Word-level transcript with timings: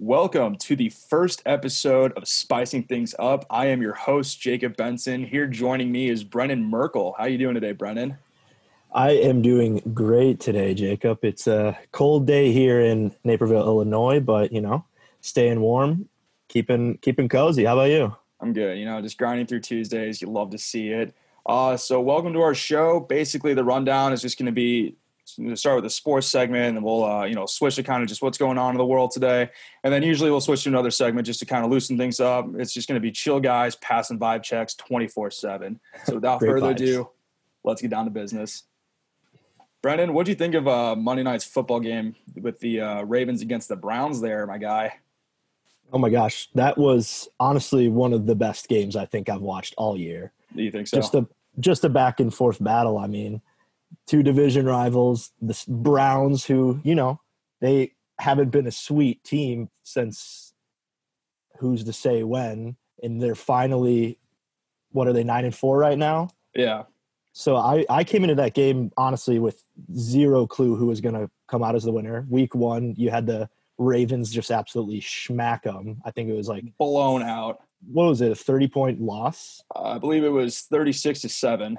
Welcome 0.00 0.54
to 0.58 0.76
the 0.76 0.90
first 0.90 1.42
episode 1.44 2.12
of 2.12 2.28
Spicing 2.28 2.84
Things 2.84 3.16
Up. 3.18 3.44
I 3.50 3.66
am 3.66 3.82
your 3.82 3.94
host, 3.94 4.40
Jacob 4.40 4.76
Benson. 4.76 5.24
Here 5.24 5.48
joining 5.48 5.90
me 5.90 6.08
is 6.08 6.22
Brennan 6.22 6.62
Merkel. 6.62 7.16
How 7.18 7.24
are 7.24 7.28
you 7.28 7.36
doing 7.36 7.54
today, 7.54 7.72
Brennan? 7.72 8.16
I 8.92 9.10
am 9.10 9.42
doing 9.42 9.82
great 9.92 10.38
today, 10.38 10.72
Jacob. 10.72 11.24
It's 11.24 11.48
a 11.48 11.76
cold 11.90 12.28
day 12.28 12.52
here 12.52 12.80
in 12.80 13.12
Naperville, 13.24 13.66
Illinois, 13.66 14.20
but 14.20 14.52
you 14.52 14.60
know, 14.60 14.84
staying 15.20 15.60
warm, 15.60 16.08
keeping 16.46 16.98
keeping 16.98 17.28
cozy. 17.28 17.64
How 17.64 17.72
about 17.72 17.90
you? 17.90 18.14
I'm 18.40 18.52
good. 18.52 18.78
You 18.78 18.84
know, 18.84 19.02
just 19.02 19.18
grinding 19.18 19.46
through 19.46 19.62
Tuesdays. 19.62 20.22
You 20.22 20.30
love 20.30 20.50
to 20.50 20.58
see 20.58 20.90
it. 20.90 21.12
Uh, 21.44 21.76
so 21.76 22.00
welcome 22.00 22.32
to 22.34 22.40
our 22.40 22.54
show. 22.54 23.00
Basically, 23.00 23.52
the 23.52 23.64
rundown 23.64 24.12
is 24.12 24.22
just 24.22 24.38
going 24.38 24.46
to 24.46 24.52
be 24.52 24.94
start 25.54 25.76
with 25.76 25.84
the 25.84 25.90
sports 25.90 26.26
segment 26.26 26.76
and 26.76 26.84
we'll 26.84 27.04
uh, 27.04 27.24
you 27.24 27.34
know 27.34 27.46
switch 27.46 27.76
to 27.76 27.82
kind 27.82 28.02
of 28.02 28.08
just 28.08 28.22
what's 28.22 28.38
going 28.38 28.58
on 28.58 28.72
in 28.72 28.78
the 28.78 28.86
world 28.86 29.10
today. 29.10 29.50
And 29.84 29.92
then 29.92 30.02
usually 30.02 30.30
we'll 30.30 30.40
switch 30.40 30.62
to 30.64 30.68
another 30.68 30.90
segment 30.90 31.26
just 31.26 31.40
to 31.40 31.46
kind 31.46 31.64
of 31.64 31.70
loosen 31.70 31.98
things 31.98 32.20
up. 32.20 32.46
It's 32.56 32.72
just 32.72 32.88
going 32.88 32.96
to 32.96 33.00
be 33.00 33.12
chill 33.12 33.40
guys 33.40 33.76
passing 33.76 34.18
vibe 34.18 34.42
checks 34.42 34.74
24 34.74 35.30
7 35.30 35.80
so 36.04 36.14
without 36.14 36.40
further 36.40 36.68
vibes. 36.68 36.70
ado 36.72 37.10
let's 37.64 37.82
get 37.82 37.90
down 37.90 38.04
to 38.06 38.10
business. 38.10 38.64
Brennan 39.82 40.12
what 40.12 40.26
do 40.26 40.32
you 40.32 40.36
think 40.36 40.54
of 40.54 40.66
uh, 40.66 40.96
monday 40.96 41.22
night's 41.22 41.44
football 41.44 41.80
game 41.80 42.16
with 42.40 42.58
the 42.60 42.80
uh, 42.80 43.02
ravens 43.02 43.42
against 43.42 43.68
the 43.68 43.76
browns 43.76 44.20
there 44.20 44.46
my 44.46 44.58
guy? 44.58 44.94
Oh 45.92 45.98
my 45.98 46.10
gosh 46.10 46.48
that 46.54 46.76
was 46.78 47.28
honestly 47.38 47.88
one 47.88 48.12
of 48.12 48.26
the 48.26 48.34
best 48.34 48.68
games 48.68 48.96
i 48.96 49.04
think 49.04 49.28
i've 49.28 49.42
watched 49.42 49.74
all 49.76 49.96
year. 49.96 50.32
Do 50.56 50.62
you 50.62 50.70
think 50.70 50.88
so? 50.88 50.96
Just 50.96 51.14
a 51.14 51.26
just 51.60 51.84
a 51.84 51.88
back 51.88 52.20
and 52.20 52.32
forth 52.32 52.62
battle 52.62 52.98
i 52.98 53.06
mean 53.06 53.40
two 54.08 54.22
division 54.24 54.66
rivals, 54.66 55.30
the 55.40 55.62
Browns, 55.68 56.44
who, 56.44 56.80
you 56.82 56.94
know, 56.94 57.20
they 57.60 57.92
haven't 58.18 58.50
been 58.50 58.66
a 58.66 58.72
sweet 58.72 59.22
team 59.22 59.68
since 59.84 60.54
who's 61.58 61.84
to 61.84 61.92
say 61.92 62.24
when. 62.24 62.76
And 63.02 63.22
they're 63.22 63.36
finally, 63.36 64.18
what 64.90 65.06
are 65.06 65.12
they, 65.12 65.22
nine 65.22 65.44
and 65.44 65.54
four 65.54 65.78
right 65.78 65.98
now? 65.98 66.30
Yeah. 66.54 66.84
So 67.32 67.56
I, 67.56 67.84
I 67.88 68.02
came 68.02 68.24
into 68.24 68.34
that 68.36 68.54
game 68.54 68.90
honestly 68.96 69.38
with 69.38 69.62
zero 69.94 70.46
clue 70.46 70.74
who 70.74 70.86
was 70.86 71.00
going 71.00 71.14
to 71.14 71.30
come 71.46 71.62
out 71.62 71.76
as 71.76 71.84
the 71.84 71.92
winner. 71.92 72.26
Week 72.28 72.54
one, 72.54 72.94
you 72.96 73.10
had 73.10 73.26
the 73.26 73.48
Ravens 73.76 74.32
just 74.32 74.50
absolutely 74.50 75.00
smack 75.00 75.62
them. 75.62 76.00
I 76.04 76.10
think 76.10 76.28
it 76.28 76.34
was 76.34 76.48
like 76.48 76.64
blown 76.78 77.22
out. 77.22 77.62
What 77.92 78.08
was 78.08 78.20
it? 78.20 78.32
A 78.32 78.34
thirty 78.34 78.66
point 78.66 79.00
loss? 79.00 79.62
Uh, 79.72 79.82
I 79.82 79.98
believe 79.98 80.24
it 80.24 80.30
was 80.30 80.62
thirty 80.62 80.92
six 80.92 81.20
to 81.20 81.28
seven. 81.28 81.78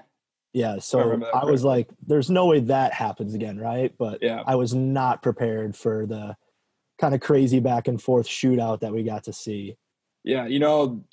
Yeah, 0.54 0.80
so 0.80 1.22
I, 1.34 1.42
I 1.42 1.46
was 1.46 1.64
like, 1.64 1.90
"There's 2.06 2.30
no 2.30 2.48
way 2.48 2.60
that 2.62 2.94
happens 2.94 3.36
again, 3.36 3.60
right?" 3.60 3.94
But 3.98 4.20
yeah. 4.22 4.42
I 4.48 4.56
was 4.56 4.74
not 4.74 5.22
prepared 5.22 5.76
for 5.76 6.08
the 6.08 6.36
kind 7.00 7.14
of 7.14 7.22
crazy 7.22 7.60
back 7.60 7.88
and 7.88 8.02
forth 8.02 8.28
shootout 8.28 8.80
that 8.80 8.92
we 8.92 9.04
got 9.04 9.24
to 9.26 9.34
see. 9.34 9.78
Yeah, 10.24 10.48
you 10.48 10.60
know, 10.60 11.04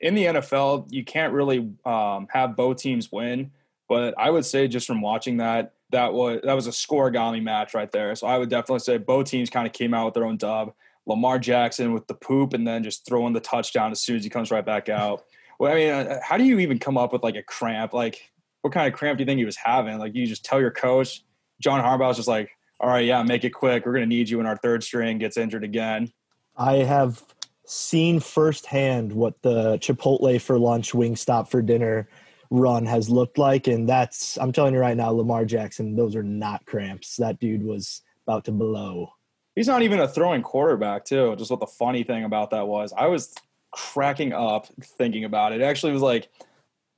in 0.00 0.14
the 0.14 0.24
NFL, 0.24 0.88
you 0.90 1.04
can't 1.04 1.32
really 1.32 1.70
um, 1.84 2.26
have 2.30 2.56
both 2.56 2.78
teams 2.78 3.12
win, 3.12 3.52
but 3.88 4.14
I 4.18 4.30
would 4.30 4.44
say 4.44 4.66
just 4.66 4.86
from 4.86 5.00
watching 5.00 5.36
that, 5.38 5.74
that 5.90 6.12
was 6.12 6.40
that 6.42 6.54
was 6.54 6.66
a 6.66 6.70
scorigami 6.70 7.42
match 7.42 7.74
right 7.74 7.90
there. 7.90 8.14
So 8.14 8.26
I 8.26 8.38
would 8.38 8.50
definitely 8.50 8.80
say 8.80 8.98
both 8.98 9.26
teams 9.26 9.50
kind 9.50 9.66
of 9.66 9.72
came 9.72 9.94
out 9.94 10.04
with 10.04 10.14
their 10.14 10.24
own 10.24 10.36
dub. 10.36 10.72
Lamar 11.06 11.38
Jackson 11.38 11.94
with 11.94 12.06
the 12.06 12.14
poop 12.14 12.52
and 12.52 12.66
then 12.66 12.84
just 12.84 13.06
throwing 13.06 13.32
the 13.32 13.40
touchdown 13.40 13.90
as 13.90 14.00
soon 14.00 14.16
as 14.16 14.24
he 14.24 14.28
comes 14.28 14.50
right 14.50 14.64
back 14.64 14.90
out. 14.90 15.24
Well, 15.58 15.72
I 15.72 15.74
mean, 15.74 15.90
uh, 15.90 16.20
how 16.22 16.36
do 16.36 16.44
you 16.44 16.58
even 16.58 16.78
come 16.78 16.98
up 16.98 17.14
with 17.14 17.22
like 17.22 17.34
a 17.34 17.42
cramp? 17.42 17.94
Like 17.94 18.30
what 18.62 18.72
kind 18.72 18.92
of 18.92 18.98
cramp 18.98 19.18
do 19.18 19.22
you 19.22 19.26
think 19.26 19.38
he 19.38 19.44
was 19.44 19.56
having? 19.56 19.98
Like 19.98 20.14
you 20.14 20.26
just 20.26 20.44
tell 20.44 20.60
your 20.60 20.70
coach, 20.70 21.24
John 21.60 21.82
Harbaugh's 21.82 22.16
just 22.16 22.28
like, 22.28 22.50
all 22.80 22.88
right, 22.88 23.04
yeah, 23.04 23.22
make 23.22 23.44
it 23.44 23.50
quick. 23.50 23.84
We're 23.84 23.92
going 23.92 24.08
to 24.08 24.08
need 24.08 24.28
you 24.28 24.38
when 24.38 24.46
our 24.46 24.56
third 24.56 24.84
string 24.84 25.18
gets 25.18 25.36
injured 25.36 25.64
again. 25.64 26.12
I 26.56 26.74
have 26.76 27.22
seen 27.66 28.20
firsthand 28.20 29.12
what 29.12 29.42
the 29.42 29.78
Chipotle 29.78 30.40
for 30.40 30.58
lunch, 30.58 30.92
Wingstop 30.92 31.48
for 31.48 31.60
dinner 31.60 32.08
run 32.50 32.86
has 32.86 33.10
looked 33.10 33.36
like. 33.36 33.66
And 33.66 33.88
that's, 33.88 34.38
I'm 34.38 34.52
telling 34.52 34.74
you 34.74 34.80
right 34.80 34.96
now, 34.96 35.10
Lamar 35.10 35.44
Jackson, 35.44 35.96
those 35.96 36.16
are 36.16 36.22
not 36.22 36.64
cramps. 36.66 37.16
That 37.16 37.38
dude 37.40 37.62
was 37.62 38.02
about 38.26 38.44
to 38.46 38.52
blow. 38.52 39.10
He's 39.54 39.66
not 39.66 39.82
even 39.82 39.98
a 39.98 40.08
throwing 40.08 40.42
quarterback, 40.42 41.04
too. 41.04 41.34
Just 41.36 41.50
what 41.50 41.60
the 41.60 41.66
funny 41.66 42.04
thing 42.04 42.24
about 42.24 42.50
that 42.50 42.68
was. 42.68 42.92
I 42.96 43.06
was 43.06 43.34
cracking 43.72 44.32
up 44.32 44.66
thinking 44.82 45.24
about 45.24 45.52
it. 45.52 45.60
It 45.60 45.64
actually 45.64 45.92
was 45.92 46.02
like, 46.02 46.28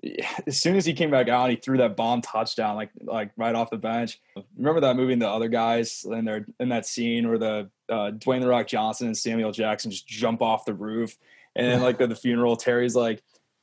as 0.47 0.59
soon 0.59 0.77
as 0.77 0.84
he 0.84 0.93
came 0.93 1.11
back 1.11 1.28
out, 1.28 1.50
he 1.50 1.56
threw 1.56 1.78
that 1.78 1.97
bomb 1.97 2.22
touchdown, 2.22 2.77
like 2.77 2.91
like 3.03 3.31
right 3.37 3.55
off 3.55 3.71
the 3.71 3.77
bench. 3.77 4.21
Remember 4.56 4.81
that 4.81 4.97
movie 4.97 5.12
and 5.12 5.22
the 5.22 5.28
other 5.28 5.49
guys 5.49 6.05
in 6.11 6.25
there 6.25 6.47
in 6.59 6.69
that 6.71 6.87
scene 6.87 7.28
where 7.28 7.38
the 7.38 7.71
uh, 7.88 8.12
Dwayne 8.12 8.41
the 8.41 8.49
Rock 8.49 8.66
Johnson 8.66 9.06
and 9.06 9.16
Samuel 9.16 9.53
Jackson 9.53 9.91
just 9.91 10.06
jump 10.06 10.43
off 10.43 10.65
the 10.65 10.75
roof, 10.75 11.16
and 11.56 11.66
then 11.66 11.81
like 11.81 11.99
the, 11.99 12.06
the 12.06 12.16
funeral, 12.16 12.56
Terry's 12.56 12.97
like 12.97 13.22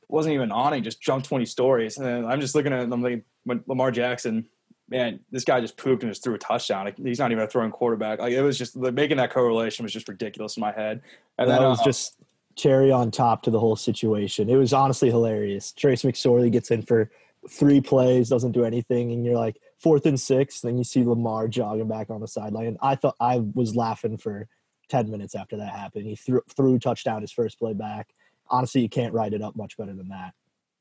wasn't 0.09 0.33
even 0.33 0.51
awning, 0.51 0.83
just 0.83 1.01
jumped 1.01 1.27
twenty 1.27 1.45
stories, 1.45 1.97
and 1.97 2.05
then 2.05 2.25
I'm 2.25 2.41
just 2.41 2.55
looking 2.55 2.73
at 2.73 2.83
him, 2.83 2.93
I'm 2.93 3.01
like, 3.01 3.23
Lamar 3.67 3.91
Jackson, 3.91 4.47
man, 4.89 5.19
this 5.31 5.43
guy 5.43 5.59
just 5.59 5.77
pooped 5.77 6.03
and 6.03 6.11
just 6.11 6.23
threw 6.23 6.33
a 6.33 6.37
touchdown. 6.37 6.85
Like, 6.85 6.97
he's 6.97 7.19
not 7.19 7.31
even 7.31 7.43
a 7.43 7.47
throwing 7.47 7.71
quarterback. 7.71 8.19
Like 8.19 8.33
it 8.33 8.41
was 8.41 8.57
just 8.57 8.75
like, 8.75 8.93
making 8.93 9.17
that 9.17 9.31
correlation 9.31 9.83
was 9.83 9.93
just 9.93 10.07
ridiculous 10.07 10.57
in 10.57 10.61
my 10.61 10.71
head. 10.71 11.01
And 11.37 11.49
that 11.49 11.59
then, 11.59 11.69
was 11.69 11.81
uh, 11.81 11.83
just 11.83 12.15
cherry 12.57 12.91
on 12.91 13.12
top 13.12 13.44
to 13.44 13.51
the 13.51 13.59
whole 13.59 13.75
situation. 13.75 14.50
It 14.50 14.56
was 14.56 14.73
honestly 14.73 15.09
hilarious. 15.09 15.72
Trace 15.72 16.03
McSorley 16.03 16.51
gets 16.51 16.72
in 16.72 16.81
for 16.81 17.12
three 17.50 17.81
plays, 17.81 18.29
doesn't 18.29 18.51
do 18.51 18.66
anything, 18.66 19.12
and 19.12 19.25
you're 19.25 19.35
like 19.35 19.57
fourth 19.79 20.06
and 20.06 20.19
six. 20.19 20.62
Then 20.62 20.78
you 20.78 20.84
see 20.84 21.03
Lamar 21.03 21.47
jogging 21.47 21.88
back 21.88 22.09
on 22.09 22.22
the 22.22 22.28
sideline. 22.28 22.78
I 22.81 22.95
thought 22.95 23.16
I 23.19 23.40
was 23.53 23.75
laughing 23.75 24.18
for 24.18 24.47
ten 24.90 25.09
minutes 25.09 25.35
after 25.35 25.57
that 25.57 25.69
happened. 25.69 26.06
He 26.06 26.16
threw 26.16 26.41
threw 26.56 26.79
touchdown 26.79 27.22
his 27.22 27.31
first 27.31 27.59
play 27.59 27.73
back. 27.73 28.09
Honestly, 28.50 28.81
you 28.81 28.89
can't 28.89 29.13
write 29.13 29.34
it 29.34 29.41
up 29.41 29.56
much 29.56 29.78
better 29.78 29.94
than 29.94 30.09
that. 30.09 30.34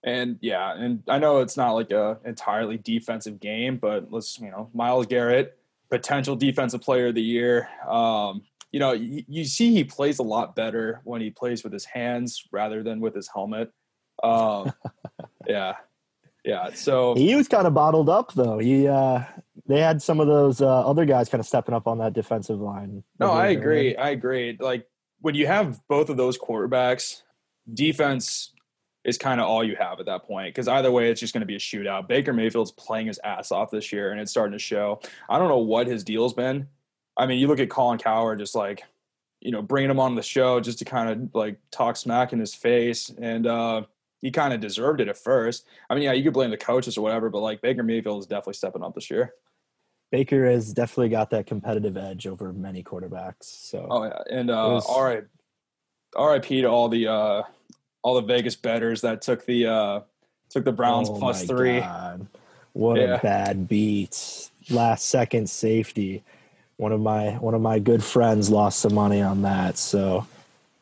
And 0.03 0.39
yeah, 0.41 0.73
and 0.75 1.03
I 1.09 1.19
know 1.19 1.41
it's 1.41 1.57
not 1.57 1.73
like 1.73 1.91
a 1.91 2.19
entirely 2.25 2.79
defensive 2.79 3.41
game, 3.41 3.77
but 3.77 4.13
let's 4.13 4.39
you 4.39 4.51
know 4.51 4.71
Myles 4.73 5.07
Garrett, 5.07 5.59
potential 5.91 6.37
defensive 6.37 6.81
player 6.81 7.09
of 7.09 7.15
the 7.15 7.23
year. 7.23 7.69
Um, 7.87 8.43
you 8.73 8.81
know, 8.81 8.93
you, 8.93 9.25
you, 9.29 9.45
see 9.45 9.73
he 9.73 9.85
plays 9.85 10.19
a 10.19 10.23
lot 10.23 10.57
better 10.57 11.01
when 11.05 11.21
he 11.21 11.31
plays 11.31 11.63
with 11.65 11.73
his 11.73 11.85
hands 11.85 12.45
rather 12.53 12.83
than 12.83 13.01
with 13.01 13.15
his 13.15 13.29
helmet. 13.29 13.71
Um, 14.23 14.73
yeah, 15.47 15.75
yeah. 16.45 16.71
So 16.75 17.15
he 17.15 17.35
was 17.35 17.49
kind 17.49 17.67
of 17.67 17.75
bottled 17.75 18.09
up 18.09 18.33
though. 18.35 18.59
He 18.59 18.89
uh, 18.89 19.23
they 19.67 19.81
had 19.81 20.03
some 20.03 20.21
of 20.21 20.27
those 20.27 20.61
uh, 20.61 20.87
other 20.87 21.05
guys 21.05 21.29
kind 21.29 21.41
of 21.41 21.47
stepping 21.47 21.75
up 21.75 21.87
on 21.87 21.99
that 21.99 22.13
defensive 22.13 22.61
line. 22.61 23.03
No, 23.19 23.31
I 23.31 23.49
agree. 23.49 23.97
I 23.97 24.11
agree. 24.11 24.57
Like 24.59 24.87
when 25.21 25.35
you 25.35 25.47
have 25.47 25.81
both 25.89 26.09
of 26.09 26.17
those 26.17 26.39
quarterbacks, 26.39 27.23
defense 27.73 28.53
is 29.05 29.17
kind 29.17 29.41
of 29.41 29.47
all 29.47 29.63
you 29.63 29.77
have 29.77 30.01
at 30.01 30.07
that 30.07 30.25
point 30.25 30.53
because 30.53 30.67
either 30.67 30.91
way 30.91 31.11
it's 31.11 31.21
just 31.21 31.33
going 31.33 31.41
to 31.41 31.47
be 31.47 31.55
a 31.55 31.61
shootout. 31.61 32.09
Baker 32.09 32.33
Mayfield's 32.33 32.73
playing 32.73 33.07
his 33.07 33.21
ass 33.23 33.53
off 33.53 33.71
this 33.71 33.93
year 33.93 34.11
and 34.11 34.21
it's 34.21 34.33
starting 34.33 34.53
to 34.53 34.59
show. 34.59 35.01
I 35.29 35.39
don't 35.39 35.49
know 35.49 35.59
what 35.59 35.87
his 35.87 36.03
deal's 36.03 36.35
been 36.35 36.67
I 37.17 37.27
mean, 37.27 37.39
you 37.39 37.49
look 37.49 37.61
at 37.61 37.71
Colin 37.71 37.99
Cowherd, 37.99 38.39
just 38.39 38.55
like, 38.55 38.83
you 39.41 39.51
know, 39.51 39.63
bringing 39.63 39.91
him 39.91 40.01
on 40.01 40.15
the 40.15 40.23
show 40.23 40.61
just 40.61 40.79
to 40.81 40.85
kind 40.85 41.09
of 41.09 41.35
like 41.35 41.59
talk 41.71 41.97
smack 41.97 42.33
in 42.33 42.39
his 42.39 42.55
face. 42.55 43.11
And 43.19 43.47
uh, 43.47 43.83
he 44.21 44.31
kind 44.31 44.53
of 44.53 44.61
deserved 44.61 45.01
it 45.01 45.09
at 45.09 45.17
first. 45.17 45.67
I 45.89 45.95
mean, 45.95 46.05
yeah, 46.05 46.13
you 46.13 46.25
could 46.25 46.33
blame 46.33 46.51
the 46.51 46.57
coaches 46.57 46.97
or 46.99 47.03
whatever, 47.03 47.31
but 47.31 47.41
like 47.41 47.61
Baker 47.63 47.83
Mayfield 47.83 48.21
is 48.21 48.27
definitely 48.27 48.55
stepping 48.55 48.83
up 48.83 48.95
this 48.95 49.11
year. 49.11 49.35
Baker 50.13 50.47
has 50.47 50.73
definitely 50.73 51.09
got 51.09 51.31
that 51.31 51.47
competitive 51.47 51.97
edge 51.97 52.27
over 52.27 52.53
many 52.53 52.83
quarterbacks. 52.83 53.45
So, 53.45 53.87
oh 53.91 54.05
yeah, 54.05 54.19
and 54.31 54.51
uh, 54.51 54.71
was... 54.71 54.87
all 54.87 55.03
right, 55.03 55.25
RIP 56.17 56.45
to 56.45 56.67
all 56.67 56.89
the 56.89 57.09
uh, 57.09 57.43
all 58.03 58.15
the 58.15 58.23
Vegas 58.23 58.55
betters 58.55 59.01
that 59.01 59.21
took 59.21 59.45
the 59.47 59.67
uh, 59.67 60.01
took 60.49 60.65
the 60.65 60.73
Browns 60.73 61.09
oh 61.11 61.19
plus 61.19 61.45
three. 61.45 61.81
God. 61.81 62.27
What 62.73 63.01
yeah. 63.01 63.17
a 63.17 63.21
bad 63.21 63.67
beat! 63.67 64.51
Last 64.71 65.07
second 65.07 65.51
safety 65.51 66.23
one 66.77 66.93
of 66.93 67.01
my 67.01 67.31
one 67.39 67.55
of 67.55 67.61
my 67.61 67.79
good 67.79 68.05
friends 68.05 68.51
lost 68.51 68.81
some 68.81 68.95
money 68.95 69.23
on 69.23 69.43
that, 69.43 69.79
so 69.79 70.27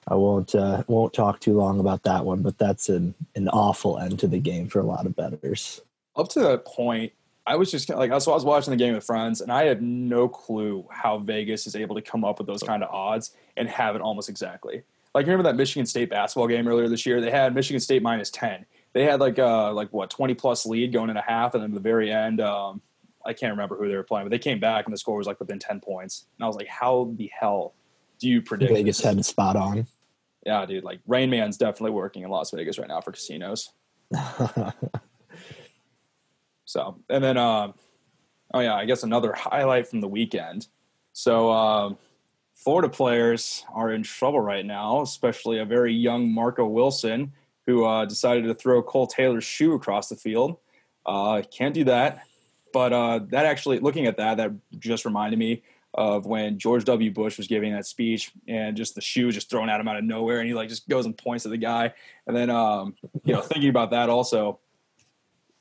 I 0.09 0.15
won't 0.15 0.55
uh, 0.55 0.83
won't 0.87 1.13
talk 1.13 1.41
too 1.41 1.55
long 1.55 1.81
about 1.81 2.03
that 2.05 2.25
one. 2.25 2.43
But 2.43 2.59
that's 2.59 2.89
an 2.89 3.15
an 3.35 3.49
awful 3.49 3.99
end 3.99 4.19
to 4.21 4.27
the 4.27 4.41
game 4.41 4.69
for 4.69 4.81
a 4.81 4.85
lot 4.85 5.07
of 5.07 5.15
betters. 5.17 5.81
Up 6.17 6.29
to 6.31 6.41
that 6.41 6.65
point, 6.65 7.13
I 7.47 7.57
was 7.57 7.71
just 7.71 7.89
like, 7.89 8.11
so 8.21 8.33
I 8.33 8.35
was 8.35 8.45
watching 8.45 8.71
the 8.71 8.77
game 8.77 8.95
with 8.95 9.05
friends, 9.05 9.41
and 9.41 9.53
I 9.53 9.65
had 9.65 9.83
no 9.83 10.29
clue 10.29 10.87
how 10.91 11.19
Vegas 11.19 11.67
is 11.67 11.77
able 11.77 11.95
to 11.97 12.03
come 12.03 12.25
up 12.25 12.39
with 12.39 12.47
those 12.47 12.63
kind 12.63 12.83
of 12.83 12.91
odds 12.91 13.33
and 13.57 13.69
have 13.69 13.95
it 13.97 14.03
almost 14.03 14.29
exactly. 14.29 14.83
Like 15.15 15.27
remember 15.27 15.45
that 15.45 15.57
Michigan 15.57 15.87
State 15.87 16.11
basketball 16.11 16.49
game 16.49 16.67
earlier 16.67 16.89
this 16.89 17.07
year? 17.07 17.21
They 17.21 17.31
had 17.31 17.55
Michigan 17.55 17.81
State 17.81 18.03
minus 18.03 18.31
ten. 18.31 18.67
They 18.95 19.05
had 19.05 19.21
like 19.21 19.39
uh 19.39 19.73
like 19.73 19.93
what 19.93 20.11
twenty 20.11 20.35
plus 20.35 20.67
lead 20.67 20.93
going 20.93 21.11
in 21.11 21.17
a 21.17 21.23
half, 21.23 21.55
and 21.55 21.63
then 21.63 21.71
at 21.71 21.75
the 21.75 21.81
very 21.81 22.11
end, 22.11 22.41
um, 22.41 22.81
I 23.27 23.33
can't 23.33 23.53
remember 23.53 23.77
who 23.77 23.89
they 23.89 23.97
were 23.97 24.03
playing, 24.03 24.27
but 24.27 24.31
they 24.31 24.39
came 24.39 24.61
back 24.61 24.87
and 24.87 24.93
the 24.93 24.99
score 24.99 25.17
was 25.17 25.27
like 25.27 25.41
within 25.41 25.59
ten 25.59 25.81
points. 25.81 26.27
And 26.39 26.45
I 26.45 26.47
was 26.47 26.57
like, 26.57 26.69
how 26.69 27.13
the 27.17 27.31
hell 27.39 27.75
do 28.19 28.29
you 28.29 28.43
predict? 28.43 28.73
Vegas 28.73 28.99
this? 28.99 29.07
had 29.07 29.19
it 29.19 29.25
spot 29.25 29.57
on. 29.57 29.87
Yeah, 30.45 30.67
dude. 30.67 30.85
Like 30.85 31.01
Rain 31.07 31.31
Man's 31.31 31.57
definitely 31.57 31.93
working 31.93 32.23
in 32.23 32.31
Las 32.31 32.51
Vegas 32.51 32.79
right 32.79 32.89
now 32.89 33.01
for 33.01 33.13
casinos. 33.13 33.73
so, 36.65 37.01
and 37.09 37.25
then, 37.25 37.37
uh, 37.37 37.73
oh 38.53 38.61
yeah, 38.61 38.75
I 38.75 38.85
guess 38.85 39.03
another 39.03 39.33
highlight 39.33 39.89
from 39.89 40.01
the 40.01 40.09
weekend. 40.09 40.69
So, 41.13 41.51
uh, 41.51 41.95
Florida 42.55 42.89
players 42.89 43.65
are 43.75 43.93
in 43.93 44.03
trouble 44.03 44.41
right 44.41 44.65
now, 44.65 45.03
especially 45.03 45.59
a 45.59 45.65
very 45.65 45.93
young 45.93 46.33
Marco 46.33 46.67
Wilson 46.67 47.33
who 47.67 47.85
uh, 47.85 48.05
decided 48.05 48.45
to 48.45 48.55
throw 48.55 48.83
Kole 48.83 49.09
Taylor's 49.09 49.45
shoe 49.45 49.75
across 49.75 50.09
the 50.09 50.17
field. 50.17 50.59
Uh, 51.07 51.43
can't 51.51 51.75
do 51.75 51.85
that. 51.85 52.21
But 52.75 52.93
uh, 52.93 53.21
that 53.29 53.47
actually, 53.47 53.79
looking 53.79 54.07
at 54.07 54.17
that, 54.17 54.39
that 54.39 54.51
just 54.81 55.05
reminded 55.05 55.39
me 55.39 55.63
of 55.95 56.27
when 56.27 56.59
George 56.59 56.85
W. 56.85 57.13
Bush 57.13 57.39
was 57.39 57.47
giving 57.47 57.73
that 57.73 57.87
speech 57.87 58.33
and 58.49 58.77
just 58.77 58.97
the 58.97 59.01
shoe 59.01 59.31
just 59.31 59.49
thrown 59.49 59.69
at 59.71 59.79
him 59.79 59.87
out 59.87 59.97
of 59.97 60.03
nowhere. 60.03 60.41
And 60.41 60.49
he 60.49 60.55
like 60.55 60.69
just 60.69 60.89
goes 60.89 61.07
and 61.07 61.17
points 61.17 61.47
at 61.47 61.53
the 61.53 61.57
guy. 61.57 61.95
And 62.27 62.37
then, 62.37 62.51
um, 62.51 62.97
you 63.25 63.33
know, 63.33 63.41
thinking 63.43 63.71
about 63.71 63.93
that 63.93 64.11
also, 64.11 64.59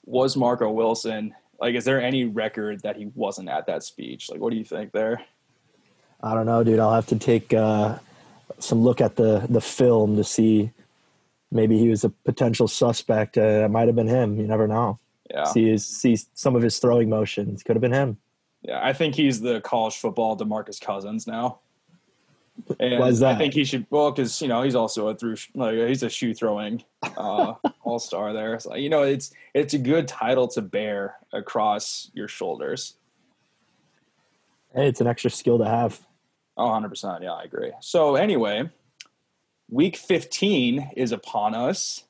was 0.06 0.36
Marco 0.36 0.72
Wilson, 0.72 1.36
like, 1.60 1.76
is 1.76 1.86
there 1.86 2.02
any 2.02 2.26
record 2.26 2.82
that 2.82 2.96
he 2.98 3.12
wasn't 3.14 3.48
at 3.48 3.68
that 3.68 3.84
speech? 3.84 4.32
Like, 4.32 4.42
what 4.42 4.50
do 4.50 4.58
you 4.58 4.66
think 4.66 4.92
there? 4.92 5.24
I 6.24 6.34
don't 6.34 6.48
know, 6.48 6.64
dude. 6.64 6.80
I'll 6.80 6.96
have 6.96 7.08
to 7.08 7.20
take 7.20 7.54
uh, 7.54 8.00
some 8.58 8.82
look 8.82 9.02
at 9.02 9.18
the 9.18 9.46
the 9.48 9.62
film 9.62 10.16
to 10.16 10.24
see. 10.24 10.72
Maybe 11.52 11.78
he 11.78 11.90
was 11.90 12.04
a 12.04 12.10
potential 12.10 12.68
suspect. 12.68 13.38
Uh, 13.38 13.66
it 13.66 13.70
might 13.70 13.86
have 13.86 13.96
been 13.96 14.08
him. 14.08 14.40
You 14.40 14.48
never 14.48 14.68
know. 14.68 14.98
Yeah. 15.30 15.46
See 15.46 15.70
his, 15.70 15.86
see 15.86 16.18
some 16.34 16.56
of 16.56 16.62
his 16.62 16.80
throwing 16.80 17.10
motions. 17.10 17.64
Could 17.64 17.76
have 17.76 17.82
been 17.82 17.94
him. 17.94 18.18
Yeah, 18.62 18.80
I 18.82 18.94
think 18.94 19.16
he's 19.16 19.42
the 19.42 19.62
college 19.62 19.98
football 19.98 20.38
Demarcus 20.38 20.80
Cousins 20.80 21.28
now. 21.28 21.60
And 22.80 23.00
Why 23.00 23.08
is 23.08 23.20
that? 23.20 23.36
I 23.36 23.38
think 23.38 23.54
he 23.56 23.66
should 23.66 23.88
well 23.90 24.12
because 24.12 24.40
you 24.40 24.48
know 24.48 24.62
he's 24.62 24.76
also 24.76 25.08
a 25.08 25.16
through 25.16 25.38
like 25.56 25.76
he's 25.76 26.04
a 26.04 26.10
shoe 26.10 26.36
throwing 26.36 26.84
uh, 27.18 27.56
all 27.84 27.98
star 27.98 28.32
there. 28.32 28.60
So 28.60 28.76
you 28.76 28.90
know 28.90 29.02
it's 29.02 29.32
it's 29.56 29.74
a 29.74 29.80
good 29.80 30.08
title 30.08 30.48
to 30.50 30.62
bear 30.62 31.16
across 31.34 32.12
your 32.14 32.28
shoulders. 32.28 32.96
Hey, 34.74 34.88
it's 34.88 35.02
an 35.02 35.08
extra 35.08 35.30
skill 35.30 35.60
to 35.60 35.66
have. 35.66 36.00
Oh, 36.58 36.68
100%. 36.68 37.22
Yeah, 37.22 37.34
I 37.34 37.44
agree. 37.44 37.72
So, 37.80 38.16
anyway, 38.16 38.70
week 39.70 39.98
15 39.98 40.92
is 40.96 41.12
upon 41.12 41.54
us. 41.54 42.06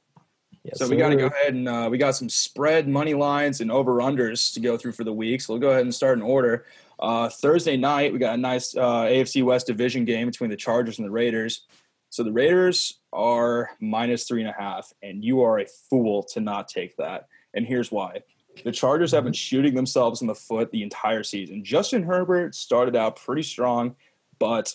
Yes, 0.64 0.80
so, 0.80 0.88
we 0.88 0.96
got 0.96 1.10
to 1.10 1.18
go 1.18 1.26
ahead 1.26 1.54
and 1.54 1.68
uh, 1.68 1.90
we 1.92 1.98
got 1.98 2.16
some 2.16 2.30
spread 2.30 2.88
money 2.88 3.14
lines 3.14 3.60
and 3.60 3.70
over 3.70 3.96
unders 3.98 4.54
to 4.54 4.62
go 4.62 4.78
through 4.78 4.94
for 4.94 5.04
the 5.04 5.14
week. 5.14 5.42
So, 5.42 5.54
we'll 5.54 5.62
go 5.62 5.72
ahead 5.72 5.82
and 5.82 5.94
start 5.94 6.18
in 6.18 6.24
order. 6.24 6.66
Uh, 7.00 7.28
Thursday 7.28 7.76
night, 7.76 8.14
we 8.14 8.20
got 8.20 8.36
a 8.36 8.38
nice 8.38 8.76
uh, 8.76 9.04
AFC 9.04 9.44
West 9.44 9.68
division 9.68 10.06
game 10.06 10.28
between 10.28 10.50
the 10.50 10.56
Chargers 10.56 11.00
and 11.00 11.06
the 11.06 11.12
Raiders. 11.12 11.66
So, 12.10 12.24
the 12.24 12.32
Raiders 12.32 13.00
are 13.12 13.72
minus 13.82 14.26
three 14.26 14.42
and 14.42 14.50
a 14.50 14.56
half, 14.58 14.94
and 15.02 15.24
you 15.24 15.42
are 15.42 15.60
a 15.60 15.66
fool 15.90 16.24
to 16.32 16.40
not 16.40 16.70
take 16.70 16.96
that. 16.96 17.28
And 17.54 17.66
here's 17.66 17.92
why. 17.92 18.22
The 18.64 18.72
Chargers 18.72 19.12
have 19.12 19.26
been 19.26 19.34
shooting 19.34 19.74
themselves 19.74 20.22
in 20.22 20.28
the 20.28 20.36
foot 20.36 20.72
the 20.72 20.84
entire 20.84 21.24
season. 21.24 21.64
Justin 21.66 22.04
Herbert 22.04 22.56
started 22.56 22.96
out 22.96 23.18
pretty 23.18 23.44
strong, 23.44 23.96
but 24.40 24.74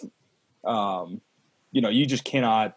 um, 0.64 1.20
you 1.73 1.81
know, 1.81 1.88
you 1.88 2.05
just 2.05 2.25
cannot 2.25 2.76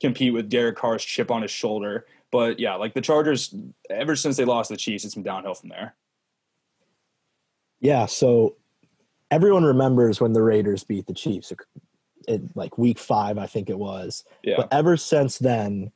compete 0.00 0.32
with 0.32 0.48
Derek 0.48 0.76
Carr's 0.76 1.04
chip 1.04 1.30
on 1.30 1.42
his 1.42 1.50
shoulder. 1.50 2.06
But 2.30 2.60
yeah, 2.60 2.76
like 2.76 2.94
the 2.94 3.00
Chargers, 3.00 3.54
ever 3.88 4.14
since 4.14 4.36
they 4.36 4.44
lost 4.44 4.70
the 4.70 4.76
Chiefs, 4.76 5.04
it's 5.04 5.14
been 5.14 5.24
downhill 5.24 5.54
from 5.54 5.68
there. 5.68 5.94
Yeah, 7.80 8.06
so 8.06 8.56
everyone 9.30 9.64
remembers 9.64 10.20
when 10.20 10.32
the 10.32 10.42
Raiders 10.42 10.84
beat 10.84 11.06
the 11.06 11.14
Chiefs, 11.14 11.52
it, 12.28 12.42
like 12.54 12.78
week 12.78 12.98
five, 12.98 13.38
I 13.38 13.46
think 13.46 13.70
it 13.70 13.78
was. 13.78 14.24
Yeah, 14.42 14.56
But 14.58 14.68
ever 14.72 14.96
since 14.96 15.38
then, 15.38 15.92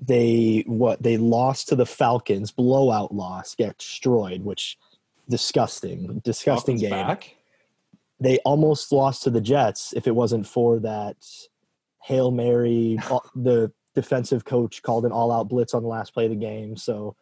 they 0.00 0.62
what 0.66 1.02
they 1.02 1.16
lost 1.16 1.68
to 1.68 1.76
the 1.76 1.86
Falcons, 1.86 2.52
blowout 2.52 3.12
loss, 3.12 3.54
get 3.54 3.78
destroyed, 3.78 4.42
which 4.42 4.78
disgusting, 5.28 6.20
disgusting 6.24 6.78
Falcons 6.78 6.80
game. 6.80 7.06
back. 7.06 7.36
They 8.20 8.38
almost 8.38 8.92
lost 8.92 9.24
to 9.24 9.30
the 9.30 9.40
Jets 9.40 9.92
if 9.94 10.06
it 10.06 10.14
wasn't 10.14 10.46
for 10.46 10.78
that 10.80 11.16
hail 12.02 12.30
mary. 12.30 12.98
the 13.34 13.72
defensive 14.00 14.44
coach 14.44 14.80
called 14.82 15.04
an 15.04 15.10
all-out 15.10 15.48
blitz 15.48 15.74
on 15.74 15.82
the 15.82 15.88
last 15.88 16.14
play 16.14 16.26
of 16.26 16.30
the 16.30 16.36
game. 16.36 16.76
So 16.76 17.16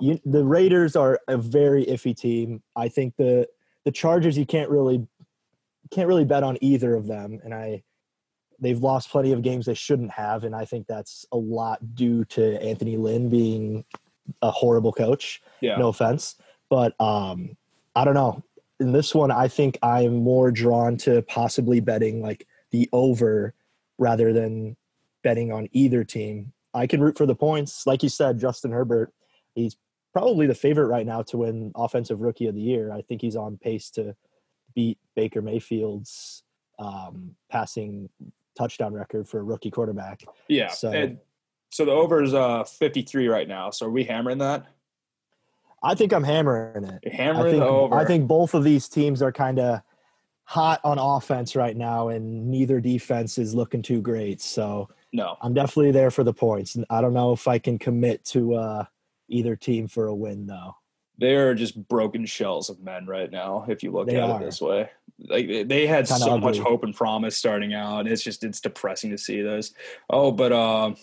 you, 0.00 0.18
the 0.24 0.42
Raiders 0.42 0.96
are 0.96 1.20
a 1.28 1.36
very 1.36 1.84
iffy 1.84 2.16
team. 2.16 2.62
I 2.74 2.88
think 2.88 3.16
the 3.16 3.46
the 3.84 3.92
Chargers 3.92 4.38
you 4.38 4.46
can't 4.46 4.70
really 4.70 5.06
can't 5.90 6.08
really 6.08 6.24
bet 6.24 6.42
on 6.42 6.56
either 6.62 6.94
of 6.94 7.06
them, 7.06 7.40
and 7.44 7.52
I 7.52 7.82
they've 8.58 8.78
lost 8.78 9.10
plenty 9.10 9.32
of 9.32 9.42
games 9.42 9.66
they 9.66 9.74
shouldn't 9.74 10.12
have, 10.12 10.44
and 10.44 10.54
I 10.54 10.64
think 10.64 10.86
that's 10.86 11.26
a 11.30 11.36
lot 11.36 11.94
due 11.94 12.24
to 12.26 12.62
Anthony 12.62 12.96
Lynn 12.96 13.28
being 13.28 13.84
a 14.40 14.50
horrible 14.50 14.92
coach. 14.92 15.42
Yeah, 15.60 15.76
No 15.76 15.88
offense, 15.88 16.36
but 16.70 16.98
um, 17.00 17.56
I 17.94 18.04
don't 18.04 18.14
know. 18.14 18.42
In 18.78 18.92
this 18.92 19.14
one, 19.14 19.30
I 19.30 19.48
think 19.48 19.78
I'm 19.82 20.16
more 20.16 20.50
drawn 20.50 20.96
to 20.98 21.20
possibly 21.22 21.80
betting 21.80 22.22
like 22.22 22.46
the 22.70 22.88
over 22.94 23.52
rather 23.98 24.32
than 24.32 24.76
betting 25.22 25.52
on 25.52 25.68
either 25.72 26.04
team. 26.04 26.52
I 26.74 26.86
can 26.86 27.00
root 27.00 27.16
for 27.18 27.26
the 27.26 27.34
points, 27.34 27.86
like 27.86 28.02
you 28.02 28.08
said, 28.08 28.38
Justin 28.38 28.70
Herbert. 28.72 29.12
He's 29.54 29.76
probably 30.12 30.46
the 30.46 30.54
favorite 30.54 30.86
right 30.86 31.06
now 31.06 31.22
to 31.22 31.38
win 31.38 31.72
Offensive 31.74 32.20
Rookie 32.20 32.46
of 32.46 32.54
the 32.54 32.60
Year. 32.60 32.92
I 32.92 33.02
think 33.02 33.20
he's 33.20 33.36
on 33.36 33.56
pace 33.56 33.90
to 33.92 34.14
beat 34.74 34.98
Baker 35.16 35.42
Mayfield's 35.42 36.42
um, 36.78 37.34
passing 37.50 38.08
touchdown 38.56 38.92
record 38.94 39.28
for 39.28 39.40
a 39.40 39.42
rookie 39.42 39.70
quarterback. 39.70 40.22
yeah. 40.48 40.68
So- 40.68 40.92
And 40.92 41.18
so 41.72 41.84
the 41.84 41.92
over 41.92 42.22
is 42.22 42.34
uh, 42.34 42.64
53 42.64 43.28
right 43.28 43.46
now. 43.46 43.70
So 43.70 43.86
are 43.86 43.90
we 43.90 44.02
hammering 44.04 44.38
that? 44.38 44.66
I 45.82 45.94
think 45.94 46.12
I'm 46.12 46.24
hammering 46.24 46.84
it. 46.84 47.00
You're 47.04 47.12
I 47.14 47.16
hammering 47.16 47.52
think, 47.52 47.62
the 47.64 47.68
over. 47.68 47.94
I 47.94 48.04
think 48.04 48.26
both 48.28 48.54
of 48.54 48.64
these 48.64 48.88
teams 48.88 49.22
are 49.22 49.32
kind 49.32 49.58
of 49.58 49.80
hot 50.44 50.80
on 50.84 50.98
offense 50.98 51.54
right 51.56 51.76
now, 51.76 52.08
and 52.08 52.48
neither 52.50 52.80
defense 52.80 53.38
is 53.38 53.54
looking 53.54 53.82
too 53.82 54.02
great. 54.02 54.40
So 54.40 54.88
no. 55.12 55.36
I'm 55.40 55.54
definitely 55.54 55.92
there 55.92 56.10
for 56.10 56.24
the 56.24 56.32
points. 56.34 56.76
I 56.88 57.00
don't 57.00 57.14
know 57.14 57.32
if 57.32 57.48
I 57.48 57.58
can 57.58 57.78
commit 57.78 58.24
to 58.26 58.54
uh, 58.54 58.84
either 59.28 59.56
team 59.56 59.88
for 59.88 60.06
a 60.06 60.14
win, 60.14 60.46
though. 60.46 60.76
They 61.18 61.34
are 61.36 61.54
just 61.54 61.86
broken 61.88 62.24
shells 62.24 62.70
of 62.70 62.80
men 62.80 63.06
right 63.06 63.30
now. 63.30 63.66
If 63.68 63.82
you 63.82 63.90
look 63.92 64.06
They 64.08 64.16
at 64.16 64.30
are. 64.30 64.40
it 64.40 64.44
this 64.44 64.60
way, 64.60 64.88
like 65.28 65.46
they- 65.68 65.86
had 65.86 66.06
Kinda 66.06 66.24
so 66.24 66.38
much 66.38 66.58
hope 66.58 66.82
and 66.82 66.94
promise 66.94 67.36
starting 67.36 67.74
out. 67.74 68.06
It's 68.06 68.22
just 68.22 68.42
it's 68.42 68.60
depressing 68.60 69.10
to 69.10 69.18
see 69.18 69.42
this. 69.42 69.74
Oh, 70.08 70.32
but 70.32 70.50
uh, 70.52 70.94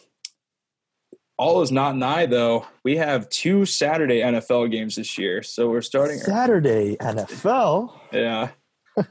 all 1.38 1.62
is 1.62 1.72
not 1.72 1.96
nigh 1.96 2.26
though. 2.26 2.66
We 2.84 2.98
have 2.98 3.30
two 3.30 3.66
Saturday 3.66 4.22
NFL 4.22 4.72
games 4.72 4.96
this 4.96 5.20
year, 5.20 5.44
so 5.44 5.70
we're 5.70 5.82
starting. 5.82 6.18
Saturday 6.18 6.98
NFL. 6.98 7.94
Yeah, 8.12 8.50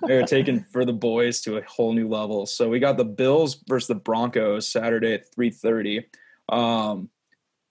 they're 0.03 0.25
taking 0.25 0.61
for 0.73 0.85
the 0.85 0.93
boys 0.93 1.41
to 1.43 1.57
a 1.57 1.63
whole 1.63 1.93
new 1.93 2.09
level. 2.09 2.47
So 2.47 2.69
we 2.69 2.79
got 2.79 2.97
the 2.97 3.05
Bills 3.05 3.63
versus 3.69 3.89
the 3.89 3.95
Broncos 3.95 4.69
Saturday 4.69 5.15
at 5.15 5.33
three 5.35 5.51
thirty. 5.51 6.07
Um, 6.49 7.11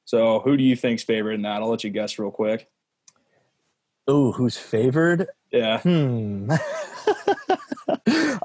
so 0.05 0.39
who 0.39 0.57
do 0.57 0.63
you 0.63 0.75
think's 0.75 1.03
favored 1.03 1.33
in 1.33 1.41
that? 1.43 1.61
I'll 1.61 1.69
let 1.69 1.83
you 1.83 1.89
guess 1.89 2.19
real 2.19 2.31
quick. 2.31 2.69
Ooh, 4.09 4.31
who's 4.31 4.57
favored? 4.57 5.27
Yeah, 5.51 5.79
Hmm. 5.79 6.51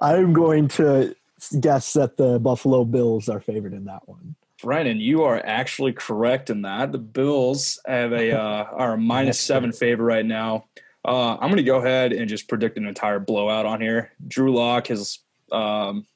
I'm 0.01 0.33
going 0.33 0.69
to 0.69 1.15
guess 1.61 1.93
that 1.95 2.17
the 2.17 2.39
Buffalo 2.39 2.85
Bills 2.85 3.29
are 3.29 3.41
favored 3.41 3.75
in 3.75 3.85
that 3.87 4.09
one. 4.09 4.37
Brennan, 4.63 5.01
you 5.01 5.25
are 5.25 5.41
actually 5.45 5.93
correct 5.93 6.51
in 6.51 6.63
that. 6.63 6.93
The 6.93 6.99
Bills 6.99 7.81
have 7.87 8.13
a 8.13 8.33
uh, 8.33 8.65
are 8.65 8.95
a 8.95 9.33
seven 9.33 9.73
favor 9.73 10.05
right 10.05 10.25
now. 10.25 10.67
Uh, 11.05 11.35
I'm 11.35 11.49
going 11.49 11.57
to 11.57 11.63
go 11.63 11.79
ahead 11.79 12.13
and 12.13 12.29
just 12.29 12.49
predict 12.49 12.77
an 12.77 12.87
entire 12.87 13.19
blowout 13.19 13.67
on 13.67 13.81
here. 13.81 14.13
Drew 14.27 14.55
Lock 14.55 14.89
has 14.89 15.21
um, 15.51 16.07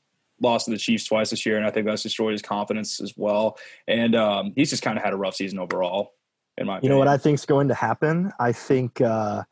lost 0.41 0.67
to 0.67 0.71
the 0.71 0.79
Chiefs 0.79 1.07
twice 1.07 1.31
this 1.31 1.47
year, 1.47 1.57
and 1.57 1.67
I 1.67 1.71
think 1.71 1.87
that's 1.87 2.03
destroyed 2.03 2.33
his 2.33 2.43
confidence 2.43 3.01
as 3.01 3.15
well. 3.17 3.59
And 3.89 4.15
um, 4.15 4.53
he's 4.57 4.71
just 4.71 4.83
kind 4.83 4.99
of 4.99 5.05
had 5.05 5.13
a 5.13 5.17
rough 5.17 5.37
season 5.37 5.59
overall. 5.59 6.15
In 6.57 6.67
my 6.67 6.81
You 6.83 6.89
know 6.89 6.99
what 6.99 7.09
opinion. 7.09 7.21
I 7.21 7.23
think's 7.23 7.47
going 7.47 7.69
to 7.69 7.75
happen? 7.75 8.31
I 8.39 8.53
think 8.53 9.01
uh, 9.01 9.43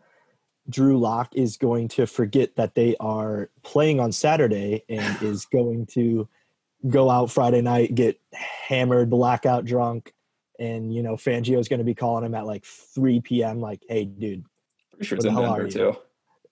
Drew 0.69 0.99
Lock 0.99 1.35
is 1.35 1.57
going 1.57 1.89
to 1.89 2.07
forget 2.07 2.55
that 2.57 2.75
they 2.75 2.95
are 3.01 3.51
playing 3.63 4.01
on 4.01 4.13
Saturday 4.13 4.85
and 4.89 5.21
is 5.23 5.47
going 5.47 5.87
to 5.87 6.29
go 6.89 7.11
out 7.11 7.31
Friday 7.31 7.63
night, 7.63 7.95
get 7.95 8.21
hammered, 8.33 9.11
blackout 9.11 9.65
drunk, 9.65 10.13
and 10.59 10.95
you 10.95 11.03
know 11.03 11.15
Fangio 11.15 11.59
is 11.59 11.69
going 11.69 11.79
to 11.79 11.85
be 11.85 11.95
calling 11.95 12.25
him 12.25 12.35
at 12.35 12.47
like 12.47 12.65
3 12.65 13.21
p.m. 13.21 13.61
Like, 13.61 13.83
hey, 13.89 14.05
dude, 14.05 14.45
sure 15.05 15.17
it's 15.17 15.25
in 15.25 15.35
Denver 15.35 15.69
too. 15.69 15.97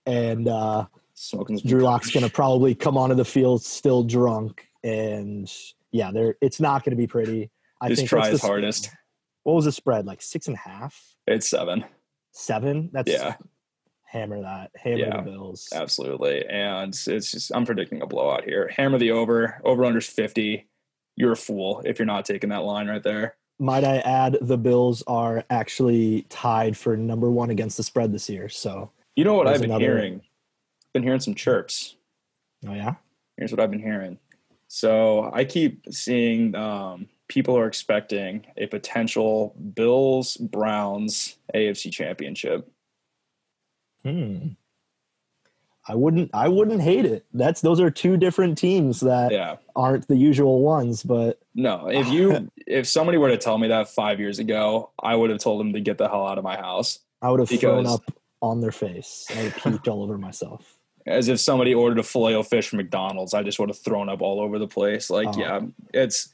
and 0.06 0.48
uh, 0.48 0.86
Smoking 1.14 1.58
Drew 1.58 1.80
Lock's 1.80 2.10
going 2.10 2.24
to 2.26 2.30
probably 2.32 2.74
come 2.74 2.96
onto 2.96 3.14
the 3.14 3.24
field 3.24 3.62
still 3.62 4.02
drunk, 4.04 4.66
and 4.84 5.50
yeah, 5.92 6.10
there 6.12 6.36
it's 6.40 6.60
not 6.60 6.84
going 6.84 6.92
to 6.92 6.96
be 6.96 7.06
pretty. 7.06 7.50
I 7.80 7.88
just 7.88 8.00
think 8.00 8.08
try 8.10 8.28
his 8.28 8.40
the- 8.40 8.46
hardest. 8.46 8.90
What 9.42 9.54
was 9.54 9.64
the 9.64 9.72
spread? 9.72 10.04
Like 10.06 10.20
six 10.20 10.48
and 10.48 10.56
a 10.56 10.68
half, 10.68 11.02
It's 11.26 11.48
seven. 11.48 11.84
seven. 12.32 12.90
That's 12.92 13.10
Yeah. 13.10 13.36
hammer 14.04 14.42
that. 14.42 14.70
Hammer 14.76 14.98
Yeah. 14.98 15.16
the 15.22 15.30
Bills. 15.30 15.68
Absolutely. 15.74 16.44
And 16.46 16.92
it's 16.94 17.30
just 17.32 17.50
I'm 17.54 17.64
predicting 17.64 18.02
a 18.02 18.06
blowout 18.06 18.44
here. 18.44 18.70
Hammer 18.76 18.98
the 18.98 19.12
over. 19.12 19.60
Over 19.64 19.84
under's 19.86 20.06
50. 20.06 20.68
You're 21.16 21.32
a 21.32 21.36
fool 21.36 21.80
if 21.86 21.98
you're 21.98 22.06
not 22.06 22.26
taking 22.26 22.50
that 22.50 22.64
line 22.64 22.86
right 22.88 23.02
there. 23.02 23.36
Might 23.60 23.84
I 23.84 23.98
add, 23.98 24.38
the 24.40 24.56
Bills 24.58 25.02
are 25.06 25.44
actually 25.50 26.22
tied 26.30 26.76
for 26.76 26.96
number 26.96 27.30
one 27.30 27.50
against 27.50 27.76
the 27.76 27.82
spread 27.82 28.12
this 28.12 28.28
year. 28.30 28.48
So 28.48 28.90
You 29.16 29.24
know 29.24 29.34
what 29.34 29.46
I've 29.46 29.60
been 29.60 29.70
another- 29.70 29.84
hearing? 29.84 30.22
Been 30.94 31.02
hearing 31.02 31.20
some 31.20 31.34
chirps. 31.34 31.94
Oh 32.66 32.72
yeah. 32.74 32.94
Here's 33.36 33.52
what 33.52 33.60
I've 33.60 33.70
been 33.70 33.82
hearing. 33.82 34.18
So 34.68 35.30
I 35.32 35.44
keep 35.44 35.84
seeing 35.92 36.54
um, 36.54 37.08
people 37.28 37.56
are 37.56 37.66
expecting 37.66 38.46
a 38.56 38.66
potential 38.66 39.54
Bills 39.74 40.36
Browns 40.38 41.36
AFC 41.54 41.92
Championship. 41.92 42.70
Hmm. 44.04 44.48
I 45.88 45.94
wouldn't. 45.94 46.30
I 46.34 46.48
wouldn't 46.48 46.82
hate 46.82 47.04
it. 47.04 47.26
That's 47.32 47.60
those 47.62 47.80
are 47.80 47.90
two 47.90 48.16
different 48.16 48.56
teams 48.58 49.00
that 49.00 49.32
Yeah. 49.32 49.56
aren't 49.74 50.06
the 50.08 50.16
usual 50.16 50.60
ones. 50.60 51.02
But 51.02 51.39
No, 51.54 51.88
if 51.88 52.08
you 52.08 52.50
if 52.66 52.86
somebody 52.86 53.18
were 53.18 53.28
to 53.30 53.36
tell 53.38 53.58
me 53.58 53.68
that 53.68 53.88
five 53.88 54.20
years 54.20 54.38
ago, 54.38 54.90
I 55.02 55.14
would 55.16 55.30
have 55.30 55.40
told 55.40 55.60
them 55.60 55.72
to 55.72 55.80
get 55.80 55.98
the 55.98 56.08
hell 56.08 56.26
out 56.26 56.38
of 56.38 56.44
my 56.44 56.56
house. 56.56 56.98
I 57.22 57.30
would 57.30 57.40
have 57.40 57.48
thrown 57.50 57.86
up 57.86 58.02
on 58.40 58.60
their 58.60 58.72
face. 58.72 59.26
I 59.36 59.42
would 59.44 59.52
puked 59.54 59.88
all 59.88 60.02
over 60.02 60.16
myself. 60.16 60.76
As 61.06 61.28
if 61.28 61.40
somebody 61.40 61.74
ordered 61.74 61.98
a 61.98 62.02
filet 62.02 62.34
o 62.34 62.42
fish 62.42 62.68
from 62.68 62.76
McDonald's, 62.76 63.34
I 63.34 63.42
just 63.42 63.58
would 63.58 63.68
have 63.68 63.78
thrown 63.78 64.08
up 64.08 64.20
all 64.22 64.40
over 64.40 64.58
the 64.58 64.68
place. 64.68 65.10
Like, 65.10 65.28
Oh. 65.28 65.38
yeah, 65.38 65.60
it's 65.92 66.28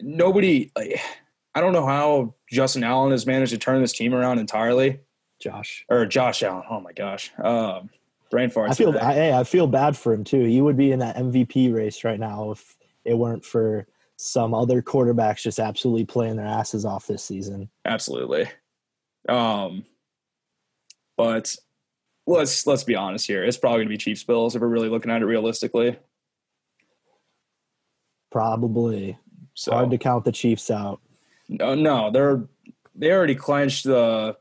nobody. 0.00 0.70
Like, 0.76 1.00
I 1.54 1.60
don't 1.60 1.72
know 1.72 1.86
how 1.86 2.34
Justin 2.50 2.84
Allen 2.84 3.10
has 3.12 3.26
managed 3.26 3.52
to 3.52 3.58
turn 3.58 3.80
this 3.80 3.92
team 3.92 4.14
around 4.14 4.38
entirely, 4.38 5.00
Josh. 5.40 5.84
or 5.88 6.06
Josh 6.06 6.42
Allen. 6.42 6.64
Oh 6.70 6.80
my 6.80 6.92
gosh, 6.92 7.30
um, 7.42 7.90
brain 8.30 8.50
farts. 8.50 8.70
I 8.70 8.74
feel. 8.74 8.98
I, 8.98 9.14
hey, 9.14 9.32
I 9.32 9.44
feel 9.44 9.66
bad 9.66 9.96
for 9.96 10.12
him 10.12 10.24
too. 10.24 10.44
He 10.44 10.60
would 10.60 10.76
be 10.76 10.92
in 10.92 10.98
that 11.00 11.16
MVP 11.16 11.72
race 11.74 12.04
right 12.04 12.20
now 12.20 12.50
if 12.52 12.76
it 13.04 13.14
weren't 13.14 13.44
for 13.44 13.86
some 14.22 14.54
other 14.54 14.80
quarterbacks 14.80 15.42
just 15.42 15.58
absolutely 15.58 16.04
playing 16.04 16.36
their 16.36 16.46
asses 16.46 16.84
off 16.84 17.06
this 17.08 17.24
season. 17.24 17.68
Absolutely. 17.84 18.48
Um, 19.28 19.84
but 21.16 21.54
let's 22.26 22.66
let's 22.66 22.84
be 22.84 22.94
honest 22.94 23.26
here. 23.26 23.42
It's 23.44 23.56
probably 23.56 23.78
going 23.78 23.88
to 23.88 23.94
be 23.94 23.98
Chiefs 23.98 24.22
Bills 24.22 24.54
if 24.54 24.62
we're 24.62 24.68
really 24.68 24.88
looking 24.88 25.10
at 25.10 25.22
it 25.22 25.26
realistically. 25.26 25.98
Probably 28.30 29.18
So 29.54 29.72
hard 29.72 29.90
to 29.90 29.98
count 29.98 30.24
the 30.24 30.32
Chiefs 30.32 30.70
out. 30.70 31.00
no, 31.48 31.74
no, 31.74 32.10
they're 32.10 32.44
they 32.94 33.10
already 33.10 33.34
clinched 33.34 33.84
the. 33.84 34.36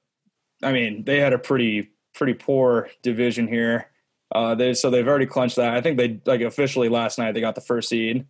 I 0.64 0.72
mean, 0.72 1.04
they 1.06 1.20
had 1.20 1.34
a 1.34 1.40
pretty 1.40 1.90
pretty 2.14 2.34
poor 2.36 2.90
division 3.02 3.48
here. 3.48 3.88
Uh, 4.34 4.54
they 4.56 4.74
so 4.76 4.90
they've 4.92 5.08
already 5.08 5.26
clinched 5.26 5.56
that. 5.56 5.74
I 5.74 5.82
think 5.82 5.98
they 5.98 6.22
like 6.26 6.42
officially 6.42 6.88
last 6.88 7.18
night 7.18 7.34
they 7.34 7.42
got 7.42 7.56
the 7.56 7.62
first 7.62 7.90
seed. 7.90 8.28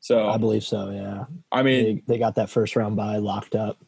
So 0.00 0.28
I 0.28 0.36
believe 0.36 0.64
so. 0.64 0.90
Yeah, 0.90 1.24
I 1.50 1.62
mean, 1.62 1.84
they, 2.06 2.14
they 2.14 2.18
got 2.18 2.36
that 2.36 2.50
first 2.50 2.76
round 2.76 2.96
bye 2.96 3.16
locked 3.16 3.54
up. 3.54 3.78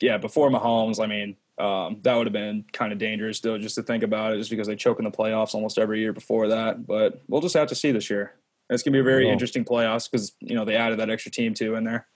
yeah, 0.00 0.18
before 0.18 0.50
Mahomes, 0.50 1.02
I 1.02 1.06
mean, 1.06 1.36
um, 1.58 1.98
that 2.02 2.14
would 2.14 2.26
have 2.26 2.32
been 2.32 2.64
kind 2.72 2.92
of 2.92 2.98
dangerous 2.98 3.38
still 3.38 3.58
just 3.58 3.74
to 3.76 3.82
think 3.82 4.02
about 4.02 4.32
it, 4.32 4.38
just 4.38 4.50
because 4.50 4.66
they 4.66 4.76
choke 4.76 4.98
in 4.98 5.04
the 5.04 5.10
playoffs 5.10 5.54
almost 5.54 5.78
every 5.78 6.00
year 6.00 6.12
before 6.12 6.48
that. 6.48 6.86
But 6.86 7.20
we'll 7.28 7.40
just 7.40 7.54
have 7.54 7.68
to 7.68 7.74
see 7.74 7.92
this 7.92 8.10
year. 8.10 8.34
It's 8.70 8.82
gonna 8.82 8.94
be 8.94 9.00
a 9.00 9.04
very 9.04 9.24
Well- 9.24 9.32
interesting 9.32 9.64
playoffs 9.64 10.10
because 10.10 10.32
you 10.40 10.54
know 10.54 10.64
they 10.64 10.76
added 10.76 10.98
that 10.98 11.10
extra 11.10 11.30
team 11.30 11.54
too 11.54 11.74
in 11.74 11.84
there. 11.84 12.06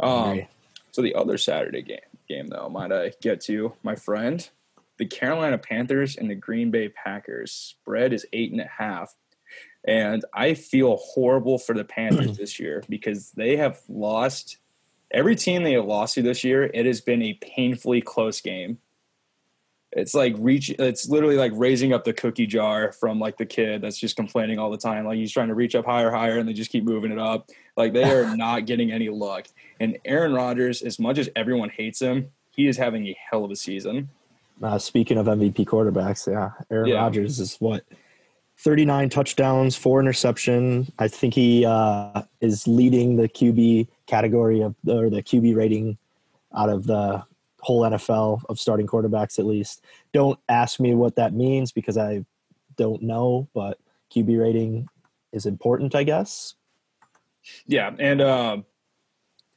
Um, 0.00 0.42
so 0.92 1.02
the 1.02 1.14
other 1.14 1.38
Saturday 1.38 1.82
game, 1.82 1.98
game 2.28 2.46
though, 2.48 2.68
might 2.68 2.92
I 2.92 3.12
get 3.20 3.40
to 3.42 3.74
my 3.82 3.94
friend, 3.96 4.48
the 4.98 5.06
Carolina 5.06 5.58
Panthers 5.58 6.16
and 6.16 6.30
the 6.30 6.34
Green 6.34 6.70
Bay 6.70 6.88
Packers 6.88 7.52
spread 7.52 8.12
is 8.12 8.26
eight 8.32 8.52
and 8.52 8.60
a 8.60 8.68
half, 8.78 9.14
and 9.86 10.24
I 10.34 10.54
feel 10.54 10.96
horrible 10.96 11.58
for 11.58 11.74
the 11.74 11.84
Panthers 11.84 12.36
this 12.38 12.58
year 12.58 12.82
because 12.88 13.30
they 13.32 13.56
have 13.56 13.80
lost 13.88 14.58
every 15.10 15.36
team 15.36 15.62
they 15.62 15.72
have 15.72 15.84
lost 15.84 16.14
to 16.14 16.22
this 16.22 16.42
year. 16.42 16.64
It 16.74 16.86
has 16.86 17.00
been 17.00 17.22
a 17.22 17.34
painfully 17.34 18.00
close 18.00 18.40
game. 18.40 18.78
It's 19.92 20.12
like 20.14 20.34
reach. 20.38 20.70
It's 20.70 21.08
literally 21.08 21.36
like 21.36 21.52
raising 21.54 21.92
up 21.94 22.04
the 22.04 22.12
cookie 22.12 22.46
jar 22.46 22.92
from 22.92 23.18
like 23.18 23.38
the 23.38 23.46
kid 23.46 23.80
that's 23.80 23.96
just 23.96 24.16
complaining 24.16 24.58
all 24.58 24.70
the 24.70 24.76
time. 24.76 25.06
Like 25.06 25.16
he's 25.16 25.32
trying 25.32 25.48
to 25.48 25.54
reach 25.54 25.74
up 25.74 25.86
higher, 25.86 26.10
higher, 26.10 26.38
and 26.38 26.46
they 26.46 26.52
just 26.52 26.70
keep 26.70 26.84
moving 26.84 27.12
it 27.12 27.18
up. 27.18 27.48
Like 27.76 27.94
they 27.94 28.04
are 28.04 28.36
not 28.36 28.66
getting 28.66 28.90
any 28.90 29.08
luck. 29.08 29.46
And 29.80 29.96
Aaron 30.04 30.34
Rodgers, 30.34 30.82
as 30.82 30.98
much 30.98 31.16
as 31.18 31.30
everyone 31.34 31.70
hates 31.70 32.00
him, 32.02 32.30
he 32.50 32.66
is 32.66 32.76
having 32.76 33.06
a 33.06 33.16
hell 33.30 33.44
of 33.44 33.50
a 33.50 33.56
season. 33.56 34.10
Uh, 34.62 34.78
speaking 34.78 35.18
of 35.18 35.26
MVP 35.26 35.64
quarterbacks, 35.64 36.30
yeah, 36.30 36.50
Aaron 36.70 36.88
Yeah. 36.88 36.96
Rodgers 36.96 37.38
is 37.38 37.56
what 37.56 37.84
39 38.58 39.10
touchdowns, 39.10 39.76
four 39.76 40.00
interception. 40.00 40.90
I 40.98 41.08
think 41.08 41.34
he 41.34 41.64
uh, 41.64 42.22
is 42.40 42.66
leading 42.66 43.16
the 43.16 43.28
QB 43.28 43.88
category 44.06 44.62
of 44.62 44.74
or 44.88 45.10
the 45.10 45.22
QB 45.22 45.54
rating 45.56 45.98
out 46.56 46.70
of 46.70 46.86
the 46.86 47.22
whole 47.60 47.82
NFL 47.82 48.42
of 48.48 48.58
starting 48.58 48.86
quarterbacks 48.86 49.38
at 49.38 49.44
least. 49.44 49.84
Don't 50.12 50.38
ask 50.48 50.80
me 50.80 50.94
what 50.94 51.16
that 51.16 51.32
means 51.32 51.72
because 51.72 51.98
I 51.98 52.24
don't 52.76 53.02
know, 53.02 53.48
but 53.54 53.78
QB 54.14 54.40
rating 54.40 54.88
is 55.32 55.46
important, 55.46 55.94
I 55.94 56.04
guess. 56.04 56.54
Yeah, 57.66 57.90
and 57.98 58.22
um, 58.22 58.64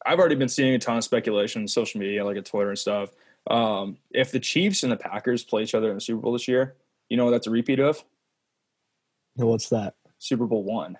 I've 0.05 0.19
already 0.19 0.35
been 0.35 0.49
seeing 0.49 0.73
a 0.73 0.79
ton 0.79 0.97
of 0.97 1.03
speculation 1.03 1.61
on 1.61 1.67
social 1.67 1.99
media, 1.99 2.25
like 2.25 2.37
at 2.37 2.45
Twitter 2.45 2.69
and 2.69 2.77
stuff. 2.77 3.11
Um, 3.49 3.97
if 4.11 4.31
the 4.31 4.39
Chiefs 4.39 4.83
and 4.83 4.91
the 4.91 4.97
Packers 4.97 5.43
play 5.43 5.63
each 5.63 5.73
other 5.73 5.89
in 5.89 5.95
the 5.95 6.01
Super 6.01 6.21
Bowl 6.21 6.33
this 6.33 6.47
year, 6.47 6.75
you 7.07 7.17
know 7.17 7.25
what 7.25 7.31
that's 7.31 7.47
a 7.47 7.51
repeat 7.51 7.79
of? 7.79 8.03
What's 9.47 9.69
that? 9.69 9.95
Super 10.17 10.45
Bowl 10.45 10.63
one. 10.63 10.97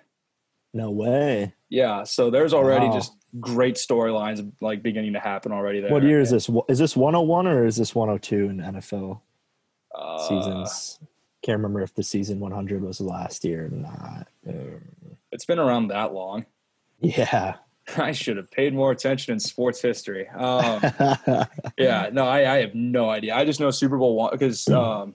No 0.72 0.90
way. 0.90 1.54
Yeah, 1.68 2.04
so 2.04 2.30
there's 2.30 2.54
already 2.54 2.86
Wow. 2.86 2.94
just 2.94 3.12
great 3.40 3.74
storylines 3.76 4.50
like 4.60 4.82
beginning 4.82 5.12
to 5.14 5.20
happen 5.20 5.52
already 5.52 5.80
there. 5.80 5.90
What 5.92 6.02
year 6.04 6.20
is 6.20 6.30
this? 6.30 6.48
Is 6.68 6.78
this 6.78 6.96
101 6.96 7.46
or 7.46 7.64
is 7.66 7.76
this 7.76 7.94
102 7.94 8.48
in 8.48 8.58
NFL? 8.58 9.20
Uh, 9.94 10.18
seasons. 10.28 11.00
Can't 11.42 11.58
remember 11.58 11.80
if 11.82 11.94
the 11.94 12.02
season 12.02 12.38
100 12.40 12.82
was 12.82 13.00
last 13.00 13.44
year 13.44 13.66
or 13.66 13.68
not. 13.70 14.28
Uh, 14.48 14.78
It's 15.32 15.44
been 15.44 15.58
around 15.58 15.88
that 15.88 16.12
long. 16.14 16.46
yeah. 17.00 17.56
I 17.96 18.12
should 18.12 18.36
have 18.36 18.50
paid 18.52 18.72
more 18.72 18.92
attention 18.92 19.32
in 19.32 19.40
sports 19.40 19.80
history. 19.82 20.28
Um, 20.28 20.80
yeah, 21.78 22.08
no, 22.12 22.24
I, 22.26 22.54
I 22.54 22.58
have 22.60 22.74
no 22.74 23.10
idea. 23.10 23.34
I 23.34 23.44
just 23.44 23.58
know 23.58 23.70
Super 23.72 23.96
Bowl 23.98 24.14
one 24.14 24.30
because, 24.30 24.68
um, 24.68 25.14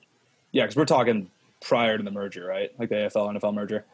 yeah, 0.52 0.64
because 0.64 0.76
we're 0.76 0.84
talking 0.86 1.30
prior 1.66 1.98
to 1.98 2.04
the 2.04 2.12
merger, 2.12 2.46
right? 2.46 2.70
Like 2.80 2.90
the 2.90 2.96
AFL 2.96 3.36
NFL 3.36 3.54
merger. 3.56 3.86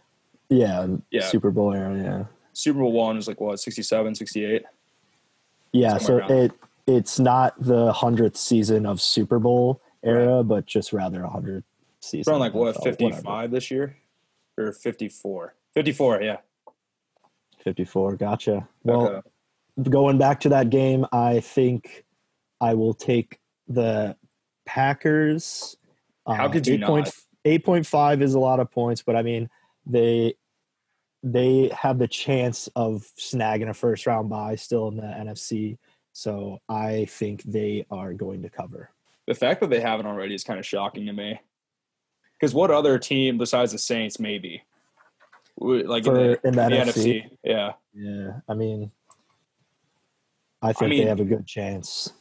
yeah. 0.50 0.86
Yeah. 1.10 1.28
Super 1.28 1.50
Bowl 1.52 1.74
era. 1.74 1.96
Yeah. 1.98 2.26
Super 2.54 2.80
Bowl 2.80 2.92
one 2.92 3.16
was 3.16 3.28
like 3.30 3.40
what 3.40 3.60
67, 3.60 4.14
68? 4.16 4.64
Yeah. 5.72 5.98
So 5.98 6.06
Somewhere 6.20 6.20
around 6.28 6.32
it 6.32 6.52
it's 6.88 7.20
not 7.20 7.54
the 7.64 7.94
hundredth 7.94 8.36
season 8.36 8.86
of 8.86 9.00
Super 9.02 9.40
Bowl 9.40 9.82
era, 10.04 10.44
but 10.44 10.66
just 10.66 10.92
rather 10.92 11.24
a 11.24 11.30
hundredth 11.30 11.64
It's 12.00 12.08
season. 12.10 12.32
around 12.34 12.40
like 12.42 12.54
what 12.54 12.76
of- 12.76 12.86
of 12.86 13.00
whatever. 13.00 13.48
this 13.48 13.72
year 13.72 13.96
or 14.58 14.74
54? 14.74 15.56
54, 15.74 16.22
yeah. 16.24 16.38
54. 17.64 18.16
Gotcha. 18.18 18.68
Well, 18.84 19.08
Okay. 19.08 19.90
going 19.90 20.18
back 20.18 20.40
to 20.42 20.50
that 20.50 20.70
game, 20.70 21.06
I 21.14 21.40
think 21.40 22.04
I 22.60 22.74
will 22.74 22.94
take 22.94 23.40
the 23.68 24.18
Packers. 24.66 25.78
Uh, 26.26 26.34
How 26.34 26.50
could 26.50 26.68
you 26.68 26.74
8 26.76 26.80
not? 26.82 26.90
8.5 27.46 28.22
is 28.22 28.34
a 28.34 28.40
lot 28.40 28.60
of 28.60 28.72
points, 28.72 29.02
but 29.02 29.16
I 29.16 29.22
mean, 29.24 29.50
they 29.86 30.36
they 31.24 31.70
have 31.78 32.00
the 32.00 32.08
chance 32.08 32.68
of 32.76 33.06
snagging 33.20 33.70
a 33.70 33.74
first 33.74 34.08
round 34.08 34.30
bye 34.30 34.56
still 34.56 34.88
in 34.88 34.98
the 34.98 35.04
NFC. 35.04 35.78
So 36.14 36.60
I 36.68 37.06
think 37.06 37.44
they 37.44 37.86
are 37.92 38.14
going 38.14 38.42
to 38.42 38.50
cover. 38.50 38.90
the 39.28 39.36
fact 39.36 39.62
that 39.62 39.70
they 39.70 39.80
haven't 39.80 40.08
already 40.08 40.34
is 40.36 40.44
kind 40.44 40.60
of 40.60 40.66
shocking 40.66 41.06
to 41.06 41.14
me. 41.14 41.40
Because 42.40 42.54
what 42.56 42.72
other 42.72 42.98
team 42.98 43.38
besides 43.38 43.72
the 43.72 43.78
Saints, 43.78 44.20
maybe, 44.20 44.64
like 45.58 46.06
in 46.08 46.14
the, 46.14 46.40
in 46.44 46.54
the 46.56 46.62
the 46.64 46.76
NFC? 46.76 46.86
NFC? 46.96 47.30
Yeah, 47.44 47.74
Yeah, 47.94 48.40
I 48.50 48.54
mean, 48.56 48.92
I 50.62 50.74
think 50.74 50.90
mean- 50.90 51.04
they 51.04 51.10
have 51.10 51.20
a 51.20 51.26
good 51.26 51.46
chance. 51.46 52.12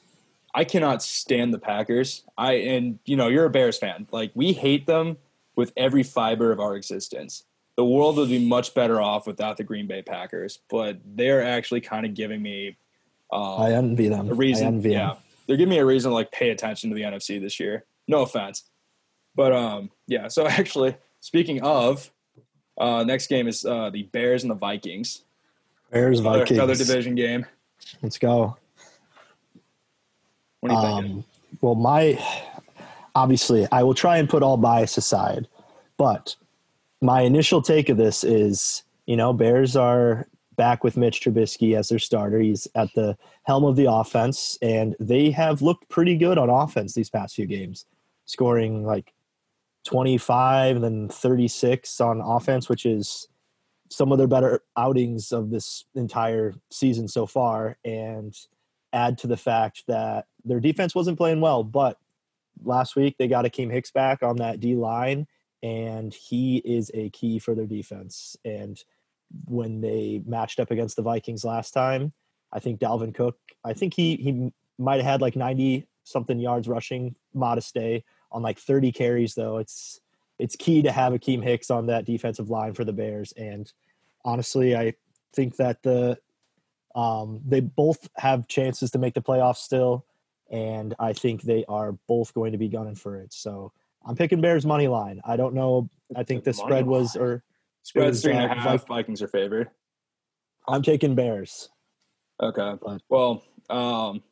I 0.54 0.64
cannot 0.64 1.02
stand 1.02 1.54
the 1.54 1.58
Packers. 1.58 2.24
I 2.36 2.54
and 2.54 2.98
you 3.04 3.16
know 3.16 3.28
you're 3.28 3.44
a 3.44 3.50
Bears 3.50 3.78
fan. 3.78 4.06
Like 4.10 4.32
we 4.34 4.52
hate 4.52 4.86
them 4.86 5.16
with 5.56 5.72
every 5.76 6.02
fiber 6.02 6.52
of 6.52 6.60
our 6.60 6.76
existence. 6.76 7.44
The 7.76 7.84
world 7.84 8.16
would 8.16 8.28
be 8.28 8.44
much 8.44 8.74
better 8.74 9.00
off 9.00 9.26
without 9.26 9.56
the 9.56 9.64
Green 9.64 9.86
Bay 9.86 10.02
Packers, 10.02 10.58
but 10.68 10.98
they're 11.04 11.42
actually 11.42 11.80
kind 11.80 12.04
of 12.04 12.14
giving 12.14 12.42
me 12.42 12.76
uh, 13.32 13.56
I 13.56 13.72
envy 13.72 14.08
them. 14.08 14.30
a 14.30 14.34
reason. 14.34 14.64
I 14.64 14.68
envy 14.68 14.90
yeah, 14.90 15.08
them. 15.08 15.16
they're 15.46 15.56
giving 15.56 15.70
me 15.70 15.78
a 15.78 15.86
reason 15.86 16.10
to 16.10 16.14
like 16.14 16.32
pay 16.32 16.50
attention 16.50 16.90
to 16.90 16.96
the 16.96 17.02
NFC 17.02 17.40
this 17.40 17.60
year. 17.60 17.84
No 18.08 18.22
offense, 18.22 18.64
but 19.34 19.52
um, 19.52 19.90
yeah. 20.06 20.28
So 20.28 20.46
actually, 20.48 20.96
speaking 21.20 21.62
of, 21.62 22.10
uh, 22.76 23.04
next 23.04 23.28
game 23.28 23.46
is 23.46 23.64
uh, 23.64 23.90
the 23.90 24.04
Bears 24.04 24.42
and 24.42 24.50
the 24.50 24.56
Vikings. 24.56 25.22
Bears 25.90 26.20
Another, 26.20 26.40
Vikings. 26.40 26.58
another 26.58 26.74
division 26.74 27.14
game. 27.14 27.46
Let's 28.02 28.18
go. 28.18 28.56
What 30.60 30.68
do 30.70 30.74
you? 30.74 30.80
Um, 30.80 31.24
well, 31.60 31.74
my 31.74 32.18
obviously, 33.14 33.66
I 33.72 33.82
will 33.82 33.94
try 33.94 34.18
and 34.18 34.28
put 34.28 34.42
all 34.42 34.56
bias 34.56 34.96
aside, 34.96 35.48
but 35.96 36.36
my 37.00 37.22
initial 37.22 37.62
take 37.62 37.88
of 37.88 37.96
this 37.96 38.24
is, 38.24 38.82
you 39.06 39.16
know, 39.16 39.32
Bears 39.32 39.76
are 39.76 40.26
back 40.56 40.84
with 40.84 40.96
Mitch 40.96 41.22
Trubisky 41.22 41.76
as 41.76 41.88
their 41.88 41.98
starter. 41.98 42.38
He's 42.38 42.68
at 42.74 42.92
the 42.94 43.16
helm 43.44 43.64
of 43.64 43.76
the 43.76 43.90
offense, 43.90 44.58
and 44.60 44.94
they 45.00 45.30
have 45.30 45.62
looked 45.62 45.88
pretty 45.88 46.16
good 46.16 46.36
on 46.36 46.50
offense 46.50 46.94
these 46.94 47.10
past 47.10 47.34
few 47.34 47.46
games, 47.46 47.86
scoring 48.26 48.84
like 48.84 49.14
25 49.86 50.76
and 50.76 50.84
then 50.84 51.08
36 51.08 52.00
on 52.00 52.20
offense, 52.20 52.68
which 52.68 52.84
is 52.84 53.28
some 53.88 54.12
of 54.12 54.18
their 54.18 54.26
better 54.26 54.60
outings 54.76 55.32
of 55.32 55.50
this 55.50 55.84
entire 55.94 56.54
season 56.70 57.08
so 57.08 57.26
far. 57.26 57.78
And 57.84 58.36
add 58.92 59.18
to 59.18 59.26
the 59.26 59.36
fact 59.36 59.84
that 59.86 60.26
their 60.44 60.60
defense 60.60 60.94
wasn't 60.94 61.18
playing 61.18 61.40
well, 61.40 61.62
but 61.62 61.98
last 62.64 62.96
week 62.96 63.16
they 63.18 63.28
got 63.28 63.44
Akiem 63.44 63.70
Hicks 63.70 63.90
back 63.90 64.22
on 64.22 64.36
that 64.36 64.60
D 64.60 64.74
line, 64.74 65.26
and 65.62 66.12
he 66.12 66.58
is 66.58 66.90
a 66.94 67.10
key 67.10 67.38
for 67.38 67.54
their 67.54 67.66
defense. 67.66 68.36
And 68.44 68.82
when 69.46 69.80
they 69.80 70.22
matched 70.26 70.60
up 70.60 70.70
against 70.70 70.96
the 70.96 71.02
Vikings 71.02 71.44
last 71.44 71.72
time, 71.72 72.12
I 72.52 72.58
think 72.58 72.80
Dalvin 72.80 73.14
Cook, 73.14 73.38
I 73.64 73.72
think 73.72 73.94
he 73.94 74.16
he 74.16 74.52
might 74.78 74.96
have 74.96 75.04
had 75.04 75.20
like 75.20 75.36
90 75.36 75.86
something 76.04 76.38
yards 76.38 76.68
rushing, 76.68 77.14
modest 77.34 77.74
day 77.74 78.04
on 78.32 78.42
like 78.42 78.58
30 78.58 78.92
carries 78.92 79.34
though. 79.34 79.58
It's 79.58 80.00
it's 80.38 80.56
key 80.56 80.82
to 80.82 80.90
have 80.90 81.12
Akiem 81.12 81.42
Hicks 81.42 81.70
on 81.70 81.86
that 81.86 82.06
defensive 82.06 82.48
line 82.48 82.72
for 82.72 82.84
the 82.84 82.94
Bears. 82.94 83.32
And 83.36 83.70
honestly, 84.24 84.74
I 84.74 84.94
think 85.34 85.56
that 85.56 85.82
the 85.82 86.18
um, 86.94 87.40
they 87.46 87.60
both 87.60 88.08
have 88.16 88.48
chances 88.48 88.90
to 88.92 88.98
make 88.98 89.14
the 89.14 89.22
playoffs 89.22 89.58
still, 89.58 90.06
and 90.50 90.94
I 90.98 91.12
think 91.12 91.42
they 91.42 91.64
are 91.68 91.92
both 92.08 92.34
going 92.34 92.52
to 92.52 92.58
be 92.58 92.68
gunning 92.68 92.96
for 92.96 93.16
it. 93.16 93.32
So 93.32 93.72
I'm 94.04 94.16
picking 94.16 94.40
Bears 94.40 94.66
money 94.66 94.88
line. 94.88 95.20
I 95.24 95.36
don't 95.36 95.54
know. 95.54 95.88
I 96.16 96.24
think 96.24 96.44
the 96.44 96.52
spread 96.52 96.86
was 96.86 97.16
or 97.16 97.42
spread's 97.82 98.22
three 98.22 98.32
and 98.32 98.50
a 98.50 98.54
half. 98.54 98.86
Vikings 98.86 99.22
are 99.22 99.28
favored. 99.28 99.68
I'm 100.66 100.82
taking 100.82 101.14
Bears. 101.14 101.68
Okay. 102.42 102.74
Well, 103.08 103.42
um, 103.68 104.22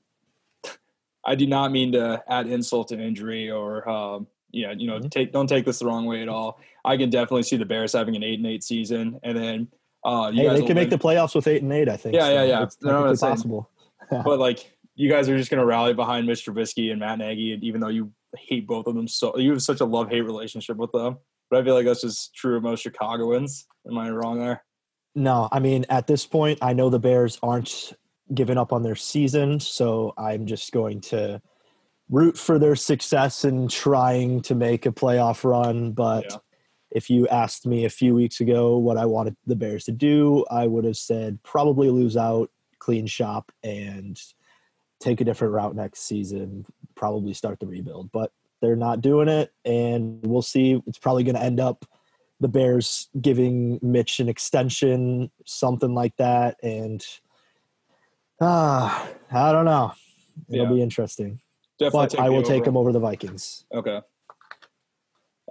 I 1.24 1.34
do 1.34 1.46
not 1.46 1.72
mean 1.72 1.92
to 1.92 2.22
add 2.28 2.46
insult 2.46 2.88
to 2.88 2.98
injury 2.98 3.50
or 3.50 3.88
um, 3.88 4.26
yeah, 4.50 4.72
you 4.72 4.86
know, 4.86 4.98
mm-hmm. 4.98 5.08
take 5.08 5.32
don't 5.32 5.46
take 5.46 5.64
this 5.64 5.80
the 5.80 5.86
wrong 5.86 6.06
way 6.06 6.22
at 6.22 6.28
all. 6.28 6.58
I 6.84 6.96
can 6.96 7.10
definitely 7.10 7.42
see 7.42 7.56
the 7.56 7.66
Bears 7.66 7.92
having 7.92 8.16
an 8.16 8.22
eight 8.22 8.38
and 8.38 8.46
eight 8.46 8.64
season, 8.64 9.20
and 9.22 9.36
then 9.36 9.68
uh, 10.04 10.30
hey, 10.30 10.48
they 10.48 10.66
can 10.66 10.74
make 10.74 10.90
the 10.90 10.98
playoffs 10.98 11.34
with 11.34 11.46
eight 11.46 11.62
and 11.62 11.72
eight. 11.72 11.88
I 11.88 11.96
think. 11.96 12.14
Yeah, 12.14 12.26
so 12.26 12.32
yeah, 12.32 12.42
yeah. 12.44 12.62
It's 12.62 12.82
no, 12.82 13.14
possible. 13.14 13.70
but 14.10 14.38
like, 14.38 14.72
you 14.94 15.08
guys 15.08 15.28
are 15.28 15.36
just 15.36 15.50
going 15.50 15.60
to 15.60 15.66
rally 15.66 15.94
behind 15.94 16.26
Mitch 16.26 16.44
Trubisky 16.44 16.90
and 16.90 17.00
Matt 17.00 17.18
Nagy, 17.18 17.52
and 17.52 17.62
even 17.62 17.80
though 17.80 17.88
you 17.88 18.12
hate 18.36 18.66
both 18.66 18.86
of 18.86 18.94
them 18.94 19.08
so 19.08 19.36
you 19.38 19.50
have 19.52 19.62
such 19.62 19.80
a 19.80 19.84
love 19.84 20.10
hate 20.10 20.22
relationship 20.22 20.76
with 20.76 20.92
them. 20.92 21.18
But 21.50 21.60
I 21.60 21.64
feel 21.64 21.74
like 21.74 21.86
that's 21.86 22.02
just 22.02 22.34
true 22.34 22.56
of 22.56 22.62
most 22.62 22.82
Chicagoans. 22.82 23.66
Am 23.88 23.96
I 23.96 24.10
wrong 24.10 24.38
there? 24.38 24.64
No, 25.14 25.48
I 25.50 25.60
mean 25.60 25.86
at 25.88 26.06
this 26.06 26.26
point, 26.26 26.58
I 26.60 26.72
know 26.72 26.90
the 26.90 26.98
Bears 26.98 27.38
aren't 27.42 27.92
giving 28.34 28.58
up 28.58 28.72
on 28.72 28.82
their 28.82 28.96
season, 28.96 29.60
so 29.60 30.12
I'm 30.18 30.46
just 30.46 30.72
going 30.72 31.00
to 31.02 31.40
root 32.10 32.36
for 32.36 32.58
their 32.58 32.76
success 32.76 33.44
in 33.44 33.68
trying 33.68 34.42
to 34.42 34.54
make 34.54 34.84
a 34.84 34.92
playoff 34.92 35.44
run. 35.44 35.92
But 35.92 36.26
yeah. 36.30 36.36
If 36.90 37.10
you 37.10 37.28
asked 37.28 37.66
me 37.66 37.84
a 37.84 37.90
few 37.90 38.14
weeks 38.14 38.40
ago 38.40 38.78
what 38.78 38.96
I 38.96 39.04
wanted 39.06 39.36
the 39.46 39.56
Bears 39.56 39.84
to 39.84 39.92
do, 39.92 40.44
I 40.50 40.66
would 40.66 40.84
have 40.84 40.96
said 40.96 41.42
probably 41.42 41.90
lose 41.90 42.16
out, 42.16 42.50
clean 42.78 43.06
shop, 43.06 43.52
and 43.62 44.20
take 45.00 45.20
a 45.20 45.24
different 45.24 45.54
route 45.54 45.76
next 45.76 46.00
season, 46.00 46.64
probably 46.94 47.34
start 47.34 47.60
the 47.60 47.66
rebuild. 47.66 48.10
But 48.12 48.32
they're 48.60 48.76
not 48.76 49.00
doing 49.00 49.28
it, 49.28 49.52
and 49.64 50.24
we'll 50.26 50.42
see. 50.42 50.82
It's 50.86 50.98
probably 50.98 51.24
going 51.24 51.36
to 51.36 51.42
end 51.42 51.60
up 51.60 51.84
the 52.40 52.48
Bears 52.48 53.08
giving 53.20 53.78
Mitch 53.82 54.20
an 54.20 54.28
extension, 54.28 55.30
something 55.44 55.94
like 55.94 56.16
that. 56.16 56.56
And 56.62 57.04
uh, 58.40 59.06
I 59.30 59.52
don't 59.52 59.64
know. 59.64 59.92
It'll 60.48 60.66
yeah. 60.66 60.72
be 60.72 60.82
interesting. 60.82 61.40
Definitely 61.78 62.16
but 62.16 62.24
I 62.24 62.28
will 62.30 62.42
take 62.42 62.64
them 62.64 62.76
over 62.76 62.92
the 62.92 63.00
Vikings. 63.00 63.64
Okay. 63.72 64.00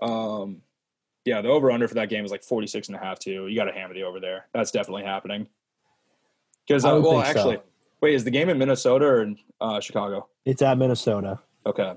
Um, 0.01 0.61
yeah, 1.27 1.41
the 1.41 1.49
over 1.49 1.69
under 1.69 1.89
for 1.89 1.95
that 1.95 2.07
game 2.07 2.23
is 2.23 2.31
like 2.31 2.41
46 2.41 2.87
and 2.87 2.95
a 2.95 2.99
half 2.99 3.19
too. 3.19 3.47
You 3.47 3.55
got 3.55 3.65
to 3.65 3.73
hammer 3.73 3.93
the 3.93 4.03
over 4.03 4.21
there. 4.21 4.47
That's 4.53 4.71
definitely 4.71 5.03
happening. 5.03 5.47
Because 6.65 6.85
uh, 6.85 7.01
well, 7.03 7.19
actually, 7.19 7.57
so. 7.57 7.63
wait, 7.99 8.15
is 8.15 8.23
the 8.23 8.31
game 8.31 8.47
in 8.47 8.57
Minnesota 8.57 9.05
or 9.05 9.23
in 9.23 9.37
uh, 9.59 9.81
Chicago? 9.81 10.29
It's 10.45 10.61
at 10.61 10.77
Minnesota. 10.77 11.39
Okay. 11.65 11.95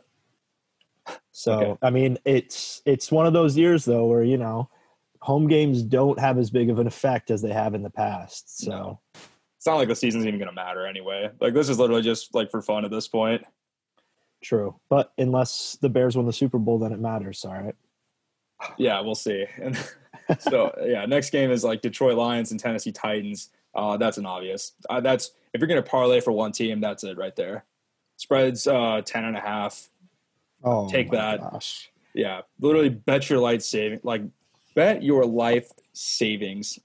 So 1.31 1.53
okay. 1.53 1.79
I 1.81 1.91
mean, 1.91 2.19
it's 2.25 2.83
it's 2.85 3.13
one 3.13 3.25
of 3.25 3.33
those 3.33 3.57
years 3.57 3.85
though 3.85 4.07
where 4.07 4.25
you 4.25 4.37
know 4.37 4.69
home 5.21 5.47
games 5.47 5.83
don't 5.83 6.19
have 6.19 6.37
as 6.37 6.51
big 6.51 6.69
of 6.69 6.81
an 6.81 6.89
effect 6.89 7.31
as 7.31 7.41
they 7.41 7.53
have 7.53 7.75
in 7.75 7.83
the 7.83 7.91
past. 7.91 8.59
So 8.59 8.71
no. 8.71 9.01
it's 9.57 9.67
not 9.67 9.77
like 9.77 9.89
the 9.89 9.95
season's 9.95 10.27
even 10.27 10.41
going 10.41 10.49
to 10.49 10.55
matter 10.55 10.87
anyway. 10.87 11.31
Like 11.41 11.55
this 11.55 11.69
is 11.69 11.79
literally 11.79 12.03
just 12.03 12.35
like 12.35 12.51
for 12.51 12.63
fun 12.63 12.85
at 12.85 12.91
this 12.91 13.07
point. 13.07 13.45
True, 14.43 14.75
but 14.89 15.13
unless 15.19 15.79
the 15.81 15.89
Bears 15.89 16.17
win 16.17 16.27
the 16.27 16.33
Super 16.33 16.59
Bowl, 16.59 16.81
then 16.81 16.93
it 16.93 16.99
matters. 16.99 17.45
All 17.45 17.53
right. 17.53 17.77
Yeah, 18.79 19.01
we'll 19.01 19.15
see. 19.15 19.47
And 19.61 19.77
so 20.39 20.75
yeah, 20.85 21.07
next 21.07 21.31
game 21.31 21.51
is 21.51 21.65
like 21.65 21.83
Detroit 21.83 22.17
Lions 22.17 22.51
and 22.51 22.61
Tennessee 22.61 22.93
Titans. 22.93 23.51
Uh, 23.75 23.97
that's 23.97 24.19
an 24.19 24.27
obvious. 24.27 24.73
Uh, 24.89 25.01
that's 25.01 25.33
if 25.53 25.61
you're 25.61 25.69
going 25.69 25.83
to 25.83 25.89
parlay 25.89 26.21
for 26.21 26.33
one 26.33 26.53
team, 26.53 26.81
that's 26.81 27.05
it 27.05 27.17
right 27.17 27.35
there. 27.37 27.65
Spreads 28.17 28.67
uh, 28.67 29.03
ten 29.05 29.25
and 29.25 29.37
a 29.37 29.41
half. 29.41 29.89
Oh, 30.63 30.89
take 30.89 31.11
that. 31.11 31.41
Gosh. 31.41 31.91
Yeah, 32.13 32.43
literally 32.61 32.89
bet 32.89 33.31
your 33.31 33.39
life 33.39 33.63
saving, 33.63 34.01
like 34.03 34.23
bet 34.75 35.03
your 35.03 35.25
life 35.25 35.71
savings 35.93 36.79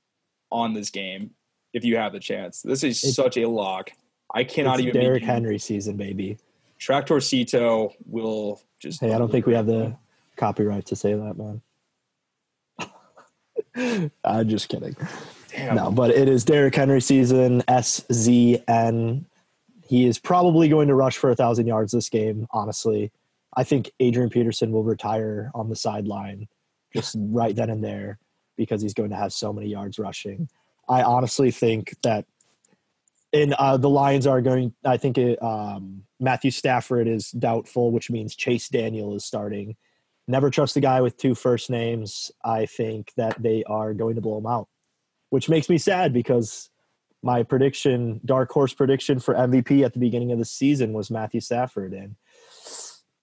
on 0.52 0.74
this 0.74 0.90
game 0.90 1.32
if 1.74 1.84
you 1.84 1.98
have 1.98 2.14
the 2.14 2.20
chance. 2.20 2.62
This 2.62 2.84
is 2.84 3.04
it's, 3.04 3.16
such 3.16 3.38
a 3.38 3.48
lock. 3.48 3.92
I 4.34 4.44
cannot 4.44 4.80
even. 4.80 4.94
Derrick 4.94 5.24
Henry 5.24 5.60
season, 5.60 5.98
baby. 5.98 6.38
Tractorcito 6.80 7.94
will 8.06 8.62
just. 8.80 9.02
Hey, 9.02 9.14
I 9.14 9.18
don't 9.18 9.32
think 9.32 9.46
we 9.46 9.54
have 9.54 9.66
the 9.66 9.96
copyright 10.36 10.86
to 10.88 10.95
say 10.95 11.13
that, 11.13 11.38
man. 11.38 11.62
I'm 14.24 14.50
just 14.50 14.69
kidding. 14.69 14.95
Damn. 15.52 15.76
No, 15.76 15.91
but 15.91 16.12
it 16.12 16.28
is 16.28 16.43
Derrick 16.43 16.76
Henry 16.76 17.02
season. 17.02 17.62
SZN. 17.63 19.26
He 19.88 20.06
is 20.08 20.17
probably 20.17 20.67
going 20.67 20.88
to 20.88 20.95
rush 20.95 21.17
for 21.17 21.30
a 21.30 21.36
thousand 21.36 21.67
yards 21.67 21.91
this 21.91 22.10
game. 22.10 22.48
Honestly, 22.52 23.12
I 23.56 23.63
think 23.63 23.91
Adrian 24.00 24.30
Peterson 24.30 24.71
will 24.71 24.84
retire 24.84 25.52
on 25.54 25.69
the 25.69 25.76
sideline 25.76 26.48
just 26.93 27.15
right 27.19 27.56
then 27.56 27.69
and 27.69 27.84
there 27.84 28.17
because 28.58 28.82
he's 28.82 28.93
going 28.93 29.10
to 29.10 29.15
have 29.15 29.34
so 29.34 29.54
many 29.54 29.67
yards 29.67 30.00
rushing. 30.00 30.50
I 30.88 31.04
honestly 31.04 31.52
think 31.52 31.95
that 32.04 32.26
and 33.36 33.54
uh, 33.56 33.76
the 33.76 33.89
Lions 33.89 34.26
are 34.26 34.41
going. 34.41 34.74
I 34.86 34.98
think 34.98 35.17
it, 35.17 35.41
um, 35.43 36.04
Matthew 36.19 36.52
Stafford 36.52 37.08
is 37.08 37.32
doubtful, 37.32 37.91
which 37.91 38.10
means 38.10 38.34
Chase 38.34 38.69
Daniel 38.69 39.13
is 39.13 39.26
starting. 39.26 39.76
Never 40.28 40.50
trust 40.50 40.76
a 40.76 40.80
guy 40.80 41.02
with 41.02 41.18
two 41.18 41.36
first 41.36 41.70
names. 41.70 42.32
I 42.44 42.66
think 42.66 43.12
that 43.16 43.42
they 43.42 43.64
are 43.66 43.94
going 43.94 44.16
to 44.16 44.22
blow 44.22 44.40
him 44.40 44.48
out, 44.48 44.68
which 45.30 45.50
makes 45.50 45.70
me 45.70 45.78
sad 45.78 46.14
because 46.14 46.70
my 47.22 47.44
prediction, 47.44 48.22
dark 48.26 48.52
horse 48.52 48.74
prediction 48.74 49.20
for 49.20 49.34
MVP 49.34 49.84
at 49.84 49.94
the 49.94 50.00
beginning 50.00 50.32
of 50.32 50.40
the 50.40 50.46
season 50.46 50.94
was 50.94 51.12
Matthew 51.12 51.42
Stafford, 51.42 51.94
and 51.94 52.16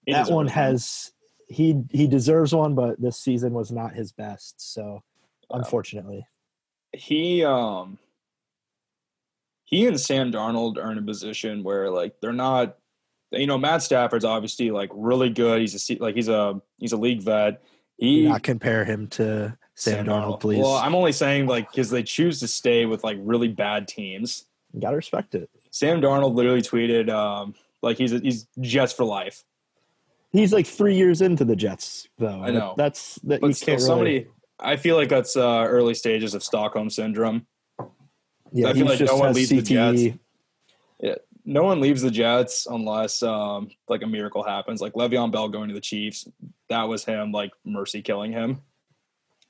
he 0.05 0.13
that 0.13 0.29
one 0.29 0.47
has 0.47 1.11
he 1.47 1.83
he 1.89 2.07
deserves 2.07 2.53
one, 2.53 2.75
but 2.75 3.01
this 3.01 3.17
season 3.17 3.53
was 3.53 3.71
not 3.71 3.93
his 3.93 4.11
best. 4.11 4.73
So, 4.73 5.03
unfortunately, 5.49 6.25
he 6.93 7.43
um 7.43 7.97
he 9.65 9.87
and 9.87 9.99
Sam 9.99 10.31
Darnold 10.31 10.77
are 10.77 10.91
in 10.91 10.97
a 10.97 11.01
position 11.01 11.63
where 11.63 11.89
like 11.89 12.19
they're 12.21 12.33
not 12.33 12.77
you 13.33 13.47
know 13.47 13.57
Matt 13.57 13.83
Stafford's 13.83 14.25
obviously 14.25 14.71
like 14.71 14.89
really 14.93 15.29
good. 15.29 15.61
He's 15.61 15.89
a 15.89 15.95
like 15.97 16.15
he's 16.15 16.29
a 16.29 16.61
he's 16.77 16.91
a 16.91 16.97
league 16.97 17.21
vet. 17.21 17.63
He 17.97 18.27
not 18.27 18.43
compare 18.43 18.85
him 18.85 19.07
to 19.09 19.57
Sam, 19.75 20.05
Sam 20.05 20.05
Darnold, 20.05 20.39
please. 20.39 20.59
Well, 20.59 20.75
I'm 20.75 20.95
only 20.95 21.11
saying 21.11 21.47
like 21.47 21.71
because 21.71 21.89
they 21.89 22.03
choose 22.03 22.39
to 22.41 22.47
stay 22.47 22.85
with 22.85 23.03
like 23.03 23.17
really 23.21 23.47
bad 23.47 23.87
teams. 23.87 24.45
You 24.73 24.81
gotta 24.81 24.95
respect 24.95 25.35
it. 25.35 25.49
Sam 25.71 26.01
Darnold 26.01 26.35
literally 26.35 26.61
tweeted 26.61 27.09
um, 27.09 27.55
like 27.81 27.97
he's 27.97 28.11
he's 28.11 28.47
Jets 28.59 28.93
for 28.93 29.03
life. 29.03 29.43
He's 30.31 30.51
like 30.51 30.65
three 30.65 30.95
years 30.95 31.21
into 31.21 31.45
the 31.45 31.55
Jets, 31.55 32.07
though. 32.17 32.41
I 32.43 32.51
know 32.51 32.73
that's 32.75 33.15
that. 33.23 33.41
But 33.41 33.55
still, 33.55 33.75
really... 33.75 33.85
somebody. 33.85 34.27
I 34.59 34.77
feel 34.77 34.95
like 34.95 35.09
that's 35.09 35.35
uh, 35.35 35.65
early 35.67 35.93
stages 35.93 36.33
of 36.33 36.43
Stockholm 36.43 36.89
syndrome. 36.89 37.45
Yeah, 38.51 38.69
I 38.69 38.73
feel 38.73 38.85
like 38.85 38.99
no 38.99 39.17
one 39.17 39.33
leaves 39.33 39.51
CTE. 39.51 39.55
the 39.55 39.61
Jets. 39.61 40.17
Yeah, 40.99 41.15
no 41.45 41.63
one 41.63 41.79
leaves 41.79 42.01
the 42.01 42.11
Jets 42.11 42.67
unless 42.69 43.21
um, 43.23 43.69
like 43.87 44.01
a 44.01 44.07
miracle 44.07 44.43
happens. 44.43 44.81
Like 44.81 44.93
Le'Veon 44.93 45.31
Bell 45.31 45.49
going 45.49 45.67
to 45.69 45.73
the 45.73 45.81
Chiefs, 45.81 46.27
that 46.69 46.83
was 46.83 47.05
him 47.05 47.31
like 47.31 47.51
mercy 47.65 48.01
killing 48.01 48.31
him. 48.31 48.61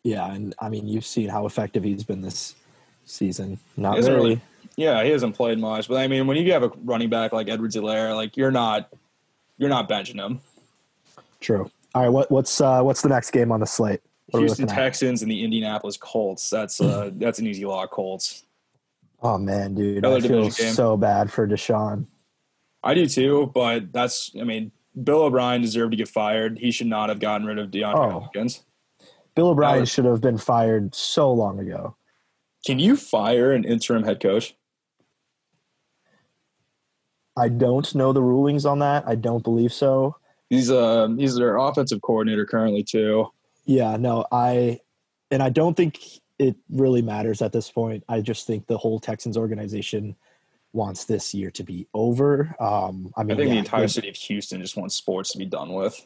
Yeah, 0.04 0.32
and 0.32 0.54
I 0.60 0.70
mean 0.70 0.88
you've 0.88 1.06
seen 1.06 1.30
how 1.30 1.46
effective 1.46 1.84
he's 1.84 2.04
been 2.04 2.22
this 2.22 2.56
season. 3.06 3.60
Not 3.78 3.98
really. 3.98 4.12
really. 4.12 4.42
Yeah, 4.76 5.04
he 5.04 5.12
hasn't 5.12 5.36
played 5.36 5.60
much, 5.60 5.88
but 5.88 5.98
I 5.98 6.08
mean 6.08 6.28
when 6.28 6.38
you 6.38 6.52
have 6.52 6.64
a 6.64 6.72
running 6.84 7.10
back 7.10 7.32
like 7.32 7.48
Edwards-Helaire, 7.48 8.16
like 8.16 8.36
you're 8.36 8.52
not 8.52 8.90
you're 9.58 9.70
not 9.70 9.88
benching 9.88 10.16
him. 10.16 10.42
True. 11.40 11.70
All 11.96 12.02
right, 12.02 12.10
what, 12.10 12.32
what's 12.32 12.60
uh, 12.60 12.82
what's 12.82 13.02
the 13.02 13.10
next 13.10 13.32
game 13.32 13.52
on 13.52 13.60
the 13.60 13.68
slate? 13.68 14.02
What 14.28 14.40
Houston 14.40 14.66
Texans 14.66 15.22
and 15.22 15.30
the 15.30 15.44
Indianapolis 15.44 15.96
Colts. 15.98 16.50
That's 16.50 16.82
uh, 16.82 17.12
that's 17.14 17.38
an 17.38 17.46
easy 17.46 17.66
lock. 17.66 17.92
Colts. 17.92 18.46
Oh 19.24 19.38
man, 19.38 19.74
dude, 19.74 20.00
Another 20.00 20.18
I 20.18 20.20
feel 20.20 20.52
so 20.52 20.98
bad 20.98 21.32
for 21.32 21.48
Deshaun. 21.48 22.08
I 22.84 22.94
do 22.94 23.08
too, 23.08 23.52
but 23.56 23.94
that's 23.94 24.32
I 24.40 24.44
mean 24.44 24.72
Bill 25.02 25.24
O'Brien 25.24 25.62
deserved 25.62 25.92
to 25.92 25.98
get 25.98 26.10
fired. 26.10 26.58
He 26.60 26.72
should 26.72 26.88
not 26.88 27.10
have 27.10 27.20
gotten 27.20 27.48
rid 27.48 27.58
of 27.58 27.72
DeAndre 27.72 27.96
Oh. 27.96 28.20
Hopkins. 28.20 28.64
Bill 29.36 29.48
O'Brien 29.50 29.80
was- 29.80 29.90
should 29.90 30.06
have 30.06 30.22
been 30.22 30.38
fired 30.38 30.94
so 30.94 31.32
long 31.32 31.60
ago. 31.60 31.96
Can 32.66 32.80
you 32.80 32.96
fire 32.96 33.52
an 33.52 33.64
interim 33.64 34.04
head 34.04 34.20
coach? 34.22 34.56
I 37.36 37.50
don't 37.50 37.94
know 37.96 38.14
the 38.14 38.22
rulings 38.22 38.66
on 38.66 38.80
that. 38.80 39.06
I 39.08 39.16
don't 39.16 39.44
believe 39.44 39.74
so. 39.74 40.18
He's 40.50 40.70
uh 40.70 41.08
he's 41.18 41.36
their 41.36 41.58
offensive 41.58 42.02
coordinator 42.02 42.46
currently 42.46 42.84
too. 42.84 43.28
Yeah, 43.66 43.98
no, 43.98 44.26
I 44.32 44.82
and 45.32 45.42
I 45.42 45.50
don't 45.50 45.76
think 45.76 46.00
it 46.40 46.56
really 46.70 47.02
matters 47.02 47.42
at 47.42 47.52
this 47.54 47.70
point. 47.72 48.04
I 48.10 48.22
just 48.22 48.48
think 48.48 48.68
the 48.68 48.78
whole 48.78 49.00
Texans 49.00 49.38
organization 49.38 50.16
wants 50.74 51.06
this 51.06 51.34
year 51.34 51.52
to 51.52 51.64
be 51.64 51.88
over. 51.94 52.56
Um, 52.60 53.14
I 53.16 53.22
I 53.22 53.24
mean, 53.24 53.38
think 53.38 53.52
the 53.52 53.58
entire 53.58 53.88
city 53.88 54.10
of 54.10 54.16
Houston 54.16 54.60
just 54.62 54.76
wants 54.76 54.96
sports 54.96 55.32
to 55.34 55.38
be 55.38 55.46
done 55.46 55.74
with. 55.74 56.06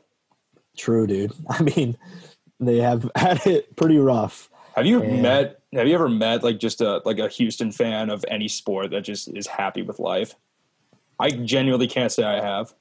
true, 0.77 1.07
dude. 1.07 1.31
I 1.49 1.63
mean, 1.63 1.97
they 2.59 2.77
have 2.77 3.09
had 3.15 3.45
it 3.47 3.75
pretty 3.75 3.97
rough. 3.97 4.49
Have 4.75 4.85
you 4.85 5.01
Yeah. 5.03 5.21
met? 5.21 5.59
Have 5.73 5.87
you 5.87 5.95
ever 5.95 6.09
met 6.09 6.43
like 6.43 6.59
just 6.59 6.81
a 6.81 7.01
like 7.05 7.19
a 7.19 7.27
Houston 7.29 7.71
fan 7.71 8.09
of 8.09 8.23
any 8.27 8.47
sport 8.47 8.91
that 8.91 9.01
just 9.01 9.27
is 9.29 9.47
happy 9.47 9.81
with 9.81 9.99
life? 9.99 10.35
I 11.19 11.31
genuinely 11.31 11.87
can't 11.87 12.11
say 12.11 12.23
I 12.23 12.41
have. 12.41 12.73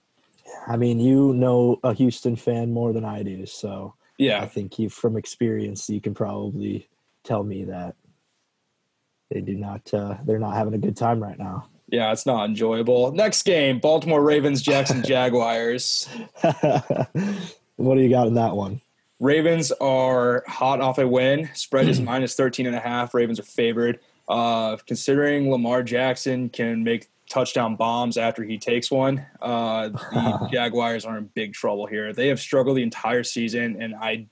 I 0.68 0.76
mean, 0.76 1.00
you 1.00 1.32
know 1.34 1.80
a 1.82 1.92
Houston 1.94 2.36
fan 2.36 2.72
more 2.72 2.92
than 2.92 3.04
I 3.04 3.22
do, 3.22 3.46
so 3.46 3.94
yeah, 4.18 4.40
I 4.42 4.46
think 4.46 4.78
you, 4.78 4.88
from 4.88 5.16
experience, 5.16 5.88
you 5.90 6.00
can 6.00 6.14
probably 6.14 6.88
tell 7.26 7.42
me 7.42 7.64
that 7.64 7.96
they 9.30 9.40
do 9.40 9.54
not. 9.54 9.92
Uh, 9.92 10.16
they're 10.24 10.38
not 10.38 10.54
having 10.54 10.74
a 10.74 10.78
good 10.78 10.96
time 10.96 11.22
right 11.22 11.38
now. 11.38 11.68
yeah, 11.88 12.12
it's 12.12 12.26
not 12.26 12.48
enjoyable. 12.48 13.12
Next 13.12 13.42
game: 13.42 13.80
Baltimore 13.80 14.22
Ravens, 14.22 14.62
Jackson 14.62 15.02
Jaguars. 15.04 16.08
what 17.76 17.94
do 17.94 18.00
you 18.00 18.08
got 18.08 18.28
in 18.28 18.34
that 18.34 18.56
one? 18.56 18.80
Ravens 19.18 19.72
are 19.72 20.44
hot 20.46 20.80
off 20.80 20.98
a 20.98 21.08
win. 21.08 21.48
Spread 21.54 21.88
is 21.88 22.00
minus 22.00 22.34
13 22.34 22.66
and 22.66 22.76
a 22.76 22.80
half. 22.80 23.14
Ravens 23.14 23.40
are 23.40 23.44
favored. 23.44 23.98
Uh, 24.28 24.76
considering 24.86 25.50
Lamar 25.50 25.82
Jackson 25.82 26.50
can 26.50 26.84
make 26.84 27.08
touchdown 27.30 27.76
bombs 27.76 28.18
after 28.18 28.42
he 28.44 28.58
takes 28.58 28.90
one, 28.90 29.24
uh, 29.40 29.88
the 29.88 30.48
Jaguars 30.52 31.04
are 31.04 31.16
in 31.16 31.30
big 31.34 31.54
trouble 31.54 31.86
here. 31.86 32.12
They 32.12 32.28
have 32.28 32.40
struggled 32.40 32.76
the 32.76 32.82
entire 32.82 33.22
season, 33.22 33.80
and 33.80 33.94
I 33.94 34.26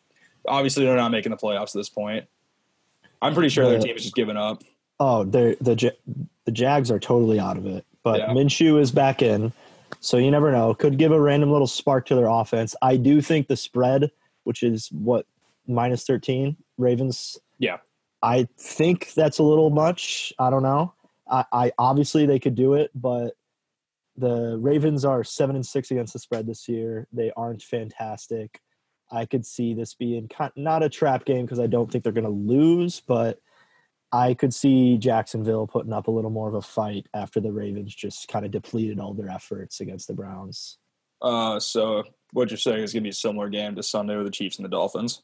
obviously 0.47 0.85
they're 0.85 0.97
not 0.97 1.11
making 1.11 1.31
the 1.31 1.39
playoffs 1.39 1.69
at 1.69 1.75
this 1.75 1.89
point. 1.89 2.27
I'm 3.25 3.35
pretty 3.35 3.49
sure 3.49 3.67
their 3.69 3.79
team 3.81 3.97
is 3.97 4.03
just 4.03 4.15
giving 4.15 4.37
up. 4.37 4.63
Oh, 5.01 5.25
the 5.25 5.57
the 5.61 6.53
Jags 6.53 6.91
are 6.91 7.01
totally 7.01 7.41
out 7.41 7.57
of 7.57 7.67
it, 7.67 7.85
but 8.03 8.21
Yeah. 8.21 8.29
Minshew 8.29 8.81
is 8.81 8.93
back 8.93 9.23
in, 9.23 9.53
so 10.01 10.17
you 10.19 10.31
never 10.31 10.53
know. 10.53 10.75
Could 10.75 10.99
give 10.99 11.11
a 11.13 11.21
random 11.21 11.51
little 11.51 11.67
spark 11.67 12.07
to 12.07 12.15
their 12.15 12.27
offense. 12.29 12.77
I 12.83 12.97
do 12.97 13.21
think 13.21 13.49
the 13.49 13.57
spread, 13.57 14.11
which 14.45 14.63
is 14.63 14.89
what 14.93 15.27
minus 15.67 16.05
thirteen 16.05 16.57
Ravens. 16.79 17.39
Yeah. 17.59 17.79
I 18.23 18.49
think 18.59 19.13
that's 19.15 19.39
a 19.39 19.43
little 19.43 19.71
much. 19.71 20.33
I 20.39 20.49
don't 20.51 20.63
know. 20.63 20.95
I, 21.31 21.45
I 21.53 21.73
obviously 21.79 22.27
they 22.27 22.39
could 22.39 22.55
do 22.55 22.75
it, 22.75 22.91
but 22.95 23.35
the 24.17 24.57
Ravens 24.59 25.05
are 25.05 25.25
seven 25.25 25.57
and 25.57 25.67
six 25.67 25.91
against 25.91 26.13
the 26.13 26.19
spread 26.19 26.47
this 26.47 26.69
year. 26.69 27.07
They 27.13 27.33
aren't 27.37 27.63
fantastic. 27.63 28.61
I 29.15 29.27
could 29.27 29.47
see 29.47 29.75
this 29.75 29.95
being 29.95 30.29
not 30.57 30.83
a 30.83 30.89
trap 30.89 31.25
game 31.25 31.47
because 31.47 31.61
I 31.61 31.67
don't 31.67 31.91
think 31.91 32.03
they're 32.03 32.13
going 32.13 32.25
to 32.25 32.31
lose, 32.31 33.01
but 33.01 33.41
I 34.13 34.35
could 34.35 34.53
see 34.53 34.99
Jacksonville 34.99 35.67
putting 35.67 35.93
up 35.93 36.09
a 36.09 36.11
little 36.11 36.31
more 36.31 36.49
of 36.49 36.55
a 36.55 36.63
fight 36.63 37.09
after 37.15 37.41
the 37.41 37.53
Ravens 37.53 37.95
just 37.95 38.29
kind 38.29 38.45
of 38.45 38.51
depleted 38.51 38.99
all 38.99 39.15
their 39.15 39.29
efforts 39.29 39.81
against 39.81 40.09
the 40.09 40.15
Browns. 40.15 40.79
Uh, 41.23 41.59
so 41.59 42.05
what 42.33 42.51
you're 42.51 42.59
saying 42.59 42.83
is 42.83 42.93
going 42.93 43.03
to 43.03 43.07
be 43.07 43.11
a 43.11 43.15
similar 43.15 43.49
game 43.49 43.77
to 43.77 43.83
Sunday 43.83 44.17
with 44.17 44.27
the 44.27 44.33
Chiefs 44.33 44.57
and 44.57 44.65
the 44.65 44.71
Dolphins. 44.71 45.23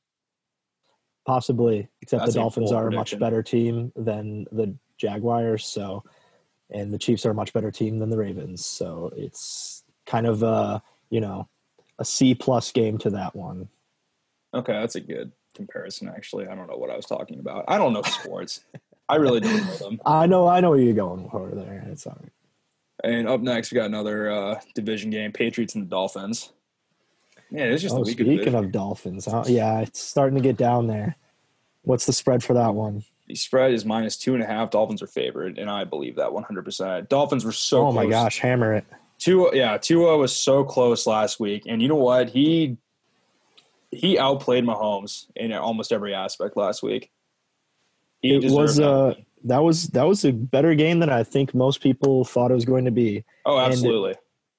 Possibly, 1.26 1.88
except 2.00 2.22
That's 2.22 2.35
the 2.35 2.40
Dolphins 2.40 2.72
are 2.72 2.88
a 2.88 2.92
much 2.92 3.18
better 3.18 3.42
team 3.42 3.92
than 3.94 4.46
the 4.50 4.74
Jaguars. 4.96 5.66
So, 5.66 6.05
and 6.70 6.92
the 6.92 6.98
Chiefs 6.98 7.26
are 7.26 7.31
a 7.31 7.35
much 7.35 7.53
better 7.53 7.70
team 7.70 7.98
than 7.98 8.11
the 8.11 8.16
Ravens. 8.16 8.64
So 8.64 9.12
it's 9.16 9.85
kind 10.07 10.26
of 10.26 10.42
a 10.42 10.83
you 11.11 11.20
know 11.20 11.48
a 11.98 12.05
C 12.05 12.35
plus 12.35 12.72
game 12.72 12.98
to 12.98 13.11
that 13.11 13.37
one. 13.37 13.68
Okay, 14.54 14.72
that's 14.72 14.96
a 14.96 15.00
good 15.00 15.32
comparison. 15.54 16.08
Actually, 16.08 16.46
I 16.48 16.54
don't 16.54 16.68
know 16.68 16.76
what 16.76 16.90
I 16.90 16.96
was 16.96 17.06
talking 17.06 17.38
about. 17.38 17.64
I 17.68 17.78
don't 17.78 17.92
know 17.92 18.02
sports. 18.02 18.64
I 19.08 19.16
really 19.16 19.40
don't 19.40 19.64
know 19.64 19.74
them. 19.76 20.00
I 20.06 20.26
know, 20.26 20.46
I 20.46 20.60
know 20.60 20.70
where 20.70 20.78
you're 20.78 20.94
going 20.94 21.28
for 21.30 21.50
there. 21.50 21.84
It's 21.90 22.06
all 22.06 22.16
right. 22.20 22.32
And 23.02 23.28
up 23.28 23.40
next, 23.40 23.72
we 23.72 23.76
got 23.76 23.86
another 23.86 24.30
uh, 24.30 24.60
division 24.74 25.10
game: 25.10 25.32
Patriots 25.32 25.74
and 25.74 25.84
the 25.84 25.88
Dolphins. 25.88 26.52
Yeah, 27.50 27.64
it's 27.64 27.82
just 27.82 27.94
Oh, 27.94 27.98
a 27.98 28.02
week 28.02 28.20
of 28.20 28.26
speaking 28.26 28.38
division. 28.38 28.54
of 28.64 28.72
Dolphins, 28.72 29.26
huh? 29.26 29.44
yeah, 29.46 29.80
it's 29.80 30.00
starting 30.00 30.36
to 30.36 30.42
get 30.42 30.56
down 30.56 30.86
there. 30.86 31.16
What's 31.82 32.06
the 32.06 32.12
spread 32.12 32.44
for 32.44 32.54
that 32.54 32.74
one? 32.74 33.02
the 33.26 33.34
spread 33.36 33.72
is 33.72 33.84
minus 33.84 34.16
two 34.16 34.34
and 34.34 34.42
a 34.42 34.46
half. 34.46 34.70
Dolphins 34.70 35.02
are 35.02 35.06
favored, 35.06 35.56
and 35.58 35.70
I 35.70 35.84
believe 35.84 36.16
that 36.16 36.32
100. 36.32 36.64
percent 36.64 37.08
Dolphins 37.08 37.44
were 37.44 37.52
so. 37.52 37.86
oh 37.86 37.92
my 37.92 38.06
gosh, 38.06 38.38
hammer 38.38 38.74
it! 38.74 38.84
Tua, 39.18 39.54
yeah, 39.56 39.78
Tua 39.78 40.16
was 40.18 40.34
so 40.36 40.62
close 40.64 41.06
last 41.06 41.40
week, 41.40 41.62
and 41.66 41.80
you 41.80 41.88
know 41.88 41.94
what? 41.96 42.28
He 42.28 42.76
he 43.90 44.18
outplayed 44.18 44.64
Mahomes 44.64 45.26
in 45.37 45.53
almost 45.53 45.92
every 45.92 46.14
aspect 46.14 46.57
last 46.57 46.83
week. 46.83 47.11
He 48.20 48.35
It 48.35 48.50
was 48.50 48.79
uh 48.79 49.14
that 49.44 49.62
was 49.62 49.88
that 49.88 50.07
was 50.07 50.24
a 50.24 50.33
better 50.33 50.74
game 50.74 51.00
than 51.00 51.11
I 51.11 51.24
think 51.24 51.55
most 51.55 51.81
people 51.81 52.24
thought 52.24 52.50
it 52.50 52.55
was 52.55 52.64
going 52.64 52.85
to 52.85 52.90
be. 52.90 53.24
oh, 53.46 53.59
and- 53.59 53.72
absolutely. 53.72 54.14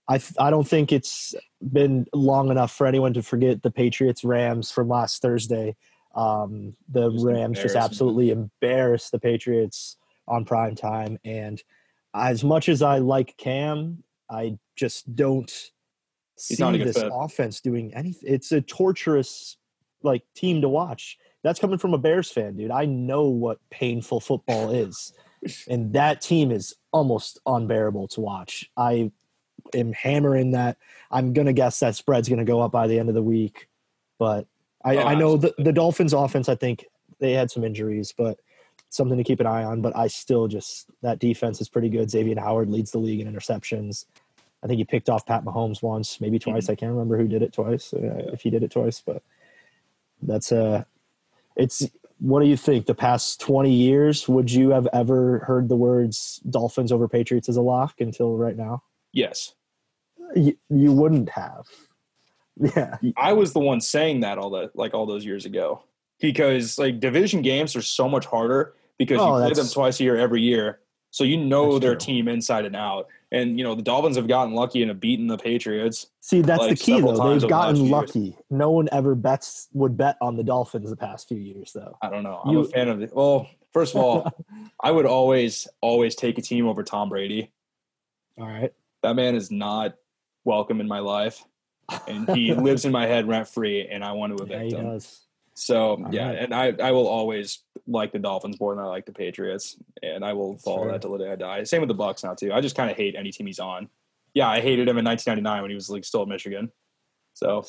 I 0.10 0.20
I 0.38 0.50
don't 0.50 0.68
think 0.68 0.92
it's 0.92 1.36
been 1.72 2.06
long 2.14 2.50
enough 2.50 2.72
for 2.72 2.88
anyone 2.88 3.14
to 3.14 3.22
forget 3.22 3.64
the 3.64 3.72
Patriots 3.72 4.24
Rams 4.24 4.72
from 4.72 4.90
last 4.90 5.22
Thursday. 5.22 5.76
Um, 6.16 6.76
the 6.90 7.10
Rams 7.10 7.62
just 7.62 7.76
absolutely 7.76 8.32
embarrassed 8.32 9.12
the 9.14 9.20
Patriots 9.20 9.96
on 10.28 10.44
prime 10.44 10.76
time, 10.76 11.18
and 11.24 11.62
as 12.14 12.44
much 12.44 12.68
as 12.68 12.82
I 12.82 12.98
like 12.98 13.38
Cam, 13.38 14.04
I 14.30 14.58
just 14.76 15.16
don't 15.16 15.50
see 16.42 16.56
not 16.60 16.76
a 16.76 16.78
good 16.78 16.88
this 16.88 16.98
fit. 16.98 17.12
offense 17.14 17.62
doing 17.62 17.94
anything. 17.94 18.34
It's 18.34 18.52
a 18.52 18.62
torturous 18.62 19.58
like 20.04 20.24
team 20.36 20.62
to 20.62 20.70
watch. 20.70 21.18
That's 21.44 21.60
coming 21.60 21.78
from 21.78 21.94
a 21.94 21.98
Bears 21.98 22.32
fan, 22.32 22.56
dude. 22.56 22.72
I 22.72 22.86
know 22.86 23.24
what 23.30 23.60
painful 23.70 24.20
football 24.20 24.72
is, 24.72 25.14
and 25.68 25.94
that 25.94 26.22
team 26.22 26.52
is 26.52 26.76
almost 26.92 27.40
unbearable 27.46 28.08
to 28.10 28.22
watch. 28.22 28.70
I 28.78 29.12
am 29.74 29.94
hammering 29.94 30.52
that. 30.52 30.78
I'm 31.10 31.34
gonna 31.34 31.54
guess 31.54 31.80
that 31.80 31.96
spread's 31.96 32.30
gonna 32.30 32.46
go 32.46 32.62
up 32.62 32.72
by 32.72 32.88
the 32.88 33.00
end 33.00 33.10
of 33.10 33.16
the 33.16 33.24
week, 33.24 33.68
but 34.20 34.48
I, 34.84 34.98
Oh, 34.98 35.02
I 35.02 35.16
know 35.16 35.38
the, 35.38 35.54
the 35.58 35.72
Dolphins' 35.72 36.14
offense. 36.14 36.50
I 36.50 36.56
think 36.56 36.86
they 37.20 37.34
had 37.34 37.52
some 37.52 37.64
injuries, 37.64 38.14
but 38.18 38.40
something 38.90 39.18
to 39.18 39.24
keep 39.24 39.40
an 39.40 39.46
eye 39.48 39.64
on. 39.64 39.82
But 39.82 39.96
I 39.96 40.08
still 40.08 40.48
just 40.48 40.90
that 41.02 41.20
defense 41.20 41.62
is 41.62 41.70
pretty 41.70 41.90
good. 41.90 42.10
Xavier 42.10 42.40
Howard 42.40 42.70
leads 42.70 42.92
the 42.92 42.98
league 43.00 43.20
in 43.20 43.32
interceptions. 43.32 44.06
I 44.64 44.68
think 44.68 44.78
he 44.78 44.84
picked 44.86 45.10
off 45.10 45.26
Pat 45.26 45.44
Mahomes 45.44 45.82
once, 45.82 46.22
maybe 46.22 46.38
twice. 46.38 46.70
I 46.70 46.76
can't 46.76 46.92
remember 46.92 47.18
who 47.18 47.28
did 47.28 47.42
it 47.42 47.52
twice, 47.54 47.94
uh, 47.94 48.30
if 48.32 48.42
he 48.42 48.50
did 48.50 48.64
it 48.64 48.72
twice, 48.72 49.02
but 49.06 49.24
that's 50.22 50.52
uh 50.52 50.84
it's 51.56 51.84
what 52.20 52.42
do 52.42 52.48
you 52.48 52.56
think? 52.56 52.86
The 52.86 52.94
past 52.94 53.42
20 53.42 53.74
years 53.74 54.30
would 54.30 54.52
you 54.52 54.70
have 54.70 54.88
ever 54.94 55.40
heard 55.40 55.68
the 55.70 55.76
words 55.76 56.40
dolphins 56.50 56.92
over 56.92 57.08
patriots 57.08 57.50
as 57.50 57.58
a 57.58 57.62
lock 57.64 58.00
until 58.00 58.38
right 58.38 58.56
now? 58.56 58.84
Yes, 59.12 59.56
you, 60.36 60.56
you 60.70 60.92
wouldn't 60.94 61.30
have. 61.30 61.66
Yeah. 62.76 62.98
I 63.18 63.34
was 63.34 63.54
the 63.54 63.60
one 63.60 63.82
saying 63.82 64.20
that 64.20 64.38
all 64.38 64.52
that 64.52 64.76
like 64.76 64.94
all 64.94 65.06
those 65.08 65.26
years 65.26 65.46
ago 65.46 65.84
because 66.20 66.78
like 66.78 67.00
division 67.00 67.42
games 67.42 67.76
are 67.76 67.82
so 67.82 68.08
much 68.08 68.26
harder 68.26 68.74
because 69.00 69.20
Oh, 69.20 69.38
you 69.38 69.46
play 69.46 69.54
them 69.54 69.72
twice 69.72 70.00
a 70.00 70.04
year 70.04 70.18
every 70.18 70.42
year, 70.42 70.80
so 71.10 71.24
you 71.24 71.38
know 71.38 71.80
their 71.80 71.96
true. 71.96 72.06
team 72.06 72.28
inside 72.28 72.66
and 72.66 72.76
out. 72.76 73.08
And 73.34 73.58
you 73.58 73.64
know 73.64 73.76
the 73.76 73.82
Dolphins 73.82 74.18
have 74.18 74.28
gotten 74.28 74.54
lucky 74.54 74.82
and 74.82 74.90
have 74.90 75.00
beaten 75.00 75.28
the 75.28 75.38
Patriots. 75.38 76.08
see 76.20 76.42
that's 76.42 76.60
Like, 76.60 76.72
the 76.72 76.76
key 76.76 77.00
though 77.00 77.08
they've 77.14 77.20
over 77.22 77.40
the 77.40 77.48
last 77.48 77.50
gotten 77.50 77.90
lucky 77.90 78.38
no 78.50 78.72
one 78.72 78.90
ever 78.92 79.16
bets 79.16 79.70
would 79.74 79.96
bet 79.98 80.18
on 80.22 80.36
the 80.36 80.44
dolphins 80.44 80.90
the 80.90 80.96
past 80.98 81.28
few 81.30 81.38
years 81.38 81.72
though 81.74 81.98
I 82.02 82.10
don't 82.10 82.24
know. 82.24 82.42
I'm 82.44 82.52
You- 82.54 82.60
a 82.62 82.66
fan 82.66 82.90
of 82.90 83.00
the. 83.00 83.10
Well, 83.14 83.48
first 83.72 83.96
of 83.96 84.02
all, 84.02 84.30
I 84.84 84.92
would 84.92 85.06
always 85.06 85.68
always 85.80 86.16
take 86.16 86.38
a 86.38 86.42
team 86.42 86.68
over 86.68 86.84
Tom 86.84 87.08
Brady. 87.10 87.52
all 88.38 88.48
right 88.48 88.74
That 89.02 89.16
man 89.16 89.36
is 89.36 89.50
not 89.50 89.96
welcome 90.44 90.82
in 90.82 90.88
my 90.88 91.00
life, 91.00 91.46
and 92.08 92.30
he 92.32 92.54
lives 92.70 92.84
in 92.84 92.92
my 92.92 93.06
head 93.08 93.28
rent 93.28 93.48
free, 93.48 93.88
and 93.88 94.04
I 94.04 94.12
want 94.12 94.38
to 94.38 94.44
yeah, 94.46 94.56
evict 94.58 94.72
he 94.74 94.78
him. 94.78 94.86
does 94.90 95.22
So 95.54 95.92
All 95.92 96.08
yeah, 96.12 96.28
right. 96.28 96.38
and 96.40 96.54
I 96.54 96.74
I 96.84 96.92
will 96.92 97.08
always 97.08 97.60
like 97.88 98.12
the 98.12 98.20
Dolphins 98.20 98.60
more 98.60 98.76
than 98.76 98.84
I 98.84 98.88
like 98.88 99.06
the 99.06 99.12
Patriots, 99.12 99.78
and 100.04 100.24
I 100.24 100.34
will 100.34 100.58
follow 100.58 100.84
Sure. 100.84 100.92
that 100.92 101.02
till 101.02 101.12
the 101.18 101.26
day 101.26 101.32
I 101.32 101.36
die. 101.36 101.64
Same 101.64 101.82
with 101.82 101.88
the 101.90 101.94
Bucks 101.94 102.24
now 102.24 102.34
too. 102.34 102.54
I 102.54 102.62
just 102.62 102.76
kind 102.76 102.90
of 102.92 102.98
hate 102.98 103.16
any 103.16 103.32
team 103.32 103.48
he's 103.48 103.60
on. 103.60 103.90
Yeah, 104.34 104.48
I 104.50 104.62
hated 104.62 104.88
him 104.88 104.98
in 104.98 105.06
1999 105.06 105.62
when 105.62 105.72
he 105.72 105.76
was 105.76 105.90
like 105.90 106.06
still 106.06 106.22
at 106.22 106.28
Michigan. 106.28 106.72
So 107.34 107.66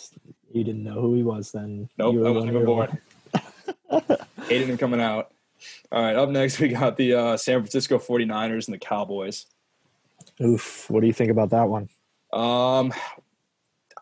you 0.53 0.65
didn't 0.65 0.83
know 0.85 1.01
who 1.01 1.15
he 1.15 1.23
was 1.23 1.53
then 1.53 1.89
nope, 1.99 2.17
I 2.27 2.31
wasn't 2.31 2.53
even 2.53 2.65
born. 2.67 2.99
hated 4.49 4.69
him 4.69 4.77
coming 4.79 5.01
out. 5.01 5.33
All 5.93 6.03
right, 6.03 6.17
up 6.17 6.29
next 6.29 6.59
we 6.59 6.69
got 6.69 6.97
the 6.97 7.15
uh, 7.15 7.37
San 7.37 7.61
Francisco 7.61 7.99
49ers 7.99 8.67
and 8.67 8.75
the 8.75 8.79
Cowboys. 8.79 9.47
oof 10.41 10.89
what 10.91 11.01
do 11.01 11.07
you 11.07 11.13
think 11.13 11.31
about 11.31 11.51
that 11.51 11.69
one 11.69 11.89
Um, 12.33 12.93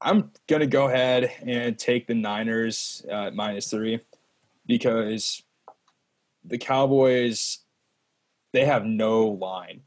I'm 0.02 0.30
gonna 0.48 0.66
go 0.66 0.88
ahead 0.88 1.30
and 1.42 1.78
take 1.78 2.06
the 2.06 2.14
Niners 2.14 3.04
uh, 3.10 3.30
minus 3.34 3.68
three 3.70 4.00
because 4.66 5.42
the 6.44 6.58
Cowboys 6.58 7.58
they 8.52 8.64
have 8.64 8.84
no 8.84 9.28
line. 9.28 9.82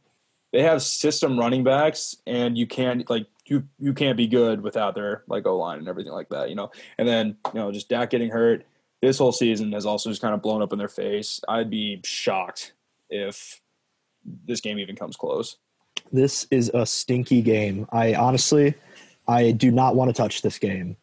They 0.54 0.62
have 0.62 0.82
system 0.82 1.38
running 1.38 1.64
backs, 1.64 2.16
and 2.26 2.58
you 2.58 2.68
can't 2.68 3.10
like 3.10 3.28
you 3.46 3.68
you 3.80 3.94
can't 3.94 4.18
be 4.18 4.28
good 4.28 4.62
without 4.62 4.96
their 4.96 5.24
like 5.28 5.46
O 5.46 5.58
line 5.58 5.80
and 5.80 5.88
everything 5.88 6.14
like 6.14 6.30
that, 6.30 6.50
you 6.50 6.56
know. 6.56 6.72
And 6.98 7.08
then 7.08 7.38
you 7.54 7.60
know 7.60 7.72
just 7.72 7.90
Dak 7.90 8.12
getting 8.12 8.30
hurt 8.30 8.66
this 9.04 9.18
whole 9.18 9.34
season 9.34 9.74
has 9.74 9.86
also 9.86 10.10
just 10.10 10.22
kind 10.22 10.34
of 10.34 10.42
blown 10.42 10.62
up 10.62 10.72
in 10.72 10.80
their 10.80 10.88
face. 10.88 11.42
I'd 11.50 11.70
be 11.70 12.00
shocked 12.06 12.74
if 13.10 13.60
this 14.46 14.62
game 14.62 14.80
even 14.80 14.96
comes 14.96 15.18
close. 15.18 15.58
This 16.14 16.48
is 16.52 16.72
a 16.74 16.86
stinky 16.86 17.42
game. 17.42 17.86
I 17.92 18.16
honestly, 18.16 18.76
I 19.28 19.52
do 19.52 19.72
not 19.72 19.96
want 19.96 20.08
to 20.08 20.14
touch 20.14 20.42
this 20.42 20.58
game. 20.58 20.96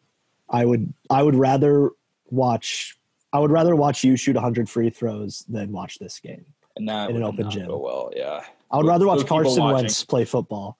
I 0.49 0.65
would, 0.65 0.91
I 1.11 1.21
would 1.21 1.35
rather 1.35 1.91
watch. 2.31 2.97
I 3.33 3.39
would 3.39 3.51
rather 3.51 3.75
watch 3.75 4.03
you 4.03 4.15
shoot 4.15 4.35
100 4.35 4.69
free 4.69 4.89
throws 4.89 5.45
than 5.47 5.71
watch 5.71 5.99
this 5.99 6.19
game. 6.19 6.45
And 6.77 6.87
that 6.89 7.09
in 7.09 7.17
an 7.17 7.23
open 7.23 7.49
gym. 7.51 7.67
go 7.67 7.77
well. 7.79 8.11
Yeah, 8.15 8.41
I 8.71 8.77
would 8.77 8.85
rather 8.85 9.05
watch 9.07 9.25
Carson. 9.25 9.63
Wentz 9.63 10.03
play 10.05 10.25
football 10.25 10.77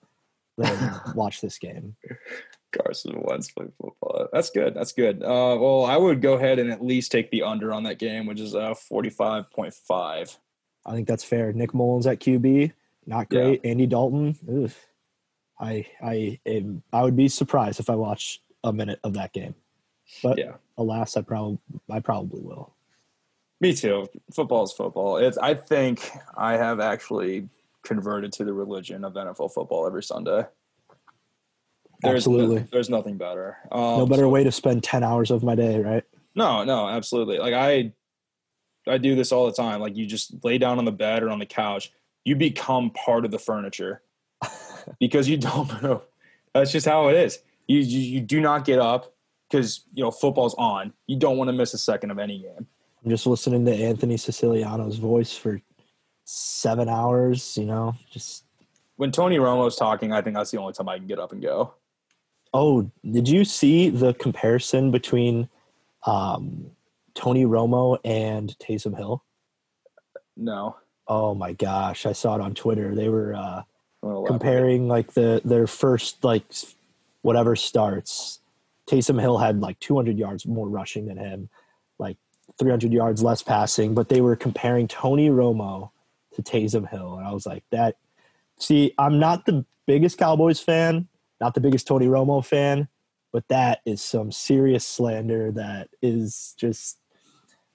than 0.56 1.00
watch 1.14 1.40
this 1.40 1.58
game. 1.58 1.94
Carson 2.72 3.20
Wentz 3.22 3.50
play 3.50 3.66
football. 3.80 4.28
That's 4.32 4.48
good. 4.50 4.74
That's 4.74 4.92
good. 4.92 5.22
Uh, 5.22 5.56
well, 5.60 5.84
I 5.84 5.96
would 5.98 6.22
go 6.22 6.34
ahead 6.34 6.58
and 6.58 6.70
at 6.72 6.82
least 6.82 7.12
take 7.12 7.30
the 7.30 7.42
under 7.42 7.72
on 7.74 7.82
that 7.82 7.98
game, 7.98 8.24
which 8.26 8.40
is 8.40 8.54
uh, 8.54 8.74
45.5. 8.90 10.36
I 10.86 10.92
think 10.92 11.06
that's 11.06 11.24
fair. 11.24 11.52
Nick 11.52 11.74
Mullens 11.74 12.06
at 12.06 12.20
QB, 12.20 12.72
not 13.06 13.26
Yeah. 13.30 13.40
great. 13.42 13.60
Andy 13.64 13.86
Dalton, 13.86 14.36
ugh. 14.50 14.70
I 15.60 15.86
I 16.02 16.40
am, 16.46 16.82
I 16.92 17.02
would 17.02 17.14
be 17.16 17.28
surprised 17.28 17.78
if 17.78 17.88
I 17.90 17.94
watch 17.94 18.42
a 18.64 18.72
minute 18.72 18.98
of 19.04 19.12
that 19.14 19.32
game. 19.32 19.54
But 20.22 20.38
Yeah. 20.38 20.52
alas, 20.78 21.16
I 21.16 21.22
probably 21.22 21.58
I 21.90 22.00
probably 22.00 22.40
will. 22.42 22.74
Me 23.60 23.72
too. 23.72 24.08
Football 24.34 24.64
is 24.64 24.72
football. 24.72 25.16
It's. 25.18 25.38
I 25.38 25.54
think 25.54 26.10
I 26.36 26.56
have 26.56 26.80
actually 26.80 27.48
converted 27.84 28.32
to 28.32 28.44
the 28.44 28.52
religion 28.52 29.04
of 29.04 29.14
NFL 29.14 29.52
football 29.54 29.86
every 29.86 30.02
Sunday. 30.02 30.44
There's 32.02 32.26
no- 32.26 32.34
Absolutely. 32.34 32.66
there's 32.72 32.90
nothing 32.90 33.16
better. 33.16 33.58
Um, 33.70 33.98
no 33.98 34.06
better 34.06 34.22
so- 34.22 34.28
way 34.30 34.44
to 34.44 34.52
spend 34.52 34.82
ten 34.82 35.04
hours 35.04 35.30
of 35.30 35.42
my 35.44 35.54
day, 35.54 35.80
right? 35.80 36.04
No, 36.34 36.64
no, 36.64 36.88
absolutely. 36.88 37.38
Like 37.38 37.54
I, 37.54 37.92
I 38.88 38.98
do 38.98 39.14
this 39.14 39.30
all 39.32 39.46
the 39.46 39.52
time. 39.52 39.80
Like 39.80 39.96
you 39.96 40.06
just 40.06 40.42
lay 40.44 40.58
down 40.58 40.78
on 40.78 40.84
the 40.84 40.92
bed 40.92 41.22
or 41.22 41.30
on 41.30 41.38
the 41.38 41.46
couch, 41.46 41.92
you 42.24 42.34
become 42.34 42.90
part 42.90 43.24
of 43.24 43.30
the 43.30 43.38
furniture 43.38 44.02
because 44.98 45.28
you 45.28 45.36
don't 45.36 45.68
know. 45.82 46.02
That's 46.54 46.72
just 46.72 46.86
how 46.86 47.08
it 47.08 47.16
is. 47.16 47.38
You 47.68 47.78
you, 47.78 48.00
you 48.00 48.20
do 48.20 48.40
not 48.40 48.64
get 48.64 48.78
up 48.80 49.14
because 49.52 49.84
you 49.92 50.02
know 50.02 50.10
football's 50.10 50.54
on. 50.54 50.92
You 51.06 51.16
don't 51.16 51.36
want 51.36 51.48
to 51.48 51.52
miss 51.52 51.74
a 51.74 51.78
second 51.78 52.10
of 52.10 52.18
any 52.18 52.38
game. 52.38 52.66
I'm 53.04 53.10
just 53.10 53.26
listening 53.26 53.64
to 53.66 53.74
Anthony 53.74 54.16
Siciliano's 54.16 54.96
voice 54.96 55.36
for 55.36 55.60
seven 56.24 56.88
hours. 56.88 57.56
You 57.58 57.66
know, 57.66 57.94
just 58.10 58.44
When 58.96 59.12
Tony 59.12 59.36
Romo's 59.36 59.76
talking, 59.76 60.12
I 60.12 60.22
think 60.22 60.36
that's 60.36 60.50
the 60.50 60.58
only 60.58 60.72
time 60.72 60.88
I 60.88 60.98
can 60.98 61.06
get 61.06 61.18
up 61.18 61.32
and 61.32 61.42
go. 61.42 61.74
Oh, 62.54 62.90
did 63.10 63.28
you 63.28 63.44
see 63.44 63.88
the 63.88 64.14
comparison 64.14 64.90
between 64.90 65.48
um, 66.06 66.70
Tony 67.14 67.44
Romo 67.44 67.98
and 68.04 68.56
Taysom 68.58 68.96
Hill? 68.96 69.24
No, 70.36 70.76
Oh 71.08 71.34
my 71.34 71.52
gosh, 71.52 72.06
I 72.06 72.12
saw 72.12 72.36
it 72.36 72.40
on 72.40 72.54
Twitter. 72.54 72.94
They 72.94 73.08
were 73.08 73.34
uh, 73.34 73.38
I'm 73.38 73.64
gonna 74.02 74.14
elaborate. 74.14 74.26
comparing 74.28 74.88
like 74.88 75.12
the 75.12 75.42
their 75.44 75.66
first 75.66 76.24
like 76.24 76.44
whatever 77.22 77.56
starts. 77.56 78.38
Taysom 78.92 79.20
Hill 79.20 79.38
had 79.38 79.60
like 79.60 79.78
200 79.80 80.18
yards 80.18 80.46
more 80.46 80.68
rushing 80.68 81.06
than 81.06 81.16
him, 81.16 81.48
like 81.98 82.18
300 82.58 82.92
yards 82.92 83.22
less 83.22 83.42
passing. 83.42 83.94
But 83.94 84.08
they 84.08 84.20
were 84.20 84.36
comparing 84.36 84.86
Tony 84.88 85.30
Romo 85.30 85.90
to 86.34 86.42
Taysom 86.42 86.88
Hill, 86.88 87.16
and 87.16 87.26
I 87.26 87.32
was 87.32 87.46
like, 87.46 87.64
that. 87.70 87.96
See, 88.58 88.94
I'm 88.98 89.18
not 89.18 89.46
the 89.46 89.64
biggest 89.86 90.18
Cowboys 90.18 90.60
fan, 90.60 91.08
not 91.40 91.54
the 91.54 91.60
biggest 91.60 91.86
Tony 91.86 92.06
Romo 92.06 92.44
fan, 92.44 92.88
but 93.32 93.48
that 93.48 93.80
is 93.86 94.02
some 94.02 94.30
serious 94.30 94.86
slander. 94.86 95.50
That 95.52 95.88
is 96.02 96.54
just. 96.58 96.98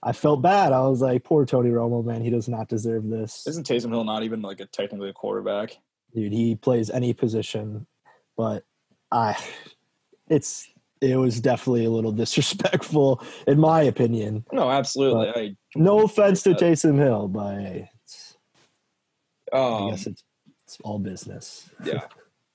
I 0.04 0.12
felt 0.12 0.44
bad. 0.44 0.74
I 0.74 0.82
was 0.82 1.02
like, 1.02 1.24
poor 1.24 1.44
Tony 1.46 1.72
Romo, 1.72 2.06
man. 2.06 2.22
He 2.22 2.30
does 2.30 2.48
not 2.48 2.70
deserve 2.70 3.10
this. 3.10 3.48
Isn't 3.48 3.68
Taysom 3.68 3.90
Hill 3.90 4.04
not 4.04 4.22
even 4.22 4.44
like 4.44 4.60
a 4.60 4.68
technically 4.68 5.10
a 5.10 5.14
quarterback? 5.14 5.80
dude 6.14 6.34
he 6.34 6.56
plays 6.56 6.90
any 6.90 7.14
position 7.14 7.86
but 8.36 8.64
i 9.12 9.36
it's 10.30 10.70
it 11.02 11.18
was 11.18 11.40
definitely 11.40 11.86
a 11.86 11.90
little 11.90 12.12
disrespectful 12.24 13.24
in 13.48 13.60
my 13.60 13.84
opinion 13.84 14.46
No, 14.52 14.70
absolutely. 14.70 15.30
I, 15.30 15.56
no 15.76 16.02
offense 16.02 16.44
to. 16.44 16.54
Taysom 16.54 16.98
Hill 16.98 17.28
but 17.28 17.56
hey, 17.60 17.90
it's, 18.04 18.38
i 19.54 19.58
um, 19.58 19.90
guess 19.92 20.08
it's 20.08 20.24
it's 20.66 20.78
all 20.84 21.00
business 21.00 21.70
yeah, 21.86 22.02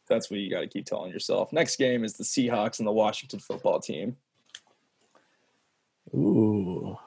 that's 0.08 0.30
what 0.30 0.40
you 0.40 0.50
got 0.50 0.60
to 0.60 0.66
keep 0.66 0.84
telling 0.84 1.10
yourself. 1.10 1.52
Next 1.52 1.76
game 1.76 2.04
is 2.04 2.14
the 2.14 2.24
Seahawks 2.24 2.78
and 2.78 2.86
the 2.86 2.92
Washington 2.92 3.40
football 3.40 3.80
team. 3.80 4.16
ooh 6.14 6.98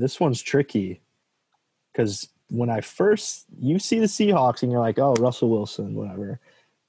this 0.00 0.18
one's 0.18 0.42
tricky 0.42 1.00
because 1.92 2.28
when 2.48 2.70
i 2.70 2.80
first 2.80 3.44
you 3.60 3.78
see 3.78 3.98
the 3.98 4.06
seahawks 4.06 4.62
and 4.62 4.72
you're 4.72 4.80
like 4.80 4.98
oh 4.98 5.14
russell 5.14 5.50
wilson 5.50 5.94
whatever 5.94 6.40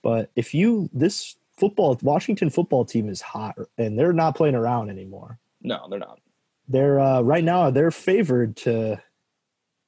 but 0.02 0.32
if 0.36 0.54
you 0.54 0.90
this 0.94 1.36
football 1.62 1.98
washington 2.02 2.50
football 2.50 2.84
team 2.84 3.08
is 3.08 3.22
hot 3.22 3.56
and 3.78 3.98
they're 3.98 4.12
not 4.24 4.36
playing 4.36 4.56
around 4.56 4.90
anymore 4.90 5.38
No, 5.62 5.78
they're 5.90 6.00
not. 6.10 6.20
they're 6.68 7.00
uh, 7.00 7.22
right 7.22 7.44
now 7.44 7.70
they're 7.72 7.92
favored 7.92 8.56
to 8.66 9.02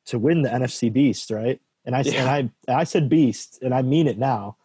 to 0.05 0.19
win 0.19 0.41
the 0.41 0.49
NFC 0.49 0.91
Beast, 0.91 1.31
right? 1.31 1.59
And 1.85 1.95
I 1.95 2.01
Yeah. 2.01 2.19
and 2.21 2.51
I 2.69 2.81
I 2.81 2.83
said 2.83 3.07
Beast, 3.09 3.59
and 3.63 3.73
I 3.73 3.81
mean 3.81 4.05
it 4.07 4.17
now. 4.17 4.57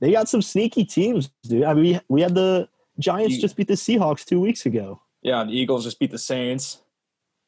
They 0.00 0.10
got 0.12 0.26
some 0.28 0.40
sneaky 0.42 0.84
teams, 0.86 1.28
dude. 1.42 1.64
I 1.64 1.74
mean, 1.74 1.84
we, 1.84 2.00
we 2.14 2.20
had 2.22 2.34
the 2.34 2.66
Giants 2.98 3.34
You- 3.36 3.42
just 3.42 3.56
beat 3.56 3.68
the 3.68 3.74
Seahawks 3.86 4.24
two 4.24 4.40
weeks 4.40 4.64
ago. 4.64 5.02
Yeah, 5.22 5.44
the 5.44 5.52
Eagles 5.52 5.84
just 5.84 5.98
beat 6.00 6.10
the 6.10 6.18
Saints. 6.32 6.80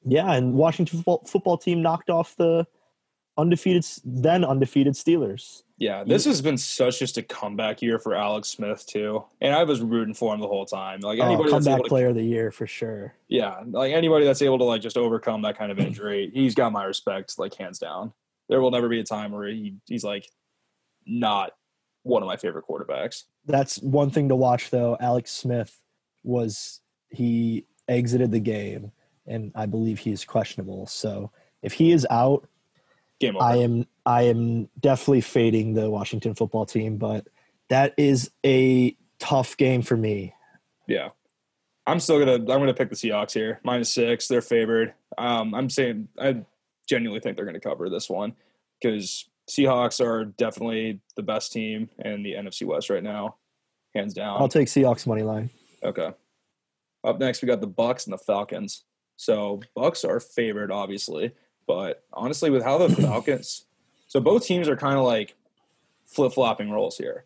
Yeah, 0.05 0.31
and 0.37 0.53
Washington 0.55 0.99
football, 0.99 1.23
football 1.27 1.57
team 1.57 1.81
knocked 1.81 2.11
off 2.11 2.37
the 2.37 2.67
undefeated 3.37 3.87
then 4.05 4.45
undefeated 4.45 4.95
Steelers. 4.95 5.63
Yeah, 5.79 6.05
this 6.05 6.25
has 6.27 6.41
been 6.41 6.57
such 6.59 7.01
just 7.01 7.19
a 7.19 7.23
comeback 7.23 7.83
year 7.83 7.99
for 7.99 8.15
Alex 8.15 8.49
Smith 8.49 8.87
too, 8.87 9.25
and 9.41 9.53
I 9.55 9.65
was 9.65 9.81
rooting 9.81 10.15
for 10.15 10.33
him 10.33 10.41
the 10.41 10.47
whole 10.47 10.67
time. 10.67 11.01
Like 11.01 11.19
Oh, 11.19 11.25
anybody 11.25 11.51
that's 11.51 11.65
comeback 11.67 11.83
to, 11.83 11.89
player 11.89 12.09
of 12.09 12.15
the 12.15 12.23
year 12.23 12.51
for 12.53 12.67
sure. 12.67 13.15
yeah, 13.29 13.61
like 13.67 13.93
anybody 13.93 14.25
that's 14.25 14.43
able 14.43 14.59
to 14.59 14.65
like 14.65 14.81
just 14.83 14.97
overcome 14.97 15.43
that 15.43 15.59
kind 15.59 15.73
of 15.73 15.79
injury, 15.81 16.31
he's 16.33 16.55
got 16.55 16.73
my 16.73 16.85
respect, 16.85 17.39
like 17.39 17.55
hands 17.55 17.79
down. 17.79 18.13
There 18.49 18.61
will 18.61 18.71
never 18.71 18.89
be 18.89 19.01
a 19.01 19.05
time 19.05 19.33
where 19.33 19.49
he, 19.49 19.75
he's 19.87 20.05
like 20.05 20.29
not 21.07 21.53
one 22.05 22.23
of 22.23 22.27
my 22.27 22.37
favorite 22.37 22.65
quarterbacks. 22.69 23.25
That's 23.47 23.81
one 23.81 24.11
thing 24.11 24.29
to 24.29 24.37
watch 24.37 24.71
though. 24.71 24.97
Alex 25.01 25.31
Smith 25.33 25.81
was 26.23 26.81
he 27.09 27.67
exited 27.89 28.31
the 28.31 28.41
game 28.41 28.93
and 29.27 29.53
I 29.55 29.67
believe 29.67 29.99
he 29.99 30.13
is 30.13 30.25
questionable. 30.25 30.87
So 30.87 31.31
if 31.63 31.73
he 31.73 31.93
is 31.93 32.07
out, 32.11 32.49
Game 33.23 33.37
over. 33.37 33.45
I 33.45 33.57
am 33.59 33.87
I 34.05 34.23
am 34.23 34.69
definitely 34.81 35.21
fading 35.21 35.75
the 35.75 35.89
Washington 35.89 36.35
football 36.35 36.67
team, 36.67 36.97
but 36.97 37.29
that 37.69 37.95
is 37.97 38.33
a 38.45 38.97
tough 39.21 39.57
game 39.57 39.83
for 39.83 39.97
me. 39.97 40.35
Yeah. 40.89 41.11
I'm 41.87 42.01
still 42.01 42.19
gonna 42.19 42.33
I'm 42.35 42.47
gonna 42.47 42.75
pick 42.75 42.91
the 42.91 42.97
Seahawks 42.97 43.33
here. 43.33 43.61
Minus 43.63 43.93
six, 43.93 44.27
they're 44.27 44.43
favored. 44.43 44.95
Um, 45.17 45.55
I'm 45.55 45.71
saying 45.71 46.09
I 46.19 46.45
genuinely 46.89 47.21
think 47.21 47.37
they're 47.37 47.47
gonna 47.47 47.61
cover 47.61 47.89
this 47.89 48.11
one 48.11 48.35
because 48.81 49.29
Seahawks 49.49 50.05
are 50.05 50.25
definitely 50.25 51.01
the 51.15 51.23
best 51.23 51.53
team 51.53 51.91
in 52.05 52.25
the 52.25 52.33
NFC 52.33 52.67
West 52.67 52.91
right 52.91 53.03
now, 53.05 53.37
hands 53.95 54.15
down. 54.15 54.41
I'll 54.41 54.49
take 54.49 54.67
Seahawks 54.67 55.07
money 55.07 55.23
line. 55.23 55.49
okay. 55.85 56.11
Up 57.05 57.21
next 57.21 57.41
we 57.41 57.47
got 57.47 57.61
the 57.61 57.69
Bucks 57.69 58.05
and 58.07 58.13
the 58.13 58.19
Falcons. 58.19 58.85
So 59.17 59.61
Bucks 59.77 60.05
are 60.05 60.19
favored, 60.19 60.73
obviously, 60.73 61.33
but 61.67 62.05
honestly, 62.13 62.51
with 62.51 62.63
how 62.63 62.79
the 62.79 62.95
Falcons, 63.03 63.67
so 64.07 64.21
both 64.21 64.45
teams 64.45 64.69
are 64.69 64.77
kind 64.77 64.99
of 64.99 65.05
like 65.05 65.35
flip 66.07 66.33
flopping 66.33 66.71
roles 66.71 66.99
here 66.99 67.25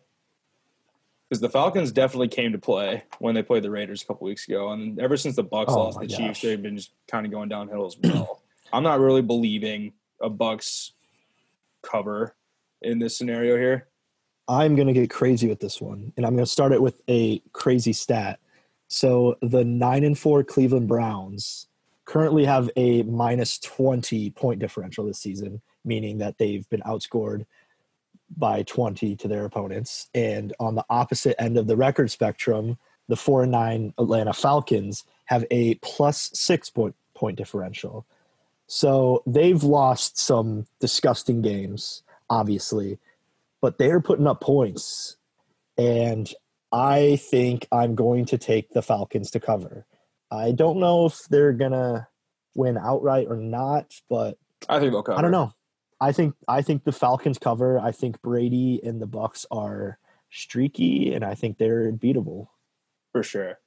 because 1.27 1.41
the 1.41 1.49
Falcons 1.49 1.91
definitely 1.91 2.29
came 2.29 2.53
to 2.53 2.57
play 2.57 3.03
when 3.19 3.35
they 3.35 3.43
played 3.43 3.63
the 3.63 3.69
Raiders 3.69 4.01
a 4.01 4.05
couple 4.05 4.25
weeks 4.25 4.47
ago, 4.47 4.71
and 4.71 4.99
ever 4.99 5.17
since 5.17 5.35
the 5.35 5.43
Bucks 5.43 5.73
Oh 5.73 5.83
lost 5.83 5.99
the 5.99 6.07
Chiefs, 6.07 6.19
gosh. 6.19 6.41
they've 6.41 6.61
been 6.61 6.77
just 6.77 6.91
kind 7.07 7.25
of 7.25 7.31
going 7.31 7.49
downhill 7.49 7.85
as 7.85 7.97
well. 8.01 8.41
I'm 8.71 8.83
not 8.83 8.99
really 8.99 9.21
believing 9.21 9.93
a 10.21 10.29
Bucks 10.29 10.93
cover 11.81 12.35
in 12.81 12.99
this 12.99 13.17
scenario 13.17 13.57
here. 13.57 13.87
I'm 14.47 14.75
going 14.75 14.87
to 14.87 14.93
get 14.93 15.09
crazy 15.09 15.49
with 15.49 15.59
this 15.59 15.81
one, 15.81 16.13
and 16.15 16.25
I'm 16.25 16.33
going 16.33 16.45
to 16.45 16.51
start 16.51 16.71
it 16.71 16.81
with 16.81 17.01
a 17.09 17.39
crazy 17.51 17.93
stat. 17.93 18.39
So 18.87 19.37
the 19.41 19.65
nine 19.65 20.05
and 20.05 20.17
four 20.17 20.43
Cleveland 20.43 20.87
Browns 20.87 21.67
currently 22.07 22.45
have 22.45 22.71
a 22.75 23.03
minus 23.03 23.59
20 23.59 24.31
point 24.31 24.59
differential 24.59 25.05
this 25.05 25.19
season, 25.19 25.61
meaning 25.85 26.17
that 26.17 26.37
they've 26.39 26.67
been 26.69 26.81
outscored 26.81 27.45
by 28.35 28.63
20 28.63 29.15
to 29.17 29.27
their 29.27 29.45
opponents. 29.45 30.09
And 30.15 30.53
on 30.59 30.75
the 30.75 30.85
opposite 30.89 31.39
end 31.39 31.57
of 31.57 31.67
the 31.67 31.77
record 31.77 32.09
spectrum, 32.09 32.77
the 33.07 33.15
four 33.15 33.43
and 33.43 33.51
nine 33.51 33.93
Atlanta 33.97 34.33
Falcons 34.33 35.03
have 35.25 35.45
a 35.51 35.75
plus 35.75 36.31
six 36.33 36.69
point 36.69 36.95
point 37.13 37.37
differential. 37.37 38.05
So 38.67 39.23
they've 39.25 39.63
lost 39.63 40.17
some 40.17 40.65
disgusting 40.79 41.41
games, 41.41 42.03
obviously, 42.29 42.99
but 43.61 43.77
they're 43.77 44.01
putting 44.01 44.27
up 44.27 44.41
points. 44.41 45.17
And 45.77 46.31
I 46.71 47.17
think 47.17 47.67
I'm 47.71 47.95
going 47.95 48.25
to 48.25 48.37
take 48.37 48.71
the 48.71 48.81
Falcons 48.81 49.31
to 49.31 49.39
cover. 49.39 49.85
I 50.31 50.51
don't 50.51 50.79
know 50.79 51.05
if 51.05 51.19
they're 51.29 51.53
gonna 51.53 52.07
win 52.55 52.77
outright 52.77 53.27
or 53.29 53.37
not, 53.37 53.93
but 54.09 54.37
I 54.67 54.79
think 54.79 54.91
they'll 54.91 55.03
cover. 55.03 55.19
I 55.19 55.21
don't 55.21 55.31
know. 55.31 55.53
I 55.99 56.11
think 56.11 56.35
I 56.47 56.61
think 56.61 56.83
the 56.83 56.91
Falcons 56.91 57.37
cover. 57.37 57.79
I 57.79 57.91
think 57.91 58.21
Brady 58.21 58.79
and 58.83 59.01
the 59.01 59.07
Bucs 59.07 59.45
are 59.51 59.99
streaky, 60.29 61.13
and 61.13 61.23
I 61.23 61.35
think 61.35 61.57
they're 61.57 61.91
beatable. 61.91 62.47
for 63.11 63.23
sure. 63.23 63.59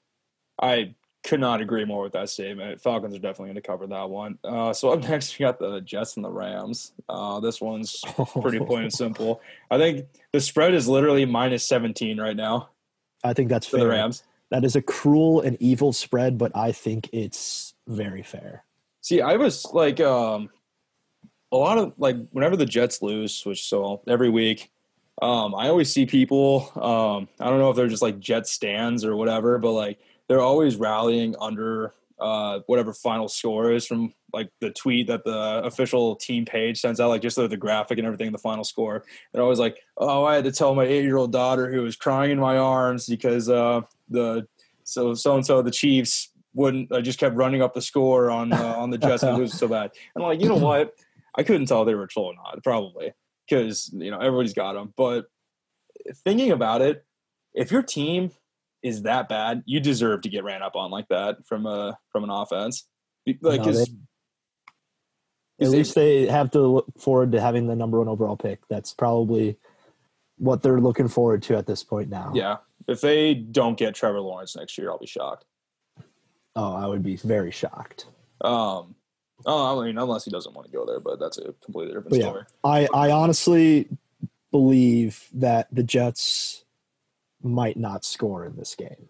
I 0.63 0.95
could 1.25 1.41
not 1.41 1.61
agree 1.61 1.85
more 1.85 2.03
with 2.03 2.13
that 2.13 2.29
statement. 2.29 2.81
Falcons 2.81 3.15
are 3.15 3.19
definitely 3.19 3.49
going 3.49 3.55
to 3.57 3.63
cover 3.63 3.87
that 3.87 4.09
one. 4.11 4.39
Uh, 4.45 4.73
so 4.73 4.91
up 4.91 5.01
next, 5.09 5.39
we 5.39 5.45
got 5.45 5.59
the 5.59 5.81
Jets 5.81 6.17
and 6.17 6.25
the 6.25 6.31
Rams. 6.31 6.93
Uh, 7.09 7.41
this 7.41 7.61
one's 7.61 8.03
pretty 8.41 8.59
plain 8.59 8.85
and 8.85 8.93
simple. 8.93 9.41
I 9.71 9.79
think 9.79 10.07
the 10.33 10.41
spread 10.41 10.75
is 10.75 10.89
literally 10.89 11.25
minus 11.25 11.67
17 11.67 12.21
right 12.21 12.37
now 12.37 12.71
I 13.25 13.33
think 13.35 13.49
that's 13.49 13.67
for 13.67 13.79
the. 13.79 13.87
Rams. 13.87 14.23
That 14.51 14.65
is 14.65 14.77
a 14.77 14.83
cruel 14.83 15.41
and 15.41 15.57
evil 15.61 15.93
spread, 15.93 16.39
but 16.39 16.53
I 16.57 16.73
think 16.73 17.09
it's 17.13 17.75
very 17.87 18.23
fair. 18.23 18.65
See, 19.01 19.21
I 19.21 19.37
was 19.37 19.65
like, 19.73 20.01
um, 20.01 20.51
a 21.53 21.57
lot 21.57 21.79
of 21.79 21.95
like 21.99 22.17
whenever 22.31 22.57
the 22.57 22.67
Jets 22.67 23.03
lose, 23.03 23.45
which 23.45 23.69
so 23.69 24.03
every 24.07 24.31
week, 24.31 24.71
um, 25.23 25.55
I 25.55 25.69
always 25.69 25.93
see 25.93 26.07
people. 26.07 26.71
Um, 26.77 27.29
I 27.41 27.51
don't 27.51 27.59
know 27.59 27.71
if 27.71 27.77
they're 27.77 27.89
just 27.89 28.03
like 28.03 28.19
Jet 28.21 28.47
stands 28.47 29.05
or 29.05 29.17
whatever, 29.17 29.59
but 29.59 29.73
like 29.73 29.99
they're 30.29 30.41
always 30.41 30.77
rallying 30.77 31.35
under 31.41 31.93
uh, 32.21 32.61
whatever 32.67 32.93
final 32.93 33.29
score 33.29 33.73
is 33.73 33.87
from 33.87 34.15
like 34.33 34.51
the 34.61 34.71
tweet 34.71 35.09
that 35.09 35.25
the 35.25 35.63
official 35.65 36.15
team 36.17 36.45
page 36.45 36.81
sends 36.81 37.01
out, 37.01 37.09
like 37.09 37.23
just 37.23 37.37
the, 37.37 37.49
the 37.49 37.57
graphic 37.57 37.99
and 37.99 38.07
everything, 38.07 38.31
the 38.31 38.39
final 38.39 38.63
score. 38.63 39.05
They're 39.33 39.43
always 39.43 39.59
like, 39.59 39.79
"Oh, 39.97 40.25
I 40.25 40.37
had 40.37 40.45
to 40.45 40.53
tell 40.53 40.75
my 40.75 40.85
eight-year-old 40.85 41.33
daughter 41.33 41.73
who 41.73 41.83
was 41.83 41.97
crying 41.97 42.31
in 42.31 42.39
my 42.39 42.57
arms 42.57 43.07
because 43.07 43.49
uh, 43.49 43.81
the 44.11 44.47
so 44.85 45.15
so 45.15 45.37
and 45.37 45.47
so 45.47 45.63
the 45.63 45.71
Chiefs 45.71 46.31
wouldn't. 46.55 46.93
I 46.93 47.01
just 47.01 47.19
kept 47.19 47.37
running 47.37 47.63
up 47.63 47.75
the 47.75 47.83
score 47.83 48.31
on 48.31 48.53
uh, 48.53 48.75
on 48.77 48.91
the 48.91 48.99
Jets 48.99 49.23
and 49.23 49.39
lose 49.39 49.57
so 49.57 49.69
bad." 49.69 49.93
And 50.15 50.23
like, 50.25 50.41
you 50.41 50.49
know 50.49 50.57
what? 50.57 50.95
I 51.37 51.43
couldn't 51.45 51.67
tell 51.67 51.83
if 51.83 51.87
they 51.87 51.95
were 51.95 52.07
trolling 52.09 52.39
or 52.39 52.43
not, 52.55 52.63
probably 52.65 53.13
because 53.49 53.91
you 53.93 54.11
know 54.11 54.19
everybody's 54.19 54.55
got 54.55 54.73
them. 54.75 54.93
But 54.97 55.27
thinking 56.25 56.51
about 56.51 56.83
it, 56.83 57.05
if 57.55 57.71
your 57.71 57.83
team 57.83 58.33
is 58.83 59.03
that 59.03 59.29
bad, 59.29 59.63
you 59.67 59.79
deserve 59.81 60.23
to 60.23 60.29
get 60.29 60.43
ran 60.43 60.63
up 60.63 60.75
on 60.75 60.91
like 60.91 61.09
that 61.09 61.47
from 61.47 61.67
a 61.67 61.99
from 62.11 62.25
an 62.25 62.31
offense. 62.31 62.87
Like, 63.27 63.61
No, 63.61 63.73
they- 63.73 63.85
at 65.61 65.69
least 65.69 65.95
they 65.95 66.27
have 66.27 66.51
to 66.53 66.61
look 66.63 66.87
forward 66.99 67.33
to 67.33 67.41
having 67.41 67.67
the 67.67 67.77
number 67.77 67.99
one 67.99 68.09
overall 68.09 68.37
pick. 68.37 68.67
That's 68.69 68.95
probably 68.95 69.59
what 70.39 70.63
they're 70.63 70.81
looking 70.81 71.07
forward 71.09 71.43
to 71.45 71.57
at 71.59 71.67
this 71.67 71.85
point 71.85 72.09
now. 72.09 72.33
yeah, 72.35 72.57
if 72.91 73.01
they 73.01 73.35
don't 73.35 73.79
get 73.79 73.95
Trevor 73.95 74.21
Lawrence 74.21 74.57
next 74.57 74.77
year, 74.79 74.91
I'll 74.91 74.99
be 74.99 75.07
shocked. 75.07 75.45
Oh, 76.57 76.75
I 76.75 76.87
would 76.87 77.03
be 77.03 77.17
very 77.17 77.51
shocked. 77.51 78.07
Um, 78.41 78.95
oh, 79.47 79.81
I 79.81 79.87
mean, 79.87 79.99
unless 79.99 80.25
he 80.25 80.31
doesn't 80.31 80.55
want 80.55 80.67
to 80.67 80.73
go 80.73 80.85
there, 80.85 81.01
but 81.01 81.21
that's 81.21 81.39
a 81.39 81.55
completely 81.65 81.95
different 81.95 82.11
But 82.11 82.19
yeah. 82.19 82.27
story. 82.27 82.43
I, 82.65 82.89
I 82.93 83.11
honestly 83.13 83.89
believe 84.51 85.29
that 85.35 85.69
the 85.73 85.83
Jets 85.83 86.65
might 87.43 87.77
not 87.77 88.05
score 88.05 88.45
in 88.45 88.57
this 88.57 88.75
game. 88.75 89.09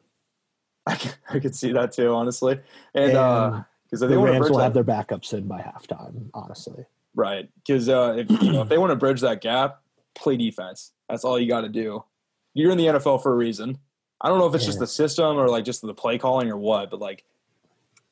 I 0.86 0.96
could, 0.96 1.14
I 1.30 1.38
could 1.38 1.54
see 1.54 1.72
that 1.72 1.92
too, 1.92 2.14
honestly. 2.14 2.60
And 2.94 3.16
uh, 3.16 3.52
And 3.54 3.64
because 3.84 4.00
the 4.00 4.18
Rams 4.18 4.50
will 4.50 4.58
that, 4.58 4.64
have 4.64 4.74
their 4.74 4.84
backups 4.84 5.32
in 5.32 5.48
by 5.48 5.60
halftime, 5.60 6.30
honestly. 6.34 6.84
right? 7.14 7.48
Because 7.56 7.88
uh, 7.88 8.16
if 8.18 8.30
you 8.42 8.52
know 8.52 8.62
if 8.62 8.68
they 8.68 8.78
want 8.78 8.90
to 8.90 8.96
bridge 8.96 9.20
that 9.22 9.40
gap, 9.40 9.82
play 10.14 10.36
defense. 10.36 10.92
That's 11.08 11.24
all 11.24 11.38
you 11.38 11.48
got 11.48 11.62
to 11.62 11.68
do. 11.68 12.04
You're 12.54 12.72
in 12.72 12.78
the 12.78 12.86
NFL 12.86 13.22
for 13.22 13.32
a 13.32 13.36
reason. 13.36 13.78
I 14.20 14.28
don't 14.28 14.38
know 14.38 14.46
if 14.46 14.54
it's 14.54 14.66
just 14.66 14.78
the 14.78 14.86
system 14.86 15.38
or 15.38 15.48
like 15.48 15.64
just 15.64 15.80
the 15.80 15.94
play 15.94 16.18
calling 16.18 16.50
or 16.50 16.56
what, 16.56 16.90
but 16.90 17.00
like 17.00 17.24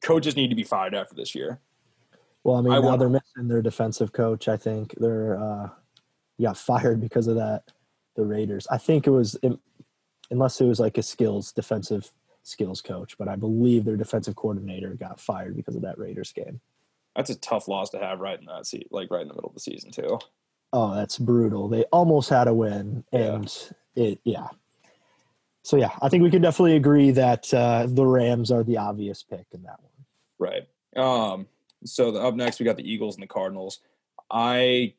coaches 0.02 0.36
need 0.36 0.48
to 0.48 0.56
be 0.56 0.64
fired 0.64 0.94
after 0.94 1.14
this 1.14 1.34
year. 1.34 1.60
Well, 2.44 2.56
I 2.56 2.60
mean, 2.62 2.72
I 2.72 2.80
now 2.80 2.96
they're 2.96 3.10
missing 3.10 3.48
their 3.48 3.60
defensive 3.60 4.12
coach. 4.12 4.48
I 4.48 4.56
think 4.56 4.94
they're 4.96 5.38
uh, 5.38 5.68
got 6.40 6.56
fired 6.56 7.00
because 7.00 7.26
of 7.26 7.36
that. 7.36 7.64
The 8.16 8.24
Raiders. 8.24 8.66
I 8.70 8.78
think 8.78 9.06
it 9.06 9.10
was, 9.10 9.36
unless 10.30 10.60
it 10.60 10.64
was 10.64 10.80
like 10.80 10.98
a 10.98 11.02
skills 11.02 11.52
defensive 11.52 12.10
skills 12.42 12.80
coach, 12.80 13.16
but 13.18 13.28
I 13.28 13.36
believe 13.36 13.84
their 13.84 13.96
defensive 13.96 14.34
coordinator 14.34 14.94
got 14.94 15.20
fired 15.20 15.56
because 15.56 15.76
of 15.76 15.82
that 15.82 15.98
Raiders 15.98 16.32
game. 16.32 16.60
That's 17.14 17.30
a 17.30 17.36
tough 17.36 17.68
loss 17.68 17.90
to 17.90 17.98
have 17.98 18.20
right 18.20 18.38
in 18.38 18.46
that 18.46 18.66
seat, 18.66 18.88
like 18.90 19.10
right 19.10 19.22
in 19.22 19.28
the 19.28 19.34
middle 19.34 19.50
of 19.50 19.54
the 19.54 19.60
season 19.60 19.90
too. 19.90 20.18
Oh, 20.72 20.94
that's 20.94 21.18
brutal. 21.18 21.68
They 21.68 21.84
almost 21.84 22.30
had 22.30 22.48
a 22.48 22.54
win, 22.54 23.04
Yeah. 23.12 23.42
It, 23.98 24.20
yeah. 24.24 24.48
So 25.62 25.76
yeah, 25.76 25.90
I 26.00 26.08
think 26.08 26.22
we 26.22 26.30
can 26.30 26.40
definitely 26.40 26.76
agree 26.76 27.10
that 27.10 27.52
uh, 27.52 27.86
the 27.88 28.06
Rams 28.06 28.50
are 28.50 28.62
the 28.62 28.78
obvious 28.78 29.22
pick 29.22 29.46
in 29.52 29.62
that 29.64 29.80
one. 29.82 29.92
Right. 30.38 30.66
Um, 30.96 31.46
so 31.84 32.10
the, 32.10 32.20
up 32.20 32.34
next 32.34 32.58
we 32.58 32.64
got 32.64 32.76
the 32.76 32.90
Eagles 32.90 33.16
and 33.16 33.22
the 33.22 33.28
Cardinals. 33.28 33.80
I 34.30 34.94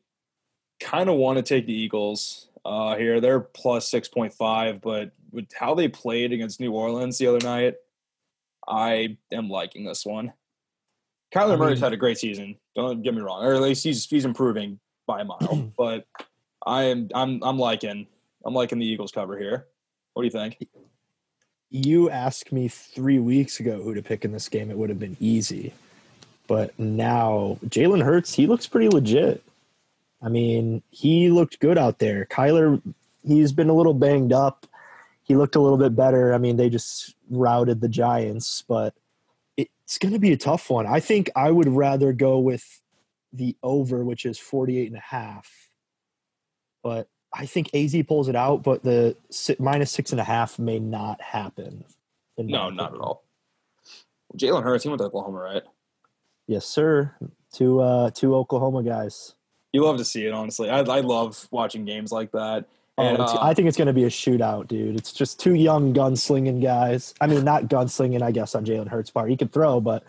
kind 0.78 1.08
of 1.10 1.16
want 1.16 1.38
to 1.38 1.42
take 1.42 1.66
the 1.66 1.74
Eagles 1.74 2.48
uh, 2.64 2.96
here. 2.96 3.20
They're 3.20 3.40
plus 3.40 3.90
six 3.90 4.08
point 4.08 4.32
five, 4.32 4.80
but 4.80 5.12
with 5.32 5.46
how 5.58 5.74
they 5.74 5.88
played 5.88 6.32
against 6.32 6.60
New 6.60 6.72
Orleans 6.72 7.18
the 7.18 7.26
other 7.26 7.44
night, 7.44 7.74
I 8.68 9.16
am 9.32 9.48
liking 9.48 9.84
this 9.84 10.06
one. 10.06 10.32
Kyler 11.34 11.54
I 11.54 11.56
Murray's 11.56 11.80
had 11.80 11.92
a 11.92 11.96
great 11.96 12.18
season. 12.18 12.56
Don't 12.74 13.02
get 13.02 13.14
me 13.14 13.20
wrong, 13.20 13.44
or 13.44 13.54
at 13.54 13.60
least 13.60 13.82
he's 13.82 14.04
he's 14.06 14.24
improving 14.24 14.78
by 15.06 15.22
a 15.22 15.24
mile. 15.24 15.72
but 15.76 16.06
I 16.64 16.84
am 16.84 17.08
I'm 17.14 17.42
I'm 17.42 17.58
liking 17.58 18.06
I'm 18.44 18.54
liking 18.54 18.78
the 18.78 18.86
Eagles 18.86 19.12
cover 19.12 19.38
here. 19.38 19.66
What 20.14 20.22
do 20.22 20.26
you 20.26 20.32
think? 20.32 20.56
you 21.70 22.10
asked 22.10 22.50
me 22.50 22.66
three 22.68 23.20
weeks 23.20 23.60
ago 23.60 23.80
who 23.80 23.94
to 23.94 24.02
pick 24.02 24.24
in 24.24 24.32
this 24.32 24.48
game, 24.48 24.70
it 24.70 24.76
would 24.76 24.90
have 24.90 24.98
been 24.98 25.16
easy. 25.20 25.72
But 26.48 26.76
now 26.78 27.58
Jalen 27.66 28.02
Hurts, 28.02 28.34
he 28.34 28.48
looks 28.48 28.66
pretty 28.66 28.88
legit. 28.88 29.42
I 30.20 30.28
mean, 30.28 30.82
he 30.90 31.30
looked 31.30 31.60
good 31.60 31.78
out 31.78 32.00
there. 32.00 32.26
Kyler, 32.26 32.82
he's 33.24 33.52
been 33.52 33.70
a 33.70 33.74
little 33.74 33.94
banged 33.94 34.32
up. 34.32 34.66
He 35.22 35.36
looked 35.36 35.54
a 35.54 35.60
little 35.60 35.78
bit 35.78 35.94
better. 35.94 36.34
I 36.34 36.38
mean, 36.38 36.56
they 36.56 36.68
just 36.68 37.14
routed 37.30 37.80
the 37.80 37.88
Giants, 37.88 38.64
but 38.66 38.94
it's 39.56 39.96
going 39.98 40.12
to 40.12 40.18
be 40.18 40.32
a 40.32 40.36
tough 40.36 40.68
one. 40.70 40.86
I 40.86 40.98
think 40.98 41.30
I 41.36 41.52
would 41.52 41.68
rather 41.68 42.12
go 42.12 42.40
with 42.40 42.82
the 43.32 43.56
over, 43.62 44.04
which 44.04 44.26
is 44.26 44.38
48 44.38 44.88
and 44.88 44.96
a 44.96 45.00
half. 45.00 45.68
But 46.82 47.08
I 47.32 47.46
think 47.46 47.70
AZ 47.74 47.94
pulls 48.08 48.28
it 48.28 48.34
out, 48.36 48.62
but 48.62 48.82
the 48.82 49.16
minus 49.58 49.90
six 49.92 50.10
and 50.12 50.20
a 50.20 50.24
half 50.24 50.58
may 50.58 50.78
not 50.78 51.20
happen. 51.20 51.84
No, 52.36 52.70
not 52.70 52.94
at 52.94 53.00
all. 53.00 53.24
Jalen 54.36 54.62
Hurts, 54.62 54.84
he 54.84 54.88
went 54.88 55.00
to 55.00 55.06
Oklahoma, 55.06 55.38
right? 55.40 55.62
Yes, 56.46 56.64
sir. 56.66 57.14
Two 57.52 57.80
uh 57.80 58.10
two 58.10 58.34
Oklahoma 58.34 58.82
guys. 58.82 59.34
You 59.72 59.84
love 59.84 59.98
to 59.98 60.04
see 60.04 60.26
it, 60.26 60.32
honestly. 60.32 60.68
I, 60.68 60.80
I 60.80 61.00
love 61.00 61.46
watching 61.52 61.84
games 61.84 62.10
like 62.10 62.32
that. 62.32 62.64
Oh, 62.98 63.04
And, 63.04 63.14
it's- 63.14 63.30
uh, 63.32 63.38
I 63.40 63.54
think 63.54 63.68
it's 63.68 63.76
going 63.76 63.86
to 63.86 63.92
be 63.92 64.02
a 64.04 64.08
shootout, 64.10 64.66
dude. 64.66 64.96
It's 64.96 65.12
just 65.12 65.38
two 65.38 65.54
young 65.54 65.94
gunslinging 65.94 66.60
guys. 66.60 67.14
I 67.20 67.28
mean, 67.28 67.44
not 67.44 67.64
gunslinging, 67.68 68.20
I 68.22 68.32
guess, 68.32 68.56
on 68.56 68.64
Jalen 68.64 68.88
Hurts' 68.88 69.10
part. 69.10 69.30
He 69.30 69.36
can 69.36 69.46
throw, 69.48 69.80
but 69.80 70.02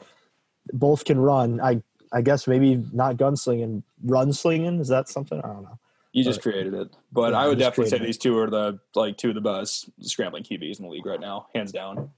both 0.74 1.06
can 1.06 1.20
run. 1.20 1.62
I 1.62 1.82
I 2.12 2.22
guess 2.22 2.48
maybe 2.48 2.84
not 2.92 3.18
gunslinging, 3.18 3.84
run 4.04 4.34
slinging. 4.34 4.80
Is 4.80 4.88
that 4.90 5.10
something? 5.10 5.40
I 5.40 5.48
don't 5.48 5.64
know. 5.64 5.80
You 6.14 6.24
just 6.24 6.40
But- 6.44 6.52
created 6.52 6.74
it, 6.74 6.90
but 7.12 7.32
Yeah, 7.32 7.40
I 7.40 7.48
would 7.48 7.58
definitely 7.60 7.90
say 7.90 7.98
it. 7.98 8.04
these 8.04 8.18
two 8.18 8.38
are 8.38 8.50
the 8.50 8.80
like 8.96 9.18
two 9.18 9.30
of 9.30 9.36
the 9.36 9.42
best 9.42 9.90
scrambling 10.02 10.44
QBs 10.44 10.80
in 10.80 10.86
the 10.86 10.92
league 10.92 11.06
right 11.06 11.20
now, 11.22 11.48
hands 11.56 11.72
down. 11.72 12.12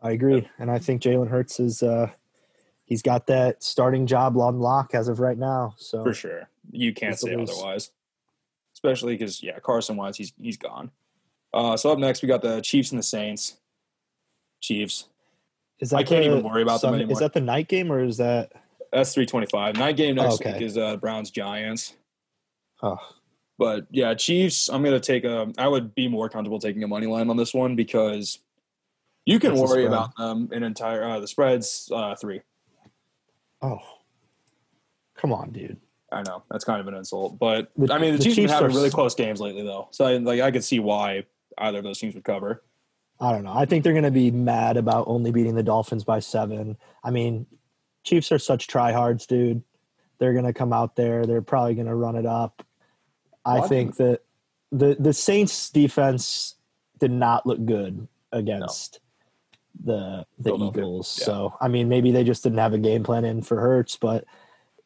I 0.00 0.12
agree, 0.12 0.48
and 0.58 0.70
I 0.70 0.78
think 0.78 1.02
Jalen 1.02 1.28
Hurts 1.28 1.60
is 1.60 1.82
uh 1.82 2.10
he's 2.84 3.02
got 3.02 3.26
that 3.26 3.62
starting 3.62 4.06
job 4.06 4.36
on 4.38 4.58
lock 4.60 4.94
as 4.94 5.08
of 5.08 5.20
right 5.20 5.36
now. 5.36 5.74
So 5.76 6.02
For 6.02 6.14
sure, 6.14 6.48
you 6.70 6.94
can't 6.94 7.18
say 7.18 7.36
least. 7.36 7.52
otherwise. 7.52 7.90
Especially 8.74 9.14
because 9.14 9.42
yeah, 9.42 9.58
Carson 9.58 9.96
Wentz, 9.96 10.16
he's 10.18 10.32
he's 10.40 10.56
gone. 10.56 10.90
Uh, 11.52 11.76
so 11.76 11.90
up 11.90 11.98
next, 11.98 12.22
we 12.22 12.28
got 12.28 12.42
the 12.42 12.60
Chiefs 12.60 12.90
and 12.90 12.98
the 12.98 13.02
Saints. 13.02 13.56
Chiefs. 14.60 15.08
is 15.80 15.92
I 15.92 16.02
can't 16.02 16.24
the 16.24 16.30
even 16.30 16.42
worry 16.42 16.62
about 16.62 16.80
them 16.80 16.94
anymore. 16.94 17.12
Is 17.12 17.18
that 17.18 17.32
the 17.34 17.40
night 17.40 17.68
game 17.68 17.90
or 17.92 18.02
is 18.02 18.16
that? 18.16 18.52
That's 18.92 19.12
three 19.12 19.26
twenty 19.26 19.46
five. 19.46 19.76
Night 19.76 19.96
game 19.96 20.14
next 20.16 20.36
Okay. 20.36 20.54
week 20.54 20.62
is 20.62 20.78
uh, 20.78 20.96
Browns 20.96 21.30
Giants. 21.30 21.94
Oh, 22.82 22.96
But 23.58 23.86
yeah, 23.90 24.14
Chiefs. 24.14 24.68
I'm 24.68 24.82
gonna 24.82 25.00
take 25.00 25.24
a. 25.24 25.52
I 25.56 25.68
would 25.68 25.94
be 25.94 26.08
more 26.08 26.28
comfortable 26.28 26.58
taking 26.58 26.82
a 26.82 26.88
money 26.88 27.06
line 27.06 27.30
on 27.30 27.36
this 27.36 27.54
one 27.54 27.74
because 27.76 28.38
you 29.24 29.38
can 29.40 29.54
What's 29.54 29.70
the 29.70 29.76
worry 29.76 29.86
about 29.86 30.16
them 30.16 30.48
an 30.52 30.62
entire. 30.62 31.02
Uh, 31.04 31.20
the 31.20 31.28
spreads 31.28 31.90
uh, 31.94 32.14
three. 32.16 32.42
oh, 33.62 33.78
come 35.16 35.32
on, 35.32 35.50
dude. 35.52 35.78
I 36.12 36.22
know 36.22 36.42
that's 36.50 36.64
kind 36.64 36.80
of 36.80 36.86
an 36.86 36.94
insult, 36.94 37.38
but 37.38 37.70
The- 37.76 37.92
I 37.92 37.98
mean 37.98 38.12
the, 38.12 38.18
the 38.18 38.24
Chiefs, 38.24 38.36
Chiefs 38.36 38.52
have 38.52 38.66
been 38.66 38.76
really 38.76 38.90
close 38.90 39.14
games 39.14 39.40
lately, 39.40 39.62
though. 39.62 39.88
So 39.90 40.04
I, 40.04 40.16
like 40.18 40.40
I 40.40 40.50
could 40.50 40.64
see 40.64 40.78
why 40.78 41.24
either 41.58 41.78
of 41.78 41.84
those 41.84 41.98
teams 41.98 42.14
would 42.14 42.24
cover. 42.24 42.62
I 43.18 43.32
don't 43.32 43.44
know. 43.44 43.52
I 43.54 43.64
think 43.64 43.82
they're 43.82 43.94
going 43.94 44.04
to 44.04 44.10
be 44.10 44.30
mad 44.30 44.76
about 44.76 45.08
only 45.08 45.32
beating 45.32 45.54
the 45.54 45.62
Dolphins 45.62 46.04
by 46.04 46.20
seven. 46.20 46.76
I 47.02 47.10
mean, 47.10 47.46
Chiefs 48.04 48.30
are 48.30 48.38
such 48.38 48.68
tryhards, 48.68 49.26
dude. 49.26 49.62
They're 50.18 50.34
going 50.34 50.44
to 50.44 50.52
come 50.52 50.72
out 50.72 50.96
there. 50.96 51.24
They're 51.24 51.40
probably 51.42 51.74
going 51.74 51.86
to 51.86 51.94
run 51.94 52.16
it 52.16 52.26
up. 52.26 52.62
I 53.46 53.60
Well, 53.60 53.68
think 53.68 53.96
that 53.96 54.20
the 54.72 54.96
the 54.98 55.12
Saints 55.12 55.70
defense 55.70 56.56
did 56.98 57.12
not 57.12 57.46
look 57.46 57.64
good 57.64 58.08
against 58.32 59.00
the 59.82 60.26
the 60.38 60.50
Philadelphia, 60.50 60.82
Eagles. 60.82 61.16
yeah. 61.20 61.24
So 61.24 61.54
I 61.60 61.68
mean, 61.68 61.88
maybe 61.88 62.10
they 62.10 62.24
just 62.24 62.42
didn't 62.42 62.58
have 62.58 62.74
a 62.74 62.78
game 62.78 63.04
plan 63.04 63.24
in 63.24 63.42
for 63.42 63.60
Hurts, 63.60 63.96
but 63.96 64.24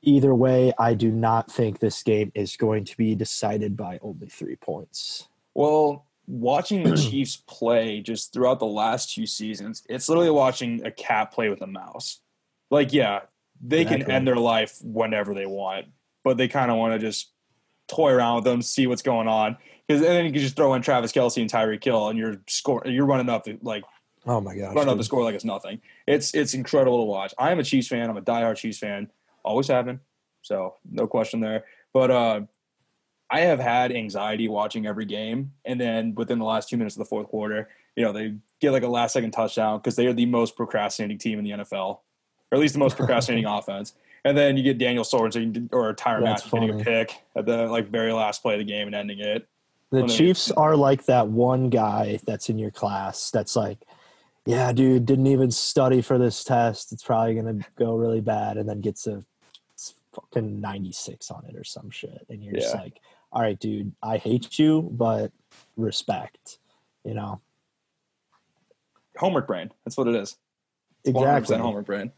either 0.02 0.34
way, 0.34 0.72
I 0.78 0.94
do 0.94 1.10
not 1.10 1.50
think 1.50 1.78
this 1.78 2.02
game 2.02 2.32
is 2.34 2.56
going 2.56 2.84
to 2.84 2.96
be 2.96 3.14
decided 3.14 3.76
by 3.76 3.98
only 4.02 4.28
three 4.28 4.56
points. 4.56 5.28
Well, 5.54 6.06
watching 6.26 6.82
the 6.84 6.96
Chiefs 6.96 7.36
play 7.36 8.00
just 8.00 8.32
throughout 8.32 8.58
the 8.60 8.66
last 8.66 9.14
two 9.14 9.26
seasons, 9.26 9.82
it's 9.88 10.08
literally 10.08 10.30
watching 10.30 10.84
a 10.86 10.90
cat 10.90 11.32
play 11.32 11.48
with 11.48 11.60
a 11.62 11.66
mouse. 11.66 12.20
Like, 12.70 12.92
yeah, 12.92 13.20
they 13.60 13.84
can 13.84 14.10
end 14.10 14.26
their 14.26 14.36
life 14.36 14.78
whenever 14.82 15.34
they 15.34 15.46
want, 15.46 15.86
but 16.22 16.36
they 16.36 16.48
kind 16.48 16.70
of 16.70 16.76
want 16.76 16.94
to 16.94 16.98
just 16.98 17.32
toy 17.90 18.12
around 18.12 18.36
with 18.36 18.44
them, 18.44 18.62
see 18.62 18.86
what's 18.86 19.02
going 19.02 19.28
on. 19.28 19.56
Because 19.86 20.02
then 20.02 20.24
you 20.24 20.32
can 20.32 20.40
just 20.40 20.56
throw 20.56 20.74
in 20.74 20.82
Travis 20.82 21.12
Kelce 21.12 21.40
and 21.40 21.50
Tyreek 21.50 21.82
Hill, 21.82 22.08
and 22.08 22.18
you're 22.18 22.36
score, 22.46 22.82
you're 22.86 23.06
running 23.06 23.28
up 23.28 23.46
like 23.62 23.82
Oh 24.26 24.40
my 24.40 24.54
gosh! 24.54 24.74
running 24.74 24.90
up 24.90 24.98
the 24.98 25.04
score 25.04 25.24
like 25.24 25.34
it's 25.34 25.44
nothing. 25.44 25.80
It's 26.06 26.34
it's 26.34 26.54
incredible 26.54 26.98
to 26.98 27.04
watch. 27.04 27.34
I 27.38 27.50
am 27.50 27.58
a 27.58 27.64
Chiefs 27.64 27.88
fan. 27.88 28.08
I'm 28.08 28.16
a 28.16 28.22
diehard 28.22 28.56
Chiefs 28.56 28.78
fan. 28.78 29.10
Always 29.44 29.68
have 29.68 29.86
been. 29.86 30.00
So 30.42 30.74
no 30.90 31.06
question 31.06 31.40
there. 31.40 31.64
But 31.92 32.10
uh, 32.10 32.40
I 33.30 33.40
have 33.40 33.58
had 33.58 33.92
anxiety 33.92 34.48
watching 34.48 34.86
every 34.86 35.06
game, 35.06 35.52
and 35.64 35.80
then 35.80 36.14
within 36.14 36.38
the 36.38 36.44
last 36.44 36.68
two 36.68 36.76
minutes 36.76 36.96
of 36.96 36.98
the 37.00 37.06
fourth 37.06 37.28
quarter, 37.28 37.68
you 37.96 38.04
know 38.04 38.12
they 38.12 38.34
get 38.60 38.72
like 38.72 38.82
a 38.82 38.88
last 38.88 39.14
second 39.14 39.30
touchdown 39.30 39.78
because 39.78 39.96
they 39.96 40.06
are 40.06 40.12
the 40.12 40.26
most 40.26 40.54
procrastinating 40.54 41.18
team 41.18 41.38
in 41.38 41.44
the 41.44 41.50
NFL, 41.50 41.98
or 41.98 42.00
at 42.52 42.58
least 42.58 42.74
the 42.74 42.80
most 42.80 42.96
procrastinating 42.96 43.46
offense. 43.48 43.94
And 44.24 44.36
then 44.36 44.56
you 44.56 44.62
get 44.62 44.78
Daniel 44.78 45.04
Sorensen 45.04 45.68
or 45.72 45.94
Tyrann 45.94 46.24
That's 46.24 46.44
Mathieu 46.52 46.68
getting 46.68 46.80
a 46.80 46.84
pick 46.84 47.22
at 47.34 47.46
the 47.46 47.66
like 47.66 47.88
very 47.88 48.12
last 48.12 48.42
play 48.42 48.54
of 48.54 48.58
the 48.58 48.64
game 48.64 48.86
and 48.86 48.94
ending 48.94 49.18
it. 49.20 49.48
The 49.90 50.06
Chiefs 50.06 50.50
are 50.52 50.76
like 50.76 51.06
that 51.06 51.28
one 51.28 51.68
guy 51.68 52.20
that's 52.24 52.48
in 52.48 52.58
your 52.58 52.70
class 52.70 53.30
that's 53.30 53.56
like, 53.56 53.78
yeah, 54.46 54.72
dude, 54.72 55.04
didn't 55.04 55.26
even 55.26 55.50
study 55.50 56.00
for 56.00 56.16
this 56.16 56.44
test. 56.44 56.92
It's 56.92 57.02
probably 57.02 57.34
gonna 57.34 57.66
go 57.76 57.96
really 57.96 58.20
bad, 58.20 58.56
and 58.56 58.68
then 58.68 58.80
gets 58.80 59.06
a 59.06 59.24
fucking 60.14 60.60
ninety 60.60 60.92
six 60.92 61.30
on 61.30 61.44
it 61.48 61.56
or 61.56 61.64
some 61.64 61.90
shit, 61.90 62.24
and 62.28 62.42
you're 62.42 62.54
just 62.54 62.74
like, 62.74 63.00
all 63.32 63.42
right, 63.42 63.58
dude, 63.58 63.92
I 64.02 64.18
hate 64.18 64.58
you, 64.58 64.88
but 64.92 65.32
respect, 65.76 66.58
you 67.04 67.14
know. 67.14 67.40
Homework 69.16 69.46
brain. 69.46 69.70
That's 69.84 69.96
what 69.96 70.08
it 70.08 70.14
is. 70.14 70.36
Exactly. 71.04 71.56
100% 71.56 71.60
homer 71.60 71.82
brain. 71.82 72.12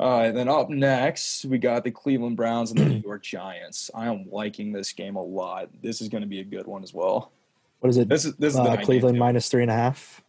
All 0.00 0.18
right, 0.18 0.30
then 0.32 0.48
up 0.48 0.70
next 0.70 1.44
we 1.44 1.58
got 1.58 1.84
the 1.84 1.90
Cleveland 1.90 2.34
Browns 2.38 2.70
and 2.70 2.80
the 2.80 2.86
New 2.86 3.00
York 3.04 3.22
Giants. 3.22 3.90
I 3.94 4.06
am 4.06 4.24
liking 4.30 4.72
this 4.72 4.92
game 4.94 5.16
a 5.16 5.22
lot. 5.22 5.68
This 5.82 6.00
is 6.00 6.08
going 6.08 6.22
to 6.22 6.26
be 6.26 6.40
a 6.40 6.44
good 6.44 6.66
one 6.66 6.82
as 6.82 6.94
well. 6.94 7.32
What 7.80 7.90
is 7.90 7.98
it? 7.98 8.08
This 8.08 8.24
is 8.24 8.34
this 8.36 8.54
is 8.54 8.56
the 8.56 8.62
Uh, 8.62 8.74
night 8.76 8.84
Cleveland 8.86 9.18
minus 9.18 9.50
three 9.50 9.60
and 9.60 9.70
a 9.70 9.74
half. 9.74 10.22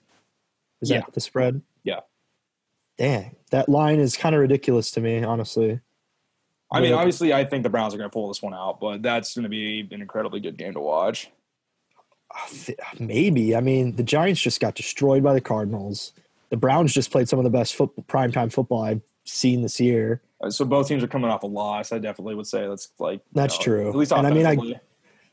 Is 0.82 0.90
Yeah. 0.90 1.00
that 1.00 1.14
the 1.14 1.22
spread? 1.22 1.62
Yeah. 1.86 2.02
Dang, 2.98 3.38
that 3.52 3.70
line 3.70 4.00
is 4.02 4.18
kind 4.18 4.36
of 4.36 4.42
ridiculous 4.42 4.92
to 4.92 5.00
me, 5.00 5.24
honestly. 5.24 5.80
I 6.70 6.82
mean, 6.82 6.92
obviously, 6.94 7.34
I 7.34 7.46
think 7.46 7.64
the 7.64 7.70
Browns 7.70 7.94
are 7.94 7.98
going 7.98 8.10
to 8.10 8.14
pull 8.14 8.28
this 8.28 8.42
one 8.42 8.54
out, 8.54 8.80
but 8.82 9.02
that's 9.02 9.36
going 9.36 9.44
to 9.44 9.50
be 9.50 9.88
an 9.92 10.02
incredibly 10.02 10.42
good 10.42 10.58
game 10.58 10.74
to 10.74 10.80
watch. 10.82 11.30
Maybe. 13.00 13.56
I 13.56 13.62
mean, 13.62 13.96
the 13.96 14.04
Giants 14.04 14.42
just 14.42 14.60
got 14.60 14.76
destroyed 14.76 15.24
by 15.24 15.34
the 15.34 15.42
Cardinals. 15.42 16.14
The 16.50 16.58
Browns 16.58 16.94
just 16.94 17.12
played 17.12 17.28
some 17.30 17.40
of 17.40 17.44
the 17.44 17.50
best 17.50 17.76
football, 17.76 18.04
primetime 18.08 18.52
football 18.52 18.84
I've 18.84 19.02
seen 19.26 19.62
this 19.62 19.80
year. 19.80 20.22
Uh, 20.44 20.50
So 20.50 20.66
both 20.66 20.88
teams 20.88 21.04
are 21.04 21.08
coming 21.08 21.30
off 21.30 21.44
a 21.44 21.48
loss. 21.48 21.92
I 21.92 22.00
definitely 22.00 22.36
would 22.36 22.48
say 22.48 22.68
that's 22.68 22.90
like 23.00 23.22
That's 23.34 23.58
know, 23.60 23.64
true. 23.64 23.90
At 23.90 23.96
least 23.96 24.12
And 24.12 24.26
I 24.28 24.32
mean, 24.32 24.46
I- 24.46 24.80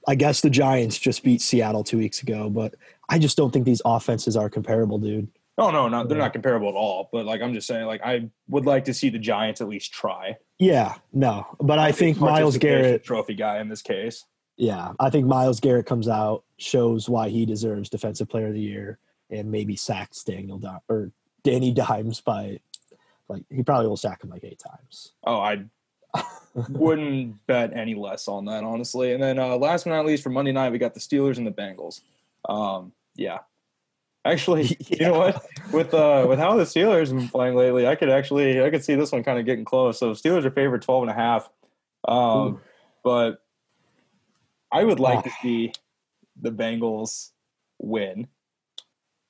I 0.06 0.14
guess 0.14 0.40
the 0.40 0.48
Giants 0.48 0.96
just 0.98 1.22
beat 1.22 1.42
Seattle 1.42 1.84
two 1.84 1.98
weeks 1.98 2.22
ago, 2.22 2.48
but 2.48 2.74
I 3.10 3.18
just 3.18 3.36
don't 3.36 3.50
think 3.50 3.66
these 3.66 3.82
offenses 3.84 4.36
are 4.36 4.48
comparable, 4.48 4.98
dude. 4.98 5.28
no, 5.58 5.70
no, 5.70 5.88
no, 5.88 6.06
they're 6.06 6.16
not 6.16 6.32
comparable 6.32 6.68
at 6.68 6.74
all. 6.76 7.10
But 7.12 7.26
like 7.26 7.42
I'm 7.42 7.52
just 7.52 7.66
saying, 7.66 7.84
like 7.86 8.00
I 8.02 8.30
would 8.48 8.64
like 8.64 8.84
to 8.86 8.94
see 8.94 9.10
the 9.10 9.18
Giants 9.18 9.60
at 9.60 9.68
least 9.68 9.92
try. 9.92 10.36
Yeah, 10.58 10.94
no. 11.12 11.46
But 11.60 11.78
I 11.78 11.92
think 11.92 12.18
Myles 12.20 12.54
Participation 12.54 12.82
Garrett, 12.82 13.04
trophy 13.04 13.34
guy 13.34 13.60
in 13.60 13.68
this 13.68 13.82
case. 13.82 14.24
yeah, 14.56 14.92
I 14.98 15.10
think 15.10 15.26
Myles 15.26 15.60
Garrett 15.60 15.84
comes 15.86 16.08
out, 16.08 16.44
shows 16.58 17.08
why 17.08 17.28
he 17.28 17.44
deserves 17.44 17.90
Defensive 17.90 18.28
Player 18.28 18.46
of 18.46 18.54
the 18.54 18.60
Year, 18.60 18.98
and 19.30 19.50
maybe 19.50 19.76
sacks 19.76 20.22
Daniel 20.24 20.58
Di- 20.58 20.78
or 20.88 21.12
Danny 21.44 21.72
Dimes 21.74 22.20
by 22.22 22.60
like 23.28 23.42
he 23.50 23.62
probably 23.62 23.86
will 23.86 23.96
sack 23.96 24.22
him 24.24 24.30
like 24.30 24.44
eight 24.44 24.58
times. 24.60 25.12
Oh, 25.24 25.38
I 25.38 25.64
wouldn't 26.70 27.46
bet 27.46 27.72
any 27.74 27.94
less 27.94 28.28
on 28.28 28.46
that, 28.46 28.64
honestly. 28.64 29.12
And 29.12 29.22
then 29.22 29.38
uh, 29.38 29.56
last 29.56 29.84
but 29.84 29.90
not 29.90 30.06
least, 30.06 30.22
for 30.22 30.30
Monday 30.30 30.52
night, 30.52 30.72
we 30.72 30.78
got 30.78 30.94
the 30.94 31.00
Steelers 31.00 31.36
and 31.36 31.46
the 31.46 31.50
Bengals. 31.52 32.00
Um, 32.48 32.92
yeah, 33.16 33.38
actually, 34.24 34.76
you 34.88 34.98
know 35.06 35.18
what? 35.18 35.44
With 35.72 35.92
uh, 35.94 36.24
with 36.28 36.38
how 36.38 36.56
the 36.56 36.64
Steelers 36.64 37.08
have 37.08 37.16
been 37.18 37.28
playing 37.28 37.54
lately, 37.56 37.86
I 37.86 37.94
could 37.94 38.08
actually 38.10 38.62
I 38.62 38.70
could 38.70 38.84
see 38.84 38.94
this 38.94 39.12
one 39.12 39.22
kind 39.24 39.38
of 39.38 39.44
getting 39.44 39.64
close. 39.64 39.98
So 39.98 40.12
Steelers 40.12 40.44
are 40.44 40.50
favored 40.50 40.82
12 40.82 41.02
and 41.02 41.10
a 41.10 41.14
half. 41.14 41.48
Um, 42.06 42.18
Ooh. 42.38 42.60
but 43.04 43.42
I 44.72 44.84
would 44.84 45.00
like 45.00 45.18
Ah. 45.18 45.22
to 45.22 45.30
see 45.42 45.72
the 46.40 46.50
Bengals 46.50 47.30
win. 47.78 48.28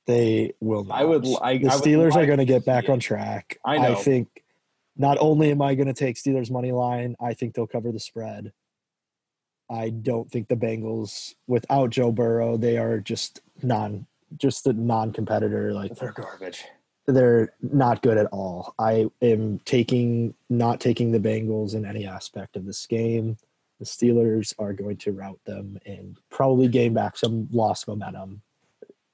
They 0.08 0.54
will 0.60 0.82
not. 0.84 1.00
I 1.00 1.04
would 1.04 1.24
li- 1.24 1.38
I- 1.40 1.58
the 1.58 1.68
I 1.68 1.74
would 1.76 1.84
Steelers 1.84 2.16
are 2.16 2.26
going 2.26 2.38
to 2.38 2.44
to 2.46 2.52
get 2.52 2.64
back 2.64 2.84
it. 2.84 2.90
on 2.90 2.98
track. 2.98 3.58
I 3.64 3.76
know. 3.78 3.94
think 3.94 4.42
not 4.96 5.18
only 5.20 5.50
am 5.52 5.62
I 5.62 5.74
going 5.76 5.86
to 5.86 5.92
take 5.94 6.16
Steelers 6.16 6.50
money 6.50 6.72
line, 6.72 7.14
I 7.20 7.34
think 7.34 7.54
they'll 7.54 7.66
cover 7.66 7.92
the 7.92 8.00
spread. 8.00 8.52
I 9.70 9.90
don't 9.90 10.28
think 10.30 10.48
the 10.48 10.56
Bengals, 10.56 11.34
without 11.46 11.90
Joe 11.90 12.10
Burrow, 12.10 12.56
they 12.56 12.78
are 12.78 12.98
just 13.00 13.42
non, 13.62 14.06
just 14.38 14.66
a 14.66 14.72
non-competitor. 14.72 15.74
Like 15.74 15.94
They're 15.94 16.12
garbage. 16.12 16.64
they're 17.06 17.52
not 17.60 18.00
good 18.00 18.16
at 18.16 18.26
all. 18.32 18.74
I 18.78 19.10
am 19.20 19.58
taking 19.66 20.32
not 20.48 20.80
taking 20.80 21.12
the 21.12 21.20
Bengals 21.20 21.74
in 21.74 21.84
any 21.84 22.06
aspect 22.06 22.56
of 22.56 22.64
this 22.64 22.86
game. 22.86 23.36
The 23.78 23.84
Steelers 23.84 24.54
are 24.58 24.72
going 24.72 24.96
to 24.98 25.12
rout 25.12 25.38
them 25.44 25.78
and 25.84 26.16
probably 26.30 26.66
gain 26.68 26.94
back 26.94 27.18
some 27.18 27.46
lost 27.52 27.86
momentum. 27.86 28.40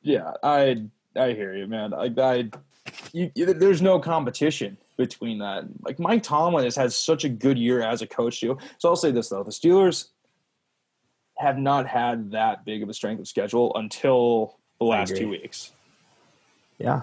Yeah, 0.05 0.33
I 0.43 0.85
I 1.17 1.33
hear 1.33 1.55
you, 1.55 1.67
man. 1.67 1.93
I, 1.93 2.13
I 2.17 2.51
you, 3.13 3.31
there's 3.35 3.83
no 3.83 3.99
competition 3.99 4.77
between 4.97 5.39
that. 5.39 5.65
Like 5.83 5.99
Mike 5.99 6.23
Tomlin 6.23 6.65
has 6.65 6.77
had 6.77 6.93
such 6.93 7.25
a 7.25 7.29
good 7.29 7.59
year 7.59 7.83
as 7.83 8.03
a 8.03 8.07
coach 8.07 8.41
too. 8.41 8.59
So 8.79 8.89
I'll 8.89 8.97
say 8.97 9.11
this 9.11 9.31
though: 9.31 9.43
the 9.43 9.51
Steelers 9.51 10.09
have 11.39 11.59
not 11.59 11.87
had 11.87 12.31
that 12.33 12.65
big 12.65 12.83
of 12.83 12.89
a 12.89 12.95
strength 12.95 13.21
of 13.21 13.27
schedule 13.27 13.73
until 13.75 14.59
the 14.79 14.85
last 14.85 15.17
two 15.17 15.29
weeks, 15.29 15.73
Yeah, 16.79 17.03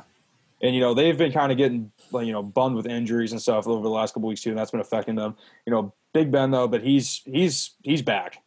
and 0.61 0.75
you 0.75 0.81
know 0.81 0.93
they've 0.93 1.17
been 1.17 1.31
kind 1.31 1.51
of 1.51 1.57
getting 1.57 1.91
like 2.11 2.27
you 2.27 2.33
know 2.33 2.43
bummed 2.43 2.75
with 2.75 2.85
injuries 2.85 3.31
and 3.31 3.41
stuff 3.41 3.67
over 3.67 3.81
the 3.81 3.89
last 3.89 4.13
couple 4.13 4.29
weeks 4.29 4.41
too, 4.41 4.49
and 4.49 4.59
that's 4.59 4.71
been 4.71 4.79
affecting 4.79 5.15
them. 5.15 5.35
You 5.65 5.73
know, 5.73 5.93
Big 6.13 6.31
Ben 6.31 6.51
though, 6.51 6.67
but 6.67 6.83
he's 6.83 7.21
he's 7.25 7.71
he's 7.81 8.01
back. 8.01 8.43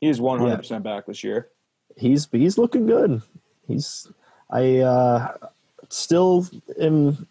He 0.00 0.08
is 0.08 0.20
100 0.20 0.56
percent 0.58 0.84
back 0.84 1.06
this 1.06 1.24
year. 1.24 1.48
he's 1.96 2.28
he's 2.30 2.58
looking 2.58 2.86
good. 2.86 3.22
He's 3.66 4.08
I 4.50 4.78
uh, 4.78 5.36
still 5.88 6.46
am 6.80 7.26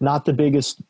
not 0.00 0.24
the 0.24 0.32
biggest 0.32 0.82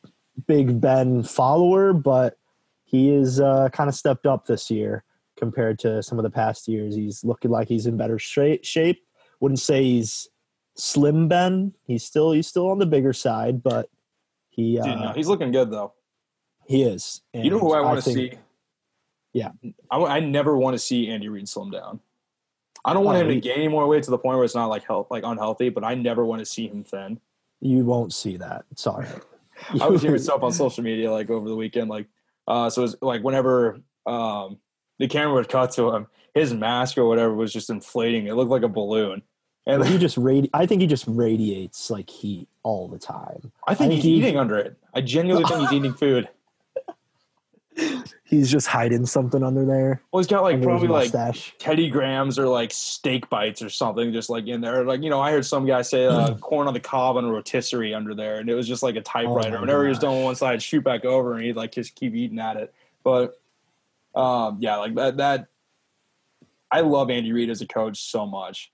Big 0.47 0.81
Ben 0.81 1.23
follower, 1.23 1.93
but 1.93 2.39
he 2.85 3.11
is 3.11 3.41
uh, 3.41 3.69
kind 3.71 3.89
of 3.89 3.95
stepped 3.95 4.27
up 4.27 4.47
this 4.47 4.71
year 4.71 5.05
compared 5.37 5.79
to 5.81 6.03
some 6.03 6.19
of 6.19 6.23
the 6.23 6.31
past 6.31 6.69
years. 6.69 6.95
He's 6.95 7.25
looking 7.25 7.51
like 7.51 7.69
he's 7.69 7.87
in 7.87 7.97
better 7.97 8.19
shape. 8.19 9.05
Wouldn't 9.41 9.61
say 9.61 9.83
he's 9.83 10.29
slim 10.75 11.29
Ben. 11.29 11.73
He's 11.85 12.05
still 12.05 12.33
he's 12.33 12.47
still 12.47 12.69
on 12.71 12.79
the 12.79 12.87
bigger 12.87 13.13
side, 13.13 13.63
but 13.63 13.89
he 14.51 14.79
uh, 14.79 14.85
Dude, 14.85 14.99
no, 14.99 15.13
he's 15.13 15.29
looking 15.29 15.53
good 15.53 15.71
though. 15.71 15.95
he 16.67 16.83
is. 16.83 17.23
You 17.33 17.51
know 17.51 17.59
who 17.59 17.73
I 17.73 17.81
want 17.81 18.03
to 18.03 18.11
see? 18.11 18.33
Yeah. 19.33 19.51
I, 19.91 19.99
I 19.99 20.21
never 20.21 20.57
want 20.57 20.75
to 20.75 20.79
see 20.79 21.09
Andy 21.11 21.29
Reid 21.29 21.49
slim 21.49 21.71
down. 21.71 22.01
I 22.87 22.95
don't 22.95 23.05
want 23.05 23.19
Oh, 23.19 23.21
him 23.23 23.29
to 23.29 23.41
gain 23.41 23.57
any 23.59 23.69
more 23.69 23.87
weight 23.87 24.05
to 24.05 24.11
the 24.11 24.19
point 24.19 24.37
where 24.37 24.45
it's 24.45 24.55
not 24.55 24.67
like 24.67 24.85
health, 24.85 25.09
like 25.11 25.25
unhealthy. 25.25 25.69
But 25.69 25.85
I 25.85 25.95
never 25.95 26.25
want 26.25 26.39
to 26.39 26.47
see 26.47 26.69
him 26.69 26.85
thin. 26.85 27.21
You 27.61 27.85
won't 27.85 28.13
see 28.15 28.37
that. 28.39 28.65
Sorry. 28.77 29.07
I 29.81 29.89
was 29.89 30.03
hearing 30.07 30.21
stuff 30.23 30.43
on 30.43 30.53
social 30.53 30.85
media 30.85 31.11
like 31.11 31.29
over 31.29 31.49
the 31.49 31.57
weekend, 31.57 31.91
like 31.91 32.07
uh, 32.47 32.71
so 32.71 32.83
it 32.83 32.85
was 32.85 32.97
like 33.03 33.23
whenever 33.23 33.81
um, 34.07 34.59
the 34.99 35.09
camera 35.09 35.35
would 35.35 35.49
cut 35.49 35.73
to 35.73 35.91
him, 35.95 36.07
his 36.35 36.55
mask 36.55 36.97
or 36.97 37.07
whatever 37.07 37.35
was 37.35 37.53
just 37.53 37.71
inflating. 37.71 38.27
It 38.29 38.35
looked 38.35 38.51
like 38.51 38.63
a 38.63 38.69
balloon, 38.69 39.23
and 39.67 39.85
he 39.85 39.99
just 40.07 40.17
radi- 40.17 40.51
I 40.55 40.67
think 40.67 40.81
he 40.83 40.87
just 40.87 41.07
radiates 41.09 41.91
like 41.91 42.09
heat 42.09 42.49
all 42.63 42.87
the 42.87 42.99
time. 42.99 43.51
I 43.67 43.75
think 43.75 43.91
I 43.91 43.95
he's 43.95 44.03
think 44.05 44.13
he- 44.13 44.19
eating 44.19 44.39
under 44.39 44.57
it. 44.59 44.77
I 44.95 45.01
genuinely 45.01 45.49
think 45.49 45.61
he's 45.63 45.73
eating 45.73 45.95
food. 45.95 46.29
He's 48.25 48.51
just 48.51 48.67
hiding 48.67 49.07
something 49.07 49.43
under 49.43 49.65
there. 49.65 50.03
Well, 50.11 50.21
he's 50.21 50.27
got 50.27 50.43
like 50.43 50.61
probably 50.61 50.89
like. 50.89 51.13
Teddy 51.59 51.89
Grahams 51.89 52.39
or 52.39 52.49
like 52.49 52.73
steak 52.73 53.29
bites 53.29 53.63
or 53.63 53.71
something, 53.71 54.13
just 54.13 54.29
like 54.31 54.47
in 54.47 54.61
there. 54.61 54.85
Like 54.85 55.03
you 55.03 55.11
know, 55.11 55.21
I 55.21 55.31
heard 55.31 55.47
some 55.47 55.67
guy 55.67 55.83
say 55.83 56.07
uh, 56.07 56.35
corn 56.41 56.67
on 56.67 56.75
the 56.75 56.81
cob 56.81 57.17
and 57.19 57.27
a 57.27 57.31
rotisserie 57.31 57.95
under 57.95 58.15
there, 58.15 58.39
and 58.39 58.49
it 58.49 58.55
was 58.55 58.67
just 58.67 58.83
like 58.83 58.97
a 58.97 59.01
typewriter. 59.01 59.59
Oh 59.59 59.61
Whenever 59.61 59.85
he 59.85 59.91
was 59.91 59.99
gosh. 59.99 60.09
done 60.09 60.19
on 60.19 60.25
one 60.25 60.35
side, 60.35 60.63
shoot 60.63 60.83
back 60.83 61.05
over, 61.05 61.35
and 61.35 61.45
he'd 61.45 61.57
like 61.57 61.73
just 61.73 61.95
keep 61.95 62.15
eating 62.15 62.39
at 62.39 62.57
it. 62.57 62.75
But 63.05 63.41
um, 64.15 64.59
yeah, 64.61 64.77
like 64.77 64.95
that. 64.97 65.17
That 65.19 65.47
I 66.73 66.81
love 66.81 67.11
Andy 67.11 67.33
Reid 67.33 67.51
as 67.51 67.61
a 67.61 67.67
coach 67.67 68.01
so 68.01 68.27
much. 68.27 68.73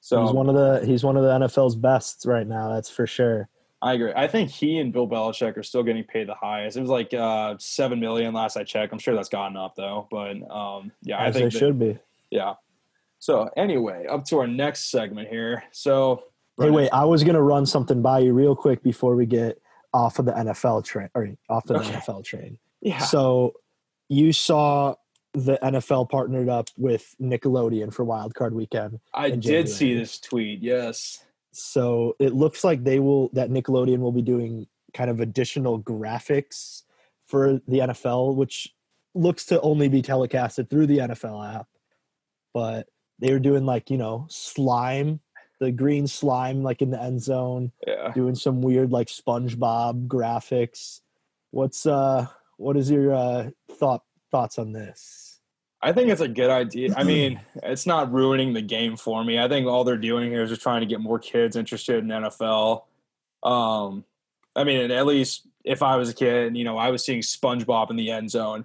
So 0.00 0.22
he's 0.22 0.32
one 0.32 0.48
of 0.48 0.54
the 0.54 0.86
he's 0.86 1.04
one 1.04 1.16
of 1.16 1.22
the 1.22 1.30
NFL's 1.30 1.76
best 1.76 2.24
right 2.26 2.46
now. 2.46 2.72
That's 2.72 2.90
for 2.90 3.06
sure. 3.06 3.48
I 3.82 3.94
agree. 3.94 4.12
I 4.14 4.28
think 4.28 4.48
he 4.50 4.78
and 4.78 4.92
Bill 4.92 5.08
Belichick 5.08 5.56
are 5.56 5.62
still 5.64 5.82
getting 5.82 6.04
paid 6.04 6.28
the 6.28 6.34
highest. 6.34 6.76
It 6.76 6.80
was 6.82 6.88
like 6.90 7.12
uh, 7.12 7.56
seven 7.58 7.98
million 7.98 8.32
last 8.32 8.56
I 8.56 8.62
checked. 8.62 8.92
I'm 8.92 8.98
sure 9.00 9.14
that's 9.14 9.28
gotten 9.28 9.56
up 9.56 9.74
though. 9.76 10.06
But 10.10 10.36
um, 10.50 10.92
yeah, 11.02 11.18
I 11.18 11.26
As 11.26 11.34
they 11.34 11.40
think 11.40 11.52
that- 11.52 11.58
should 11.58 11.78
be. 11.78 11.98
Yeah. 12.30 12.54
So 13.18 13.50
anyway, 13.56 14.06
up 14.08 14.24
to 14.26 14.38
our 14.38 14.46
next 14.46 14.90
segment 14.90 15.28
here. 15.28 15.64
So 15.72 16.22
Hey, 16.60 16.70
wait! 16.70 16.90
I 16.92 17.04
was 17.04 17.24
gonna 17.24 17.42
run 17.42 17.66
something 17.66 18.02
by 18.02 18.20
you 18.20 18.34
real 18.34 18.54
quick 18.54 18.82
before 18.82 19.16
we 19.16 19.26
get 19.26 19.58
off 19.94 20.18
of 20.18 20.26
the 20.26 20.32
NFL 20.32 20.84
train, 20.84 21.08
or 21.14 21.28
off 21.48 21.64
the 21.64 21.74
Okay. 21.78 21.90
NFL 21.92 22.24
train. 22.24 22.58
yeah, 22.80 22.98
So, 22.98 23.52
you 24.08 24.32
saw 24.32 24.94
the 25.34 25.58
NFL 25.62 26.08
partnered 26.10 26.48
up 26.48 26.68
with 26.78 27.14
Nickelodeon 27.20 27.92
for 27.92 28.04
Wild 28.04 28.34
Card 28.34 28.54
Weekend. 28.54 29.00
I 29.14 29.30
did 29.30 29.68
see 29.68 29.94
this 29.94 30.18
tweet. 30.20 30.62
Yes. 30.62 31.24
So 31.52 32.16
it 32.18 32.32
looks 32.34 32.64
like 32.64 32.82
they 32.82 32.98
will 32.98 33.28
that 33.34 33.50
Nickelodeon 33.50 33.98
will 33.98 34.12
be 34.12 34.22
doing 34.22 34.66
kind 34.94 35.10
of 35.10 35.20
additional 35.20 35.80
graphics 35.80 36.82
for 37.26 37.60
the 37.68 37.78
NFL, 37.78 38.34
which 38.34 38.74
looks 39.14 39.44
to 39.46 39.60
only 39.60 39.88
be 39.88 40.02
telecasted 40.02 40.70
through 40.70 40.86
the 40.86 40.98
NFL 40.98 41.54
app. 41.54 41.68
But 42.54 42.88
they 43.18 43.32
were 43.32 43.38
doing 43.38 43.66
like 43.66 43.90
you 43.90 43.98
know 43.98 44.26
slime, 44.28 45.20
the 45.60 45.70
green 45.70 46.06
slime 46.06 46.62
like 46.62 46.82
in 46.82 46.90
the 46.90 47.00
end 47.00 47.22
zone. 47.22 47.72
Yeah. 47.86 48.12
doing 48.14 48.34
some 48.34 48.62
weird 48.62 48.90
like 48.90 49.08
SpongeBob 49.08 50.08
graphics. 50.08 51.00
What's 51.50 51.86
uh 51.86 52.26
what 52.56 52.76
is 52.76 52.90
your 52.90 53.12
uh 53.12 53.50
thought 53.70 54.02
thoughts 54.30 54.58
on 54.58 54.72
this? 54.72 55.31
I 55.82 55.92
think 55.92 56.10
it's 56.10 56.20
a 56.20 56.28
good 56.28 56.50
idea. 56.50 56.94
I 56.96 57.02
mean, 57.02 57.40
it's 57.62 57.86
not 57.86 58.12
ruining 58.12 58.52
the 58.52 58.62
game 58.62 58.96
for 58.96 59.24
me. 59.24 59.38
I 59.38 59.48
think 59.48 59.66
all 59.66 59.82
they're 59.84 59.96
doing 59.96 60.30
here 60.30 60.42
is 60.42 60.50
just 60.50 60.62
trying 60.62 60.80
to 60.80 60.86
get 60.86 61.00
more 61.00 61.18
kids 61.18 61.56
interested 61.56 61.98
in 61.98 62.08
NFL. 62.08 62.84
Um, 63.42 64.04
I 64.54 64.64
mean, 64.64 64.90
at 64.90 65.06
least 65.06 65.46
if 65.64 65.82
I 65.82 65.96
was 65.96 66.08
a 66.08 66.14
kid, 66.14 66.48
and, 66.48 66.56
you 66.56 66.64
know, 66.64 66.78
I 66.78 66.90
was 66.90 67.04
seeing 67.04 67.20
SpongeBob 67.20 67.90
in 67.90 67.96
the 67.96 68.10
end 68.10 68.30
zone. 68.30 68.64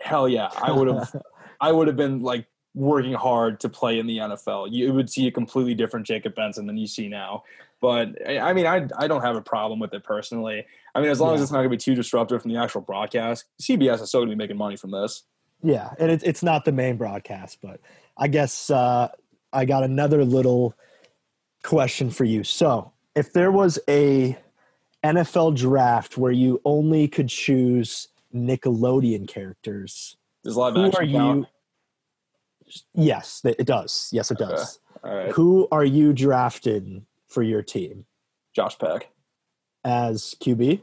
Hell 0.00 0.28
yeah, 0.28 0.48
I 0.62 0.72
would 0.72 0.88
have. 0.88 1.14
I 1.60 1.72
would 1.72 1.88
have 1.88 1.96
been 1.96 2.22
like 2.22 2.46
working 2.74 3.14
hard 3.14 3.58
to 3.60 3.68
play 3.68 3.98
in 3.98 4.06
the 4.06 4.18
NFL. 4.18 4.68
You 4.70 4.94
would 4.94 5.10
see 5.10 5.26
a 5.26 5.30
completely 5.32 5.74
different 5.74 6.06
Jacob 6.06 6.36
Benson 6.36 6.66
than 6.66 6.76
you 6.76 6.86
see 6.86 7.08
now. 7.08 7.42
But 7.80 8.16
I 8.26 8.38
I 8.38 8.52
mean, 8.52 8.66
I 8.66 8.86
I 8.96 9.08
don't 9.08 9.22
have 9.22 9.34
a 9.34 9.42
problem 9.42 9.80
with 9.80 9.92
it 9.92 10.04
personally. 10.04 10.64
I 10.94 11.00
mean, 11.00 11.10
as 11.10 11.20
long 11.20 11.34
as 11.34 11.42
it's 11.42 11.50
not 11.50 11.58
going 11.58 11.70
to 11.70 11.76
be 11.76 11.76
too 11.76 11.96
disruptive 11.96 12.42
from 12.42 12.52
the 12.52 12.58
actual 12.58 12.80
broadcast, 12.80 13.44
CBS 13.60 14.00
is 14.00 14.08
still 14.08 14.20
going 14.20 14.30
to 14.30 14.36
be 14.36 14.38
making 14.38 14.56
money 14.56 14.76
from 14.76 14.92
this. 14.92 15.24
Yeah, 15.62 15.90
and 15.98 16.10
it, 16.10 16.22
it's 16.24 16.42
not 16.42 16.64
the 16.64 16.72
main 16.72 16.96
broadcast, 16.96 17.58
but 17.62 17.80
I 18.16 18.28
guess 18.28 18.70
uh 18.70 19.08
I 19.52 19.64
got 19.64 19.82
another 19.84 20.24
little 20.24 20.74
question 21.62 22.10
for 22.10 22.24
you. 22.24 22.44
So, 22.44 22.92
if 23.14 23.32
there 23.32 23.50
was 23.50 23.78
a 23.88 24.36
NFL 25.04 25.56
draft 25.56 26.18
where 26.18 26.32
you 26.32 26.60
only 26.64 27.08
could 27.08 27.28
choose 27.28 28.08
Nickelodeon 28.34 29.26
characters, 29.28 30.16
Does 30.44 30.56
live 30.56 30.74
who 30.74 30.86
action 30.86 31.02
are 31.02 31.18
count? 31.18 31.48
you? 32.66 32.80
Yes, 32.94 33.40
it 33.44 33.66
does. 33.66 34.10
Yes, 34.12 34.30
it 34.30 34.38
does. 34.38 34.78
Right, 35.02 35.30
Who 35.32 35.68
are 35.70 35.84
you 35.84 36.12
drafting 36.12 37.06
for 37.26 37.42
your 37.42 37.62
team 37.62 38.04
Josh 38.54 38.76
Peck, 38.78 39.08
as 39.84 40.34
QB? 40.40 40.82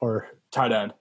Or 0.00 0.28
tight 0.52 0.72
end. 0.72 0.92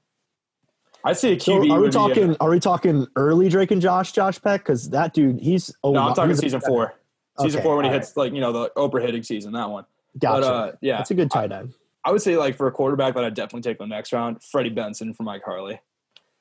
I 1.07 1.13
see 1.13 1.33
a 1.33 1.39
so 1.39 1.53
QB. 1.53 1.57
are 1.57 1.61
we 1.61 1.69
would 1.69 1.81
be 1.83 1.87
a- 1.87 1.91
talking? 1.91 2.37
Are 2.41 2.49
we 2.49 2.59
talking 2.59 3.07
early 3.15 3.47
Drake 3.47 3.71
and 3.71 3.81
Josh, 3.81 4.11
Josh 4.11 4.41
Peck? 4.41 4.61
Because 4.61 4.89
that 4.89 5.13
dude, 5.13 5.39
he's 5.39 5.73
oh, 5.81 5.93
no, 5.93 6.01
I'm 6.01 6.13
talking 6.13 6.35
season 6.35 6.59
four. 6.59 6.95
Season 7.39 7.59
Okay, 7.59 7.63
four 7.63 7.77
when 7.77 7.85
he 7.85 7.91
hits 7.91 8.17
like 8.17 8.33
you 8.33 8.41
know 8.41 8.51
the 8.51 8.71
Oprah 8.75 9.01
hitting 9.01 9.23
season. 9.23 9.53
That 9.53 9.69
one. 9.69 9.85
Gotcha. 10.19 10.41
But 10.41 10.47
uh, 10.47 10.71
yeah, 10.81 10.97
That's 10.97 11.11
a 11.11 11.15
good 11.15 11.31
tight 11.31 11.51
end. 11.53 11.73
I 12.03 12.11
would 12.11 12.21
say 12.21 12.35
like 12.35 12.57
for 12.57 12.67
a 12.67 12.71
quarterback 12.71 13.13
that 13.15 13.23
I'd 13.23 13.35
definitely 13.35 13.61
take 13.61 13.77
the 13.77 13.85
next 13.85 14.11
round, 14.11 14.43
Freddie 14.43 14.69
Benson 14.69 15.13
from 15.13 15.27
iCarly. 15.27 15.79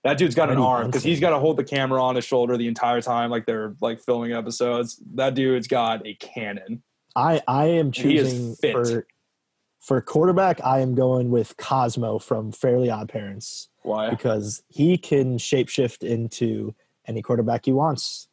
That 0.02 0.18
dude's 0.18 0.34
got 0.34 0.50
an 0.50 0.58
arm 0.58 0.86
because 0.86 1.02
he's 1.02 1.20
got 1.20 1.30
to 1.30 1.38
hold 1.38 1.56
the 1.56 1.64
camera 1.64 2.02
on 2.02 2.16
his 2.16 2.24
shoulder 2.24 2.56
the 2.56 2.68
entire 2.68 3.00
time, 3.00 3.30
like 3.30 3.46
they're 3.46 3.74
like 3.80 4.00
filming 4.00 4.32
episodes. 4.32 5.00
That 5.14 5.34
dude's 5.34 5.68
got 5.68 6.06
a 6.06 6.14
cannon. 6.14 6.82
I 7.14 7.40
I 7.46 7.66
am 7.66 7.92
choosing 7.92 8.56
for 8.56 9.06
for 9.80 10.00
quarterback. 10.00 10.60
I 10.64 10.80
am 10.80 10.96
going 10.96 11.30
with 11.30 11.56
Cosmo 11.56 12.18
from 12.18 12.50
Fairly 12.50 12.90
Odd 12.90 13.08
Parents 13.08 13.68
Why? 13.86 14.10
because 14.10 14.62
he 14.68 14.98
can 14.98 15.38
shapeshift 15.38 16.02
into 16.02 16.74
any 17.06 17.22
quarterback 17.22 17.64
he 17.66 17.72
wants. 17.72 18.28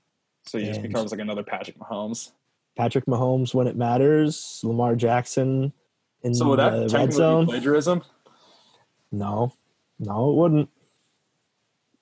So 0.47 0.57
he 0.57 0.65
just 0.65 0.81
becomes 0.81 1.11
like 1.11 1.21
another 1.21 1.43
Patrick 1.43 1.77
Mahomes. 1.77 2.31
Patrick 2.75 3.05
Mahomes 3.05 3.53
when 3.53 3.67
it 3.67 3.75
matters. 3.77 4.59
Lamar 4.63 4.95
Jackson 4.95 5.71
in 6.23 6.33
So 6.33 6.55
the 6.55 6.89
red 6.91 7.13
zone. 7.13 7.45
plagiarism, 7.45 8.01
No, 9.11 9.53
no, 9.99 10.31
it 10.31 10.35
wouldn't. 10.35 10.69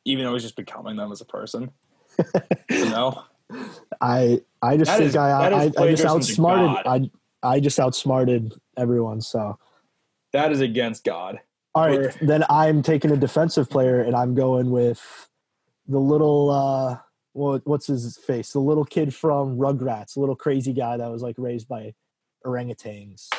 even 0.06 0.24
though 0.26 0.34
he's 0.34 0.44
just 0.44 0.56
becoming 0.56 0.96
them 0.96 1.12
as 1.12 1.20
a 1.22 1.26
person? 1.26 1.72
you 2.70 2.86
know, 2.90 3.22
I 4.00 4.42
I 4.62 4.78
just 4.78 4.90
That 4.92 4.98
think 4.98 5.10
is- 5.10 5.16
I, 5.18 5.32
I 5.32 5.72
I 5.78 5.90
just 5.92 6.06
outsmarted. 6.06 6.70
I 6.88 7.12
I 7.44 7.60
just 7.60 7.80
outsmarted 7.80 8.54
everyone. 8.78 9.20
So 9.22 9.58
that 10.32 10.52
is 10.54 10.62
against 10.62 11.04
God. 11.04 11.40
All 11.74 11.88
right, 11.88 12.00
We're- 12.00 12.14
then 12.22 12.44
I'm 12.50 12.82
taking 12.82 13.12
a 13.12 13.18
defensive 13.18 13.70
player 13.70 14.02
and 14.02 14.16
I'm 14.16 14.36
going 14.36 14.72
with 14.72 15.30
the 15.88 16.00
little 16.00 16.50
uh 16.50 16.98
what 17.34 17.66
what's 17.66 17.88
his 17.88 18.18
face? 18.18 18.52
The 18.52 18.60
little 18.60 18.86
kid 18.86 19.14
from 19.14 19.58
Rugrats, 19.58 20.14
the 20.14 20.20
little 20.20 20.36
crazy 20.36 20.74
guy 20.74 20.98
that 20.98 21.10
was 21.10 21.22
like 21.22 21.36
raised 21.38 21.68
by 21.68 21.94
orangutans. 22.46 23.30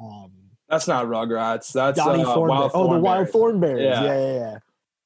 Um 0.00 0.32
That's 0.68 0.86
not 0.86 1.06
Rugrats. 1.06 1.72
That's 1.72 1.98
Donnie 1.98 2.22
uh, 2.22 2.34
Thornberry. 2.34 2.58
Wild 2.60 2.70
oh, 2.74 2.94
the 2.94 3.00
Wild 3.00 3.28
Thornberry. 3.30 3.84
Yeah. 3.84 4.04
Yeah, 4.04 4.18
yeah, 4.18 4.34
yeah. 4.34 4.58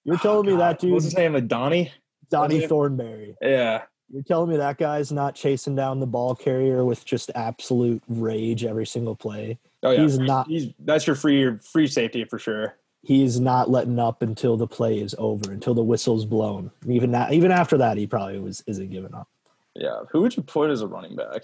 You're 0.04 0.18
telling 0.18 0.46
me 0.46 0.52
God, 0.52 0.60
that 0.60 0.78
dude, 0.80 0.92
What's 0.92 1.06
his 1.06 1.16
name? 1.16 1.32
Like 1.32 1.48
Donnie? 1.48 1.90
Donnie? 2.30 2.66
Thornberry. 2.66 3.36
Yeah. 3.40 3.82
You're 4.10 4.22
telling 4.22 4.50
me 4.50 4.58
that 4.58 4.76
guy's 4.76 5.10
not 5.10 5.34
chasing 5.34 5.74
down 5.74 5.98
the 5.98 6.06
ball 6.06 6.34
carrier 6.34 6.84
with 6.84 7.04
just 7.04 7.30
absolute 7.34 8.02
rage 8.06 8.64
every 8.64 8.86
single 8.86 9.16
play. 9.16 9.58
Oh 9.84 9.90
yeah. 9.90 10.00
He's 10.00 10.18
not. 10.18 10.48
He's 10.48 10.72
that's 10.80 11.06
your 11.06 11.14
free 11.14 11.58
free 11.58 11.86
safety 11.86 12.24
for 12.24 12.38
sure. 12.38 12.76
He's 13.02 13.38
not 13.38 13.70
letting 13.70 13.98
up 13.98 14.22
until 14.22 14.56
the 14.56 14.66
play 14.66 14.98
is 14.98 15.14
over, 15.18 15.52
until 15.52 15.74
the 15.74 15.84
whistle's 15.84 16.24
blown. 16.24 16.70
Even 16.88 17.10
that, 17.10 17.34
even 17.34 17.52
after 17.52 17.76
that, 17.76 17.98
he 17.98 18.06
probably 18.06 18.38
was 18.38 18.64
isn't 18.66 18.90
giving 18.90 19.14
up. 19.14 19.28
Yeah. 19.74 20.00
Who 20.10 20.22
would 20.22 20.34
you 20.36 20.42
put 20.42 20.70
as 20.70 20.80
a 20.80 20.86
running 20.86 21.14
back? 21.14 21.42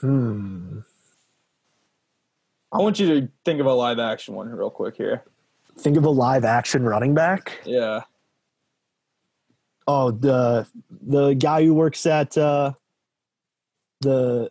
Hmm. 0.00 0.80
I 2.72 2.78
want 2.78 3.00
you 3.00 3.20
to 3.20 3.28
think 3.46 3.60
of 3.60 3.66
a 3.66 3.72
live 3.72 3.98
action 3.98 4.34
one 4.34 4.50
real 4.50 4.68
quick 4.68 4.96
here. 4.96 5.24
Think 5.78 5.96
of 5.96 6.04
a 6.04 6.10
live 6.10 6.44
action 6.44 6.84
running 6.84 7.14
back. 7.14 7.58
Yeah. 7.64 8.02
Oh, 9.86 10.10
the 10.10 10.66
the 10.90 11.32
guy 11.32 11.64
who 11.64 11.72
works 11.72 12.04
at 12.04 12.36
uh, 12.36 12.72
the 14.00 14.50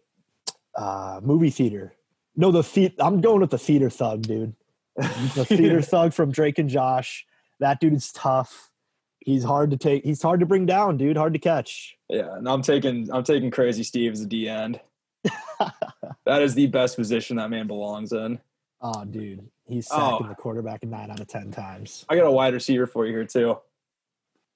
uh, 0.75 1.19
movie 1.21 1.51
theater. 1.51 1.93
No, 2.35 2.51
the 2.51 2.63
feet. 2.63 2.95
I'm 2.99 3.21
going 3.21 3.41
with 3.41 3.51
the 3.51 3.57
feeder 3.57 3.89
thug, 3.89 4.23
dude. 4.23 4.53
The 5.35 5.45
theater 5.45 5.81
thug 5.83 6.13
from 6.13 6.31
Drake 6.31 6.57
and 6.59 6.69
Josh. 6.69 7.25
That 7.59 7.79
dude 7.79 7.93
is 7.93 8.11
tough. 8.11 8.71
He's 9.19 9.43
hard 9.43 9.71
to 9.71 9.77
take. 9.77 10.03
He's 10.03 10.21
hard 10.21 10.39
to 10.41 10.45
bring 10.45 10.65
down, 10.65 10.97
dude. 10.97 11.17
Hard 11.17 11.33
to 11.33 11.39
catch. 11.39 11.95
Yeah. 12.09 12.35
And 12.35 12.47
I'm 12.47 12.61
taking 12.61 13.09
I'm 13.11 13.23
taking 13.23 13.51
Crazy 13.51 13.83
Steve 13.83 14.13
as 14.13 14.21
a 14.21 14.25
D 14.25 14.47
end. 14.47 14.79
that 16.25 16.41
is 16.41 16.53
the 16.53 16.67
best 16.67 16.95
position 16.95 17.37
that 17.37 17.49
man 17.49 17.67
belongs 17.67 18.11
in. 18.13 18.39
Oh, 18.81 19.03
dude, 19.05 19.49
he's 19.65 19.87
Oh. 19.91 20.23
the 20.27 20.35
quarterback 20.35 20.83
nine 20.83 21.09
out 21.09 21.19
of 21.19 21.27
ten 21.27 21.49
times. 21.51 22.05
I 22.07 22.15
got 22.15 22.25
a 22.27 22.31
wide 22.31 22.53
receiver 22.53 22.85
for 22.87 23.05
you 23.05 23.13
here 23.13 23.25
too. 23.25 23.57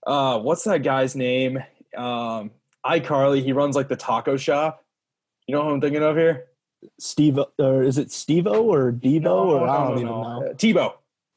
Uh, 0.06 0.40
what's 0.40 0.64
that 0.66 0.84
guy's 0.84 1.16
name? 1.16 1.58
Um, 1.98 2.52
iCarly. 2.86 3.44
He 3.44 3.54
runs 3.54 3.76
like 3.76 3.88
the 3.88 3.96
taco 3.96 4.38
shop. 4.38 4.86
You 5.48 5.56
know 5.56 5.64
who 5.64 5.70
I'm 5.72 5.82
thinking 5.82 6.04
of 6.04 6.16
here? 6.16 6.46
Steve, 7.00 7.40
or 7.58 7.84
is 7.84 7.98
it 7.98 8.10
Stevo 8.10 8.64
or 8.64 8.92
Devo 8.92 9.46
or 9.48 9.68
I 9.68 9.88
don't 9.88 9.98
even 9.98 10.06
know. 10.08 10.50
Uh, 10.50 10.54
T-Bo. 10.54 10.96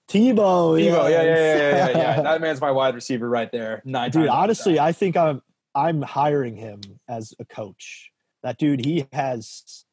T-Bo, 0.09 0.77
T-Bo. 0.77 0.77
Yeah, 0.77 1.09
yeah, 1.09 1.23
yeah, 1.23 1.35
yeah, 1.35 1.71
yeah, 1.71 1.99
yeah. 1.99 2.23
That 2.23 2.41
man's 2.41 2.61
my 2.61 2.71
wide 2.71 2.95
receiver 2.95 3.29
right 3.29 3.51
there. 3.51 3.83
Nine 3.85 4.11
dude 4.11 4.27
times 4.27 4.29
out 4.29 4.35
of 4.35 4.43
honestly 4.43 4.79
i 4.79 4.93
think 4.93 5.17
i'm 5.17 5.41
i'm 5.75 6.03
hiring 6.03 6.57
him 6.57 6.81
as 7.09 7.33
a 7.39 7.45
coach 7.45 8.11
that 8.43 8.59
dude 8.59 8.85
he 8.85 9.07
has 9.13 9.85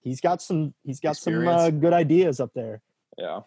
he's 0.00 0.20
got 0.20 0.42
some 0.42 0.74
he's 0.84 1.00
got 1.00 1.16
some 1.16 1.46
uh, 1.46 1.70
good 1.70 1.92
ideas 1.92 2.40
up 2.40 2.50
there 2.54 2.82
yeah. 3.18 3.40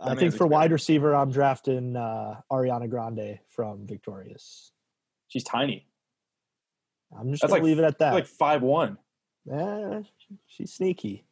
I 0.00 0.10
think 0.10 0.20
for 0.20 0.26
experience. 0.26 0.52
wide 0.52 0.72
receiver, 0.72 1.14
I'm 1.14 1.30
drafting 1.30 1.96
uh, 1.96 2.40
Ariana 2.50 2.88
Grande 2.88 3.38
from 3.50 3.86
Victorious. 3.86 4.72
She's 5.28 5.44
tiny. 5.44 5.86
I'm 7.16 7.30
just 7.30 7.42
That's 7.42 7.52
gonna 7.52 7.62
like- 7.62 7.68
leave 7.68 7.78
it 7.78 7.84
at 7.84 7.98
that. 7.98 8.14
Like 8.14 8.26
five 8.26 8.62
one. 8.62 8.98
Eh, 9.50 10.02
she's 10.46 10.72
sneaky. 10.72 11.24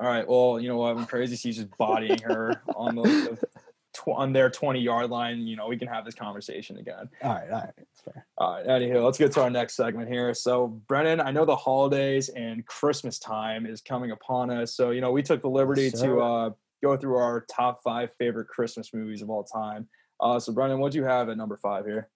All 0.00 0.06
right. 0.06 0.26
Well, 0.26 0.60
you 0.60 0.68
know 0.68 0.76
what? 0.76 0.96
When 0.96 1.06
Crazy 1.06 1.36
sees 1.36 1.56
just 1.56 1.76
bodying 1.76 2.20
her 2.22 2.62
on 2.74 2.94
the, 2.94 3.02
the 3.02 3.48
tw- 3.92 4.16
on 4.16 4.32
their 4.32 4.48
twenty 4.48 4.80
yard 4.80 5.10
line, 5.10 5.46
you 5.46 5.56
know 5.56 5.66
we 5.66 5.76
can 5.76 5.88
have 5.88 6.04
this 6.04 6.14
conversation 6.14 6.78
again. 6.78 7.08
All 7.22 7.34
right, 7.34 7.50
all 7.50 7.60
right, 7.60 7.72
it's 7.76 8.00
fair. 8.00 8.26
All 8.38 8.54
right, 8.54 8.66
anywho, 8.66 9.04
let's 9.04 9.18
get 9.18 9.32
to 9.32 9.42
our 9.42 9.50
next 9.50 9.74
segment 9.74 10.08
here. 10.08 10.32
So, 10.34 10.68
Brennan, 10.68 11.20
I 11.20 11.32
know 11.32 11.44
the 11.44 11.56
holidays 11.56 12.28
and 12.28 12.64
Christmas 12.64 13.18
time 13.18 13.66
is 13.66 13.80
coming 13.80 14.12
upon 14.12 14.50
us. 14.50 14.74
So, 14.74 14.90
you 14.90 15.00
know, 15.00 15.10
we 15.10 15.22
took 15.22 15.42
the 15.42 15.50
liberty 15.50 15.90
to 15.90 16.20
uh, 16.20 16.50
go 16.82 16.96
through 16.96 17.16
our 17.16 17.44
top 17.50 17.82
five 17.82 18.10
favorite 18.18 18.48
Christmas 18.48 18.94
movies 18.94 19.20
of 19.20 19.30
all 19.30 19.42
time. 19.42 19.88
Uh, 20.20 20.38
so, 20.38 20.52
Brennan, 20.52 20.78
what 20.78 20.92
do 20.92 20.98
you 20.98 21.04
have 21.04 21.28
at 21.28 21.36
number 21.36 21.56
five 21.56 21.84
here? 21.84 22.08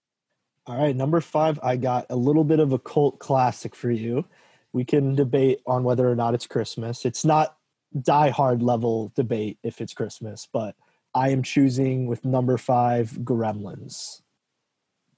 All 0.66 0.78
right, 0.78 0.94
number 0.94 1.20
five, 1.20 1.58
I 1.62 1.76
got 1.76 2.06
a 2.08 2.16
little 2.16 2.44
bit 2.44 2.60
of 2.60 2.72
a 2.72 2.78
cult 2.78 3.18
classic 3.18 3.74
for 3.74 3.90
you. 3.90 4.24
We 4.72 4.84
can 4.84 5.14
debate 5.14 5.60
on 5.66 5.84
whether 5.84 6.10
or 6.10 6.16
not 6.16 6.34
it's 6.34 6.46
Christmas. 6.46 7.04
It's 7.04 7.24
not 7.24 7.56
die 8.00 8.30
hard 8.30 8.62
level 8.62 9.12
debate 9.14 9.58
if 9.62 9.80
it's 9.80 9.92
Christmas, 9.92 10.48
but 10.50 10.74
I 11.14 11.28
am 11.30 11.42
choosing 11.42 12.06
with 12.06 12.24
number 12.24 12.56
five, 12.56 13.10
Gremlins. 13.22 14.22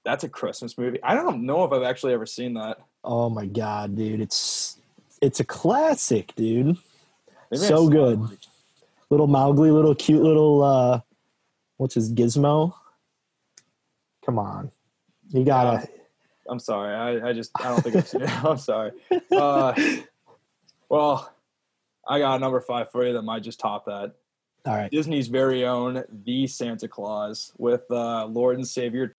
That's 0.05 0.25
a 0.25 0.29
Christmas 0.29 0.77
movie. 0.77 0.99
I 1.03 1.15
don't 1.15 1.47
know 1.47 1.65
if 1.65 1.73
I've 1.73 1.83
actually 1.85 2.13
ever 2.13 2.27
seen 2.27 2.55
that. 2.55 2.79
Oh 3.05 3.31
my 3.31 3.47
god, 3.47 3.97
dude! 3.97 4.21
It's 4.21 4.79
it's 5.23 5.41
a 5.41 5.45
classic, 5.45 6.35
dude. 6.37 6.77
Maybe 7.51 7.63
So 7.63 7.89
good. 7.89 8.21
it. 8.33 8.47
Little 9.11 9.29
Mogwai, 9.29 9.73
little 9.73 9.95
cute 9.95 10.23
little 10.23 10.63
uh, 10.63 11.01
what's 11.77 11.95
his 11.95 12.13
Gizmo? 12.13 12.75
Come 14.27 14.39
on, 14.39 14.71
you 15.31 15.45
gotta. 15.45 15.89
I'm 16.49 16.59
sorry. 16.59 16.95
I, 16.95 17.31
I 17.31 17.33
just 17.33 17.51
I 17.59 17.65
don't 17.69 17.83
think 17.83 17.97
I've 17.97 18.09
seen 18.09 18.23
it. 18.23 18.31
I'm 18.45 18.59
sorry. 18.59 18.93
Uh, 19.33 19.73
well, 20.89 21.33
I 22.07 22.19
got 22.19 22.37
a 22.37 22.39
number 22.39 22.61
five 22.61 22.91
for 22.91 23.07
you 23.07 23.13
that 23.15 23.23
might 23.23 23.43
just 23.43 23.61
top 23.61 23.87
that. 23.87 24.13
All 24.67 24.75
right, 24.75 24.91
Disney's 24.91 25.29
very 25.29 25.65
own 25.65 26.05
The 26.25 26.47
Santa 26.47 26.89
Claus 26.89 27.53
with 27.59 27.83
uh, 27.91 28.27
Lord 28.27 28.57
and 28.57 28.67
Savior. 28.67 29.15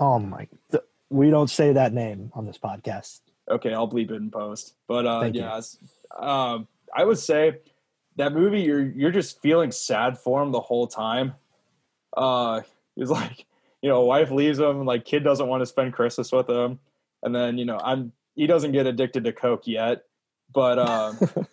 oh 0.00 0.18
my, 0.18 0.48
th- 0.70 0.82
we 1.10 1.30
don't 1.30 1.50
say 1.50 1.72
that 1.72 1.92
name 1.92 2.32
on 2.34 2.46
this 2.46 2.58
podcast. 2.58 3.20
Okay, 3.48 3.72
I'll 3.72 3.88
bleep 3.88 4.10
it 4.10 4.16
in 4.16 4.30
post. 4.30 4.74
But 4.88 5.06
uh, 5.06 5.20
Thank 5.20 5.36
you. 5.36 5.42
yeah, 5.42 5.60
um, 6.18 6.66
I 6.94 7.04
would 7.04 7.18
say 7.18 7.58
that 8.16 8.32
movie 8.32 8.62
you're 8.62 8.82
you're 8.82 9.10
just 9.10 9.40
feeling 9.40 9.70
sad 9.72 10.18
for 10.18 10.42
him 10.42 10.52
the 10.52 10.60
whole 10.60 10.86
time. 10.86 11.34
Uh, 12.16 12.62
he's 12.96 13.10
like, 13.10 13.44
you 13.82 13.88
know, 13.88 14.02
wife 14.02 14.30
leaves 14.30 14.58
him, 14.58 14.84
like 14.84 15.04
kid 15.04 15.24
doesn't 15.24 15.46
want 15.46 15.62
to 15.62 15.66
spend 15.66 15.92
Christmas 15.92 16.32
with 16.32 16.48
him, 16.48 16.78
and 17.22 17.34
then 17.34 17.58
you 17.58 17.64
know, 17.64 17.78
I'm 17.82 18.12
he 18.34 18.46
doesn't 18.46 18.72
get 18.72 18.86
addicted 18.86 19.24
to 19.24 19.32
coke 19.32 19.66
yet, 19.66 20.04
but 20.52 20.78
um, 20.78 21.18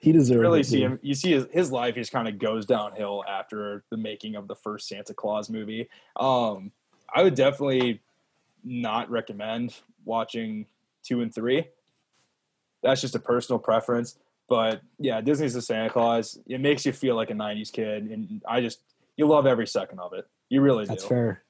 He 0.00 0.12
deserves 0.12 0.40
really 0.40 0.60
it, 0.60 0.66
see 0.66 0.80
him 0.80 0.98
you 1.02 1.14
see 1.14 1.32
his, 1.32 1.46
his 1.50 1.72
life 1.72 1.96
just 1.96 2.12
kind 2.12 2.28
of 2.28 2.38
goes 2.38 2.64
downhill 2.64 3.24
after 3.28 3.82
the 3.90 3.96
making 3.96 4.36
of 4.36 4.46
the 4.46 4.54
first 4.54 4.88
santa 4.88 5.12
claus 5.12 5.50
movie. 5.50 5.88
Um 6.16 6.72
i 7.14 7.22
would 7.22 7.34
definitely 7.34 8.00
not 8.64 9.10
recommend 9.10 9.74
watching 10.04 10.66
two 11.02 11.20
and 11.20 11.34
three. 11.34 11.68
That's 12.82 13.00
just 13.00 13.16
a 13.16 13.20
personal 13.20 13.58
preference 13.58 14.16
but 14.48 14.80
yeah 14.98 15.20
disney's 15.20 15.54
the 15.54 15.62
santa 15.62 15.90
claus. 15.90 16.38
It 16.46 16.60
makes 16.60 16.86
you 16.86 16.92
feel 16.92 17.16
like 17.16 17.30
a 17.30 17.34
90s 17.34 17.72
kid 17.72 18.04
and 18.04 18.40
i 18.48 18.60
just 18.60 18.80
you 19.16 19.26
love 19.26 19.46
every 19.46 19.66
second 19.66 19.98
of 19.98 20.12
it 20.12 20.28
you 20.48 20.60
really 20.60 20.84
do 20.84 20.88
That's 20.88 21.04
fair. 21.04 21.42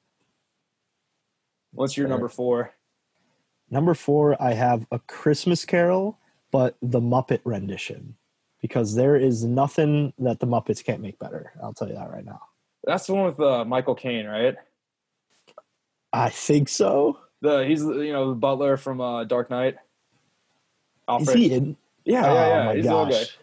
what's 1.72 1.96
your 1.96 2.07
fair. 2.07 2.11
number 2.16 2.28
four 2.28 2.72
Number 3.70 3.92
four, 3.92 4.34
I 4.42 4.55
have 4.55 4.86
a 4.90 4.99
Christmas 4.99 5.66
Carol, 5.66 6.18
but 6.51 6.78
the 6.80 7.01
Muppet 7.03 7.40
rendition, 7.44 8.16
because 8.62 8.94
there 8.94 9.14
is 9.14 9.44
nothing 9.44 10.14
that 10.18 10.40
the 10.40 10.46
Muppets 10.46 10.82
can't 10.82 11.03
make 11.03 11.18
better. 11.18 11.53
I'll 11.62 11.74
tell 11.74 11.86
you 11.86 11.94
that 11.94 12.11
right 12.11 12.24
now. 12.24 12.40
that's 12.84 13.07
the 13.07 13.14
one 13.14 13.26
with 13.26 13.38
uh, 13.40 13.64
michael 13.66 13.94
caine 13.94 14.24
right 14.26 14.57
I 16.14 16.30
think 16.30 16.70
so. 16.70 17.18
the 17.42 17.66
he's 17.66 17.82
you 17.82 18.12
know 18.12 18.30
the 18.30 18.34
butler 18.36 18.78
from 18.78 19.01
uh, 19.03 19.24
dark 19.24 19.51
knight 19.51 19.76
Is 21.20 21.30
he 21.32 21.53
in? 21.53 21.76
yeah 22.07 22.22
oh 22.26 22.34
yeah 22.34 22.49
yeah 22.49 22.64
my 22.64 22.74
he's 22.76 22.84
the 22.86 22.92
old 22.92 23.11
guy 23.11 23.18
gosh. 23.18 23.38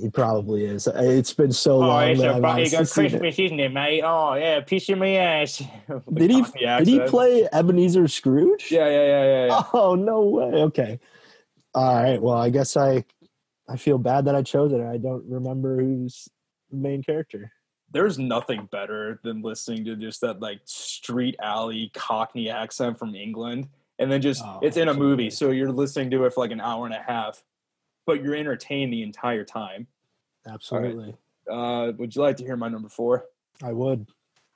He 0.00 0.10
probably 0.10 0.64
is. 0.64 0.86
It's 0.86 1.32
been 1.32 1.52
so 1.52 1.74
oh, 1.74 1.78
long. 1.78 2.02
Oh, 2.02 2.06
it's 2.06 2.20
that 2.20 2.30
a 2.30 2.34
I've 2.34 2.40
bloody 2.40 2.60
honestly 2.62 2.78
good 2.78 2.88
seen 2.88 3.04
it. 3.04 3.10
Christmas, 3.10 3.38
isn't 3.38 3.60
it, 3.60 3.72
mate? 3.72 4.02
Oh, 4.04 4.34
yeah, 4.34 4.56
of 4.58 4.98
me 4.98 5.16
ass. 5.16 5.58
Did 6.14 6.30
he? 6.30 6.44
Did 6.58 6.86
he 6.86 7.00
play 7.00 7.48
Ebenezer 7.52 8.08
Scrooge? 8.08 8.70
Yeah, 8.70 8.88
yeah, 8.88 9.06
yeah, 9.06 9.24
yeah, 9.24 9.46
yeah. 9.46 9.62
Oh 9.72 9.94
no 9.94 10.22
way. 10.22 10.62
Okay. 10.62 11.00
All 11.74 12.02
right. 12.02 12.20
Well, 12.20 12.36
I 12.36 12.50
guess 12.50 12.76
I 12.76 13.04
I 13.68 13.76
feel 13.76 13.98
bad 13.98 14.26
that 14.26 14.34
I 14.34 14.42
chose 14.42 14.72
it. 14.72 14.80
I 14.80 14.98
don't 14.98 15.24
remember 15.28 15.80
who's 15.80 16.28
the 16.70 16.76
main 16.76 17.02
character. 17.02 17.52
There's 17.90 18.18
nothing 18.18 18.68
better 18.70 19.20
than 19.22 19.42
listening 19.42 19.84
to 19.84 19.96
just 19.96 20.22
that 20.22 20.40
like 20.40 20.60
street 20.64 21.36
alley 21.42 21.90
Cockney 21.94 22.48
accent 22.48 22.98
from 22.98 23.14
England, 23.14 23.68
and 23.98 24.10
then 24.10 24.22
just 24.22 24.42
Oh, 24.44 24.60
it's 24.62 24.76
in 24.76 24.88
a 24.88 24.94
movie, 24.94 25.30
so 25.30 25.50
you're 25.50 25.72
listening 25.72 26.10
to 26.10 26.24
it 26.24 26.32
for 26.32 26.40
like 26.40 26.50
an 26.50 26.60
hour 26.60 26.86
and 26.86 26.94
a 26.94 27.02
half, 27.06 27.42
but 28.06 28.22
you're 28.22 28.34
entertained 28.34 28.92
the 28.92 29.02
entire 29.02 29.44
time. 29.44 29.86
Absolutely. 30.46 31.14
Uh, 31.50 31.92
would 31.96 32.14
you 32.14 32.22
like 32.22 32.36
to 32.36 32.44
hear 32.44 32.56
my 32.56 32.68
number 32.68 32.88
four? 32.88 33.26
I 33.62 33.72
would. 33.72 34.06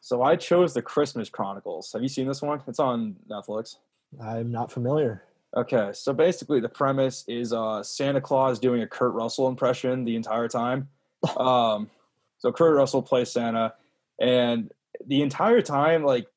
So 0.01 0.23
I 0.23 0.37
chose 0.37 0.75
the 0.75 0.83
Christmas 0.83 1.29
Chronicles. 1.29 1.93
Have 1.93 2.03
you 2.03 2.09
seen 2.09 2.29
this 2.29 2.43
one? 2.43 2.63
It's 2.67 2.79
on 2.79 3.17
Netflix. 3.29 3.77
I'm 4.21 4.51
not 4.51 4.71
familiar. 4.71 5.25
Okay, 5.57 5.91
so 5.95 6.13
basically 6.13 6.61
the 6.61 6.69
premise 6.69 7.25
is 7.27 7.53
uh, 7.53 7.83
Santa 7.83 8.21
Claus 8.21 8.59
doing 8.59 8.83
a 8.83 8.87
Kurt 8.87 9.15
Russell 9.15 9.49
impression 9.49 10.05
the 10.05 10.17
entire 10.17 10.49
time. 10.49 10.89
Um, 11.37 11.91
so 12.39 12.53
Kurt 12.53 12.77
Russell 12.77 13.03
plays 13.03 13.33
Santa, 13.33 13.75
and 14.21 14.71
the 15.07 15.23
entire 15.23 15.61
time, 15.61 16.05
like 16.05 16.29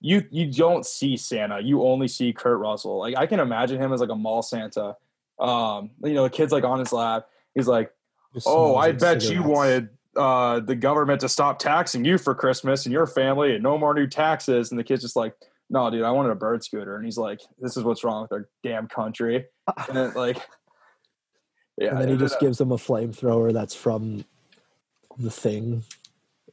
you 0.00 0.24
you 0.30 0.52
don't 0.52 0.86
see 0.86 1.16
Santa, 1.16 1.60
you 1.60 1.82
only 1.82 2.06
see 2.06 2.32
Kurt 2.32 2.60
Russell. 2.60 2.98
Like 2.98 3.16
I 3.16 3.26
can 3.26 3.40
imagine 3.40 3.80
him 3.80 3.92
as 3.92 4.00
like 4.00 4.10
a 4.10 4.14
mall 4.14 4.42
Santa. 4.42 4.96
Um, 5.42 5.90
you 6.04 6.14
know, 6.14 6.22
the 6.22 6.30
kid's 6.30 6.52
like 6.52 6.64
on 6.64 6.78
his 6.78 6.92
lap. 6.92 7.26
He's 7.54 7.66
like, 7.66 7.92
Just 8.32 8.46
"Oh, 8.48 8.76
I 8.76 8.92
bet 8.92 9.28
you 9.28 9.42
wanted 9.42 9.88
uh, 10.16 10.60
the 10.60 10.76
government 10.76 11.20
to 11.22 11.28
stop 11.28 11.58
taxing 11.58 12.04
you 12.04 12.16
for 12.16 12.34
Christmas 12.34 12.86
and 12.86 12.92
your 12.92 13.06
family, 13.06 13.54
and 13.54 13.62
no 13.62 13.76
more 13.76 13.92
new 13.92 14.06
taxes." 14.06 14.70
And 14.70 14.78
the 14.78 14.84
kid's 14.84 15.02
just 15.02 15.16
like, 15.16 15.34
"No, 15.68 15.90
dude, 15.90 16.04
I 16.04 16.12
wanted 16.12 16.30
a 16.30 16.36
bird 16.36 16.62
scooter." 16.62 16.94
And 16.96 17.04
he's 17.04 17.18
like, 17.18 17.40
"This 17.60 17.76
is 17.76 17.82
what's 17.82 18.04
wrong 18.04 18.22
with 18.22 18.32
our 18.32 18.48
damn 18.62 18.86
country." 18.86 19.46
And 19.88 19.96
then 19.96 20.12
like, 20.14 20.38
yeah, 21.76 21.90
and 21.90 22.00
then 22.00 22.08
he 22.08 22.16
just 22.16 22.38
gives 22.40 22.58
them 22.58 22.72
a 22.72 22.76
flamethrower 22.76 23.52
that's 23.52 23.74
from 23.74 24.24
the 25.18 25.30
thing. 25.30 25.82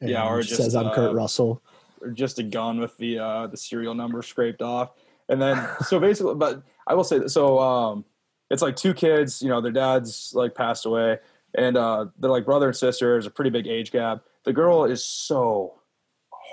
and 0.01 0.09
Yeah, 0.09 0.27
or 0.27 0.39
it 0.39 0.43
just, 0.43 0.61
says 0.61 0.75
I'm 0.75 0.91
Kurt 0.91 1.11
uh, 1.11 1.15
Russell. 1.15 1.61
or 2.01 2.11
just 2.11 2.39
a 2.39 2.43
gun 2.43 2.79
with 2.79 2.97
the 2.97 3.19
uh 3.19 3.47
the 3.47 3.57
serial 3.57 3.93
number 3.93 4.21
scraped 4.21 4.61
off 4.61 4.91
and 5.27 5.41
then 5.41 5.67
so 5.85 5.99
basically 5.99 6.35
but 6.35 6.63
i 6.87 6.93
will 6.93 7.03
say 7.03 7.19
that 7.19 7.29
so 7.29 7.59
um 7.59 8.05
it's 8.49 8.61
like 8.61 8.75
two 8.75 8.93
kids 8.93 9.41
you 9.41 9.49
know 9.49 9.61
their 9.61 9.71
dad's 9.71 10.31
like 10.33 10.55
passed 10.55 10.85
away 10.85 11.17
and 11.55 11.77
uh 11.77 12.05
they're 12.19 12.29
like 12.29 12.45
brother 12.45 12.67
and 12.67 12.75
sister 12.75 13.11
there's 13.11 13.25
a 13.25 13.31
pretty 13.31 13.49
big 13.49 13.67
age 13.67 13.91
gap 13.91 14.23
the 14.45 14.53
girl 14.53 14.85
is 14.85 15.03
so 15.03 15.73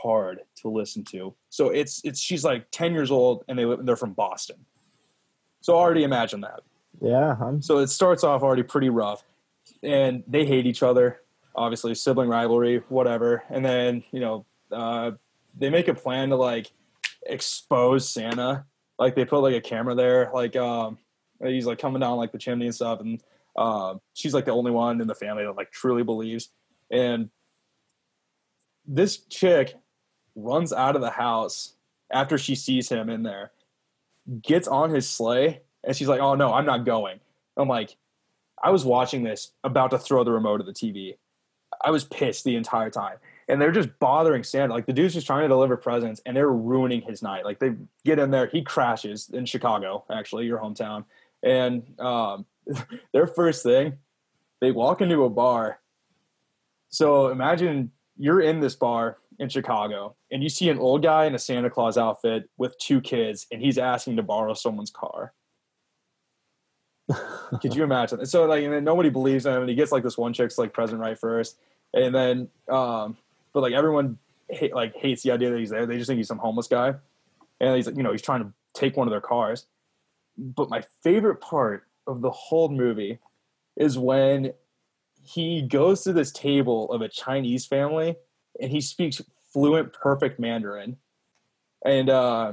hard 0.03 0.41
to 0.55 0.69
listen 0.69 1.05
to 1.05 1.35
so 1.49 1.69
it's 1.71 2.01
it's 2.05 2.21
she's 2.21 2.45
like 2.45 2.67
10 2.71 2.93
years 2.93 3.11
old 3.11 3.45
and 3.49 3.59
they 3.59 3.65
live 3.65 3.85
they're 3.85 3.97
from 3.97 4.13
boston 4.13 4.57
so 5.61 5.75
already 5.75 6.05
imagine 6.05 6.41
that 6.43 6.61
Yeah, 7.01 7.37
I'm 7.41 7.63
so 7.63 7.79
it 7.79 7.89
starts 7.89 8.25
off 8.25 8.43
already 8.43 8.63
pretty 8.63 8.89
rough, 8.89 9.23
and 9.83 10.23
they 10.27 10.45
hate 10.47 10.67
each 10.67 10.83
other. 10.83 11.21
Obviously, 11.55 11.95
sibling 11.95 12.29
rivalry, 12.29 12.83
whatever. 12.89 13.43
And 13.51 13.65
then 13.65 14.05
you 14.13 14.21
know 14.21 14.47
uh, 14.73 15.13
they 15.57 15.71
make 15.71 15.89
a 15.89 15.95
plan 15.95 16.31
to 16.31 16.37
like 16.37 16.71
expose 17.27 18.09
Santa. 18.09 18.65
Like 18.99 19.15
they 19.15 19.25
put 19.25 19.41
like 19.41 19.55
a 19.55 19.61
camera 19.61 19.95
there, 19.95 20.31
like 20.33 20.57
um, 20.57 20.99
he's 21.45 21.67
like 21.67 21.79
coming 21.79 22.01
down 22.01 22.17
like 22.17 22.33
the 22.33 22.39
chimney 22.39 22.67
and 22.67 22.75
stuff, 22.75 23.01
and 23.01 23.23
uh, 23.57 23.95
she's 24.15 24.35
like 24.35 24.45
the 24.45 24.53
only 24.53 24.71
one 24.71 25.01
in 25.01 25.07
the 25.07 25.15
family 25.15 25.45
that 25.45 25.57
like 25.57 25.71
truly 25.71 26.03
believes. 26.03 26.51
And 26.91 27.31
this 28.87 29.19
chick 29.19 29.75
runs 30.35 30.73
out 30.73 30.95
of 30.95 31.03
the 31.03 31.11
house 31.11 31.75
after 32.11 32.39
she 32.39 32.55
sees 32.55 32.89
him 32.89 33.11
in 33.11 33.23
there, 33.23 33.53
gets 34.43 34.69
on 34.69 34.91
his 34.91 35.09
sleigh, 35.09 35.63
and 35.85 35.97
she's 35.97 36.09
like, 36.09 36.21
"Oh 36.21 36.35
no, 36.35 36.53
I'm 36.53 36.67
not 36.67 36.85
going." 36.85 37.21
I'm 37.57 37.69
like, 37.69 37.97
I 38.63 38.71
was 38.71 38.85
watching 38.85 39.23
this, 39.23 39.53
about 39.65 39.91
to 39.93 39.99
throw 39.99 40.25
the 40.25 40.33
remote 40.33 40.61
at 40.61 40.67
the 40.67 40.73
TV. 40.73 41.17
I 41.85 41.91
was 41.91 42.05
pissed 42.05 42.45
the 42.45 42.57
entire 42.57 42.91
time, 42.91 43.17
and 43.49 43.61
they're 43.61 43.73
just 43.73 43.99
bothering 43.99 44.45
Santa. 44.45 44.73
Like 44.73 44.87
the 44.87 44.93
dude's 44.93 45.15
just 45.15 45.27
trying 45.27 45.43
to 45.43 45.49
deliver 45.49 45.77
presents, 45.77 46.21
and 46.27 46.37
they're 46.37 46.51
ruining 46.51 47.03
his 47.03 47.23
night. 47.23 47.45
Like 47.45 47.59
they 47.59 47.75
get 48.05 48.19
in 48.19 48.31
there, 48.31 48.47
he 48.47 48.63
crashes 48.63 49.31
in 49.31 49.47
Chicago, 49.47 50.05
actually, 50.11 50.47
your 50.47 50.59
hometown, 50.59 51.05
and 51.43 51.83
um, 52.01 52.47
their 53.13 53.27
first 53.27 53.63
thing, 53.63 53.99
they 54.61 54.73
walk 54.73 55.01
into 55.01 55.25
a 55.25 55.31
bar, 55.31 55.81
So 56.89 57.29
imagine 57.29 57.93
you're 58.17 58.41
in 58.41 58.61
this 58.61 58.75
bar 58.75 59.19
in 59.39 59.49
Chicago 59.49 60.17
and 60.31 60.43
you 60.43 60.49
see 60.49 60.71
an 60.71 60.79
old 60.79 61.03
guy 61.03 61.27
in 61.27 61.35
a 61.35 61.39
Santa 61.39 61.69
Claus 61.69 61.99
outfit 61.99 62.49
with 62.57 62.77
two 62.79 63.01
kids 63.01 63.47
and 63.53 63.61
he's 63.61 63.77
asking 63.77 64.17
to 64.17 64.23
borrow 64.23 64.55
someone's 64.55 64.91
car. 64.91 65.35
Could 67.61 67.75
you 67.75 67.85
imagine? 67.85 68.25
So 68.27 68.47
like, 68.47 68.65
and 68.65 68.73
then 68.73 68.85
nobody 68.85 69.11
believes 69.11 69.47
him, 69.47 69.61
and 69.61 69.69
he 69.69 69.75
gets 69.75 69.93
like 69.93 70.03
this 70.03 70.19
one 70.19 70.33
chick's 70.33 70.59
like 70.59 70.73
present 70.73 71.01
right 71.01 71.19
first, 71.19 71.59
and 71.95 72.15
then, 72.15 72.49
um, 72.69 73.17
but 73.53 73.63
like 73.63 73.75
everyone 73.75 74.19
hate, 74.51 74.75
like 74.75 74.95
hates 74.97 75.23
the 75.23 75.31
idea 75.31 75.51
that 75.51 75.59
he's 75.59 75.71
there. 75.71 75.87
They 75.87 75.99
just 75.99 76.09
think 76.09 76.19
he's 76.19 76.29
some 76.29 76.39
homeless 76.39 76.67
guy, 76.67 76.95
and 77.61 77.77
he's 77.77 77.87
like, 77.87 77.97
you 77.97 78.03
know, 78.03 78.11
he's 78.11 78.23
trying 78.23 78.43
to 78.43 78.53
take 78.75 78.97
one 78.97 79.07
of 79.07 79.13
their 79.13 79.21
cars. 79.21 79.67
But 80.39 80.69
my 80.69 80.83
favorite 81.03 81.41
part 81.41 81.87
of 82.07 82.21
the 82.21 82.31
whole 82.31 82.69
movie 82.69 83.19
is 83.77 83.99
when 83.99 84.53
he 85.23 85.63
goes 85.63 86.03
to 86.03 86.13
this 86.13 86.31
table 86.33 86.91
of 86.93 87.03
a 87.03 87.09
Chinese 87.09 87.67
family 87.67 88.17
and 88.61 88.71
he 88.71 88.81
speaks 88.81 89.21
fluent, 89.53 89.93
perfect 89.93 90.39
Mandarin, 90.39 90.97
and 91.85 92.09
uh, 92.09 92.53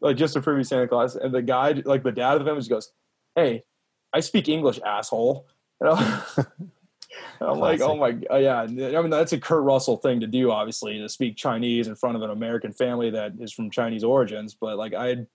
like 0.00 0.16
just 0.16 0.34
to 0.34 0.40
prove 0.40 0.58
he's 0.58 0.68
Santa 0.68 0.88
Claus. 0.88 1.16
And 1.16 1.34
the 1.34 1.42
guy, 1.42 1.72
like 1.84 2.02
the 2.02 2.12
dad 2.12 2.34
of 2.34 2.40
the 2.40 2.44
family, 2.46 2.60
just 2.60 2.70
goes, 2.70 2.92
"Hey, 3.34 3.64
I 4.12 4.20
speak 4.20 4.48
English, 4.48 4.80
asshole." 4.84 5.46
And 5.80 5.90
I'm, 5.90 6.22
I'm 7.40 7.58
like, 7.58 7.80
"Oh 7.80 7.96
my, 7.96 8.16
uh, 8.30 8.36
yeah." 8.36 8.60
I 8.62 8.66
mean, 8.66 9.10
that's 9.10 9.32
a 9.32 9.40
Kurt 9.40 9.62
Russell 9.62 9.96
thing 9.96 10.20
to 10.20 10.26
do, 10.26 10.50
obviously, 10.50 10.98
to 10.98 11.08
speak 11.08 11.36
Chinese 11.36 11.88
in 11.88 11.94
front 11.94 12.16
of 12.16 12.22
an 12.22 12.30
American 12.30 12.72
family 12.72 13.10
that 13.10 13.32
is 13.38 13.52
from 13.52 13.70
Chinese 13.70 14.04
origins. 14.04 14.54
But 14.54 14.78
like, 14.78 14.94
I, 14.94 15.26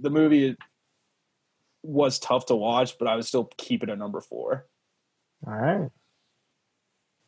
the 0.00 0.10
movie 0.10 0.56
was 1.84 2.18
tough 2.18 2.46
to 2.46 2.56
watch, 2.56 2.98
but 2.98 3.06
I 3.06 3.14
would 3.14 3.24
still 3.24 3.50
keep 3.56 3.82
it 3.82 3.90
at 3.90 3.98
number 3.98 4.20
four. 4.20 4.66
All 5.46 5.54
right. 5.54 5.90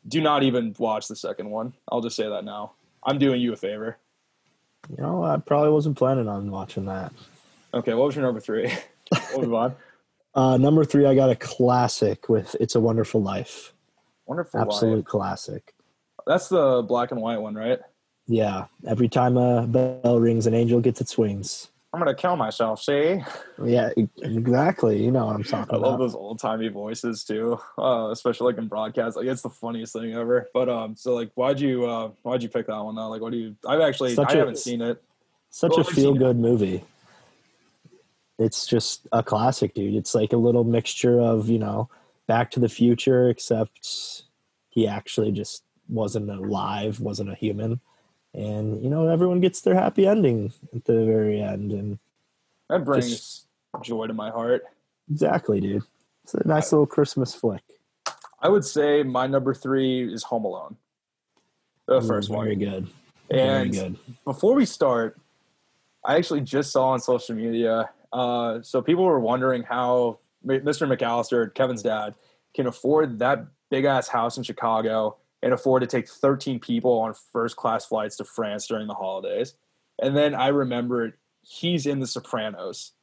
Do 0.07 0.21
not 0.21 0.43
even 0.43 0.75
watch 0.77 1.07
the 1.07 1.15
second 1.15 1.49
one. 1.49 1.73
I'll 1.91 2.01
just 2.01 2.15
say 2.15 2.27
that 2.27 2.43
now. 2.43 2.73
I'm 3.03 3.19
doing 3.19 3.39
you 3.41 3.53
a 3.53 3.55
favor. 3.55 3.97
You 4.89 5.03
know, 5.03 5.23
I 5.23 5.37
probably 5.37 5.69
wasn't 5.69 5.97
planning 5.97 6.27
on 6.27 6.49
watching 6.49 6.85
that. 6.85 7.11
Okay, 7.73 7.93
what 7.93 8.05
was 8.07 8.15
your 8.15 8.25
number 8.25 8.39
three? 8.39 8.71
we'll 9.33 9.41
move 9.41 9.53
on. 9.53 9.75
Uh, 10.33 10.57
number 10.57 10.85
three, 10.85 11.05
I 11.05 11.13
got 11.15 11.29
a 11.29 11.35
classic 11.35 12.29
with 12.29 12.55
"It's 12.59 12.75
a 12.75 12.79
Wonderful 12.79 13.21
Life." 13.21 13.73
Wonderful. 14.25 14.61
Absolute 14.61 14.97
Life. 14.97 15.05
classic. 15.05 15.73
That's 16.25 16.47
the 16.49 16.83
black 16.83 17.11
and 17.11 17.21
white 17.21 17.39
one, 17.39 17.55
right? 17.55 17.79
Yeah. 18.27 18.65
Every 18.85 19.09
time 19.09 19.37
a 19.37 19.65
bell 19.67 20.19
rings, 20.19 20.47
an 20.47 20.53
angel 20.53 20.79
gets 20.79 21.01
its 21.01 21.17
wings. 21.17 21.69
I'm 21.97 22.03
gonna 22.03 22.13
kill 22.15 22.35
myself. 22.35 22.83
See, 22.83 23.19
Yeah, 23.63 23.89
exactly. 24.21 25.03
You 25.03 25.09
know 25.11 25.25
what 25.25 25.35
I'm 25.35 25.43
talking 25.43 25.75
about. 25.75 25.83
I 25.87 25.89
love 25.89 25.99
those 25.99 26.13
old 26.13 26.37
timey 26.39 26.67
voices 26.67 27.23
too, 27.23 27.59
uh, 27.79 28.09
especially 28.11 28.53
like 28.53 28.59
in 28.61 28.67
broadcast. 28.67 29.17
Like 29.17 29.25
it's 29.25 29.41
the 29.41 29.49
funniest 29.49 29.93
thing 29.93 30.13
ever. 30.13 30.47
But 30.53 30.69
um, 30.69 30.95
so 30.95 31.15
like, 31.15 31.31
why'd 31.33 31.59
you 31.59 31.85
uh, 31.87 32.11
why'd 32.21 32.43
you 32.43 32.49
pick 32.49 32.67
that 32.67 32.79
one 32.79 32.93
though? 32.93 33.09
Like, 33.09 33.21
what 33.21 33.31
do 33.31 33.37
you? 33.39 33.55
I've 33.67 33.81
actually 33.81 34.13
Such 34.13 34.29
I 34.29 34.33
a- 34.35 34.37
haven't 34.37 34.59
seen 34.59 34.81
it. 34.81 35.01
Such 35.49 35.71
Well, 35.71 35.79
a 35.79 35.83
feel 35.85 36.15
it. 36.15 36.19
good 36.19 36.37
movie. 36.37 36.83
It's 38.37 38.67
just 38.67 39.07
a 39.11 39.23
classic, 39.23 39.73
dude. 39.73 39.95
It's 39.95 40.13
like 40.13 40.33
a 40.33 40.37
little 40.37 40.63
mixture 40.63 41.19
of, 41.19 41.49
you 41.49 41.57
know, 41.57 41.89
Back 42.27 42.51
to 42.51 42.59
the 42.59 42.69
Future, 42.69 43.29
except 43.29 44.21
he 44.69 44.87
actually 44.87 45.31
just 45.31 45.63
wasn't 45.89 46.29
alive, 46.29 46.99
wasn't 46.99 47.31
a 47.31 47.35
human. 47.35 47.79
And, 48.37 48.83
you 48.83 48.89
know, 48.89 49.07
everyone 49.07 49.41
gets 49.41 49.61
their 49.61 49.73
happy 49.73 50.05
ending 50.07 50.53
at 50.75 50.85
the 50.85 51.03
very 51.05 51.41
end. 51.41 51.71
And 51.71 51.97
That 52.69 52.85
brings 52.85 53.47
joy 53.81 54.05
to 54.07 54.13
my 54.13 54.29
heart. 54.29 54.63
exactly, 55.09 55.59
dude. 55.59 55.81
It's 56.23 56.35
a 56.35 56.47
nice 56.47 56.71
little 56.71 56.85
Christmas 56.85 57.33
flick. 57.33 57.63
I 58.39 58.49
would 58.49 58.63
say 58.63 59.01
my 59.01 59.25
number 59.25 59.55
three 59.55 60.13
is 60.13 60.23
Home 60.23 60.45
Alone, 60.45 60.77
the 61.87 61.99
first 62.01 62.29
Ooh, 62.29 62.33
one. 62.33 62.45
Very 62.45 62.55
good. 62.55 62.87
Very 63.31 63.69
good. 63.69 63.97
before 64.23 64.53
we 64.53 64.65
start, 64.65 65.19
I 66.05 66.15
actually 66.17 66.41
just 66.41 66.71
saw 66.71 66.89
on 66.89 66.99
social 66.99 67.35
media. 67.35 67.89
Uh, 68.13 68.61
so 68.61 68.81
people 68.83 69.03
were 69.03 69.19
wondering 69.19 69.63
how 69.63 70.19
Mr. 70.45 70.87
McAllister, 70.87 71.53
Kevin's 71.55 71.81
dad, 71.81 72.13
can 72.53 72.67
afford 72.67 73.17
that 73.19 73.47
big 73.71 73.85
ass 73.85 74.07
house 74.07 74.37
in 74.37 74.43
Chicago 74.43 75.17
and 75.43 75.53
afford 75.53 75.81
to 75.81 75.87
take 75.87 76.07
13 76.09 76.59
people 76.59 76.91
on 76.99 77.13
first 77.31 77.55
class 77.55 77.85
flights 77.85 78.17
to 78.17 78.23
France 78.23 78.67
during 78.67 78.87
the 78.87 78.93
holidays. 78.93 79.55
And 80.01 80.15
then 80.15 80.33
I 80.35 80.47
remembered 80.49 81.13
he's 81.41 81.85
in 81.85 81.99
The 81.99 82.07
Sopranos. 82.07 82.93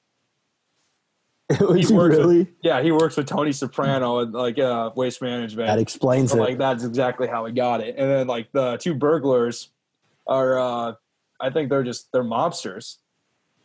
He 1.58 1.58
works 1.64 1.88
with- 1.88 2.18
really? 2.18 2.48
Yeah, 2.62 2.80
he 2.82 2.90
works 2.90 3.16
with 3.16 3.26
Tony 3.26 3.52
Soprano 3.52 4.20
and 4.20 4.32
like 4.32 4.58
uh, 4.58 4.90
waste 4.96 5.20
management. 5.20 5.66
That 5.68 5.78
explains 5.78 6.30
So, 6.32 6.38
it. 6.38 6.40
like 6.40 6.58
that's 6.58 6.84
exactly 6.84 7.28
how 7.28 7.44
he 7.44 7.52
got 7.52 7.80
it. 7.82 7.96
And 7.98 8.10
then 8.10 8.26
like 8.26 8.50
the 8.52 8.78
two 8.78 8.94
burglars 8.94 9.68
are 10.26 10.58
uh 10.58 10.94
I 11.38 11.50
think 11.50 11.68
they're 11.68 11.82
just 11.82 12.10
they're 12.12 12.24
mobsters. 12.24 12.96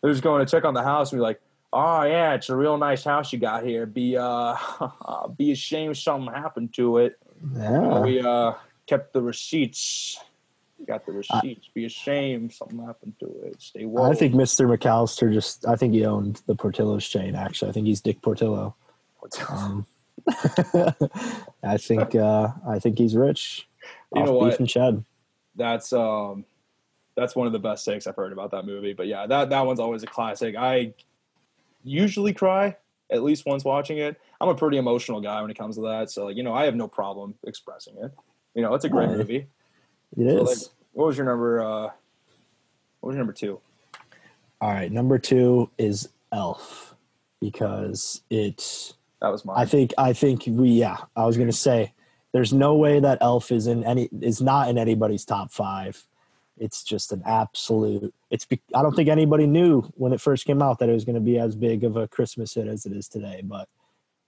They're 0.01 0.11
just 0.11 0.23
going 0.23 0.45
to 0.45 0.51
check 0.51 0.65
on 0.65 0.73
the 0.73 0.83
house 0.83 1.11
and 1.13 1.19
be 1.19 1.23
like, 1.23 1.39
Oh 1.71 2.03
yeah, 2.03 2.33
it's 2.33 2.49
a 2.49 2.55
real 2.55 2.77
nice 2.77 3.03
house 3.05 3.31
you 3.31 3.39
got 3.39 3.63
here. 3.63 3.85
Be 3.85 4.17
uh 4.17 4.55
be 5.37 5.53
ashamed 5.53 5.95
something 5.97 6.33
happened 6.33 6.73
to 6.75 6.97
it. 6.97 7.17
Yeah. 7.55 7.99
We 7.99 8.21
uh 8.21 8.53
kept 8.87 9.13
the 9.13 9.21
receipts. 9.21 10.19
Got 10.87 11.05
the 11.05 11.11
receipts. 11.11 11.69
Be 11.73 11.85
ashamed 11.85 12.53
something 12.53 12.79
happened 12.79 13.13
to 13.19 13.27
it. 13.43 13.61
Stay 13.61 13.85
woke. 13.85 14.11
I 14.11 14.15
think 14.15 14.33
Mr. 14.33 14.65
McAllister 14.65 15.31
just, 15.31 15.67
I 15.67 15.75
think 15.75 15.93
he 15.93 16.05
owned 16.05 16.41
the 16.47 16.55
Portillo's 16.55 17.05
chain, 17.05 17.35
actually. 17.35 17.69
I 17.69 17.73
think 17.73 17.85
he's 17.85 17.99
Dick 17.99 18.21
Portillo. 18.21 18.75
Um, 19.49 19.85
I 21.63 21.77
think 21.77 22.15
uh, 22.15 22.49
I 22.67 22.79
think 22.79 22.97
he's 22.97 23.15
rich. 23.15 23.67
You 24.15 24.23
know 24.23 24.33
what? 24.33 24.51
Beef 24.51 24.59
and 24.59 24.69
shed. 24.69 25.03
that's 25.55 25.93
um 25.93 26.45
that's 27.15 27.35
one 27.35 27.47
of 27.47 27.53
the 27.53 27.59
best 27.59 27.85
takes 27.85 28.07
I've 28.07 28.15
heard 28.15 28.31
about 28.31 28.51
that 28.51 28.65
movie. 28.65 28.93
But 28.93 29.07
yeah, 29.07 29.27
that 29.27 29.49
that 29.49 29.65
one's 29.65 29.79
always 29.79 30.03
a 30.03 30.07
classic. 30.07 30.55
I 30.55 30.93
usually 31.83 32.33
cry 32.33 32.77
at 33.11 33.23
least 33.23 33.45
once 33.45 33.63
watching 33.63 33.97
it. 33.97 34.19
I'm 34.39 34.49
a 34.49 34.55
pretty 34.55 34.77
emotional 34.77 35.21
guy 35.21 35.41
when 35.41 35.49
it 35.51 35.57
comes 35.57 35.75
to 35.75 35.81
that, 35.83 36.11
so 36.11 36.25
like 36.25 36.37
you 36.37 36.43
know 36.43 36.53
I 36.53 36.65
have 36.65 36.75
no 36.75 36.87
problem 36.87 37.35
expressing 37.45 37.95
it. 38.01 38.11
You 38.55 38.61
know, 38.61 38.73
it's 38.73 38.85
a 38.85 38.89
great 38.89 39.09
Right. 39.09 39.17
movie. 39.17 39.47
It 40.17 40.29
So, 40.29 40.41
is. 40.41 40.61
like, 40.61 40.71
what 40.93 41.07
was 41.07 41.17
your 41.17 41.25
number? 41.25 41.61
uh 41.61 41.89
What 42.99 43.07
was 43.09 43.13
your 43.15 43.19
number 43.19 43.33
two? 43.33 43.59
All 44.61 44.69
right, 44.69 44.91
number 44.91 45.17
two 45.17 45.69
is 45.77 46.09
Elf 46.31 46.95
because 47.41 48.21
it. 48.29 48.93
That 49.21 49.29
was 49.29 49.43
mine. 49.43 49.57
I 49.57 49.65
think 49.65 49.93
I 49.97 50.13
think 50.13 50.43
we 50.47 50.69
yeah. 50.69 50.97
I 51.15 51.25
was 51.25 51.37
gonna 51.37 51.51
say 51.51 51.93
there's 52.31 52.53
no 52.53 52.75
way 52.75 52.99
that 52.99 53.17
Elf 53.21 53.51
is 53.51 53.67
in 53.67 53.83
any 53.83 54.09
is 54.21 54.41
not 54.41 54.69
in 54.69 54.77
anybody's 54.77 55.25
top 55.25 55.51
five. 55.51 56.05
It's 56.59 56.83
just 56.83 57.11
an 57.13 57.23
absolute. 57.25 58.13
It's. 58.29 58.45
I 58.75 58.81
don't 58.81 58.95
think 58.95 59.07
anybody 59.09 59.47
knew 59.47 59.81
when 59.95 60.11
it 60.13 60.19
first 60.21 60.45
came 60.45 60.61
out 60.61 60.79
that 60.79 60.89
it 60.89 60.93
was 60.93 61.05
going 61.05 61.15
to 61.15 61.21
be 61.21 61.39
as 61.39 61.55
big 61.55 61.83
of 61.83 61.95
a 61.95 62.07
Christmas 62.07 62.53
hit 62.53 62.67
as 62.67 62.85
it 62.85 62.91
is 62.91 63.07
today. 63.07 63.41
But 63.43 63.69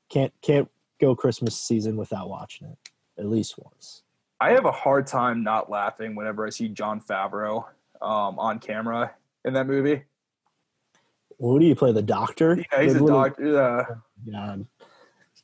can't 0.10 0.34
can't 0.42 0.70
go 1.00 1.16
Christmas 1.16 1.60
season 1.60 1.98
without 1.98 2.30
watching 2.30 2.68
it 2.68 2.78
at 3.20 3.26
least 3.28 3.56
once. 3.58 4.04
I 4.40 4.52
have 4.52 4.66
a 4.66 4.72
hard 4.72 5.06
time 5.08 5.44
not 5.44 5.70
laughing 5.70 6.16
whenever 6.16 6.48
I 6.48 6.50
see 6.50 6.68
Jon 6.70 7.02
Favreau 7.02 7.66
um, 8.02 8.40
on 8.40 8.60
camera 8.60 9.14
in 9.46 9.54
that 9.54 9.68
movie. 9.68 10.04
Who 11.40 11.60
do 11.60 11.66
you 11.66 11.76
play? 11.76 11.92
The 11.92 12.02
doctor? 12.02 12.56
Yeah, 12.72 12.82
he's 12.82 12.94
The 12.94 13.00
a 13.00 13.04
little- 13.04 13.22
doctor. 13.24 13.46
Yeah. 13.46 13.84
Yeah, 14.24 14.56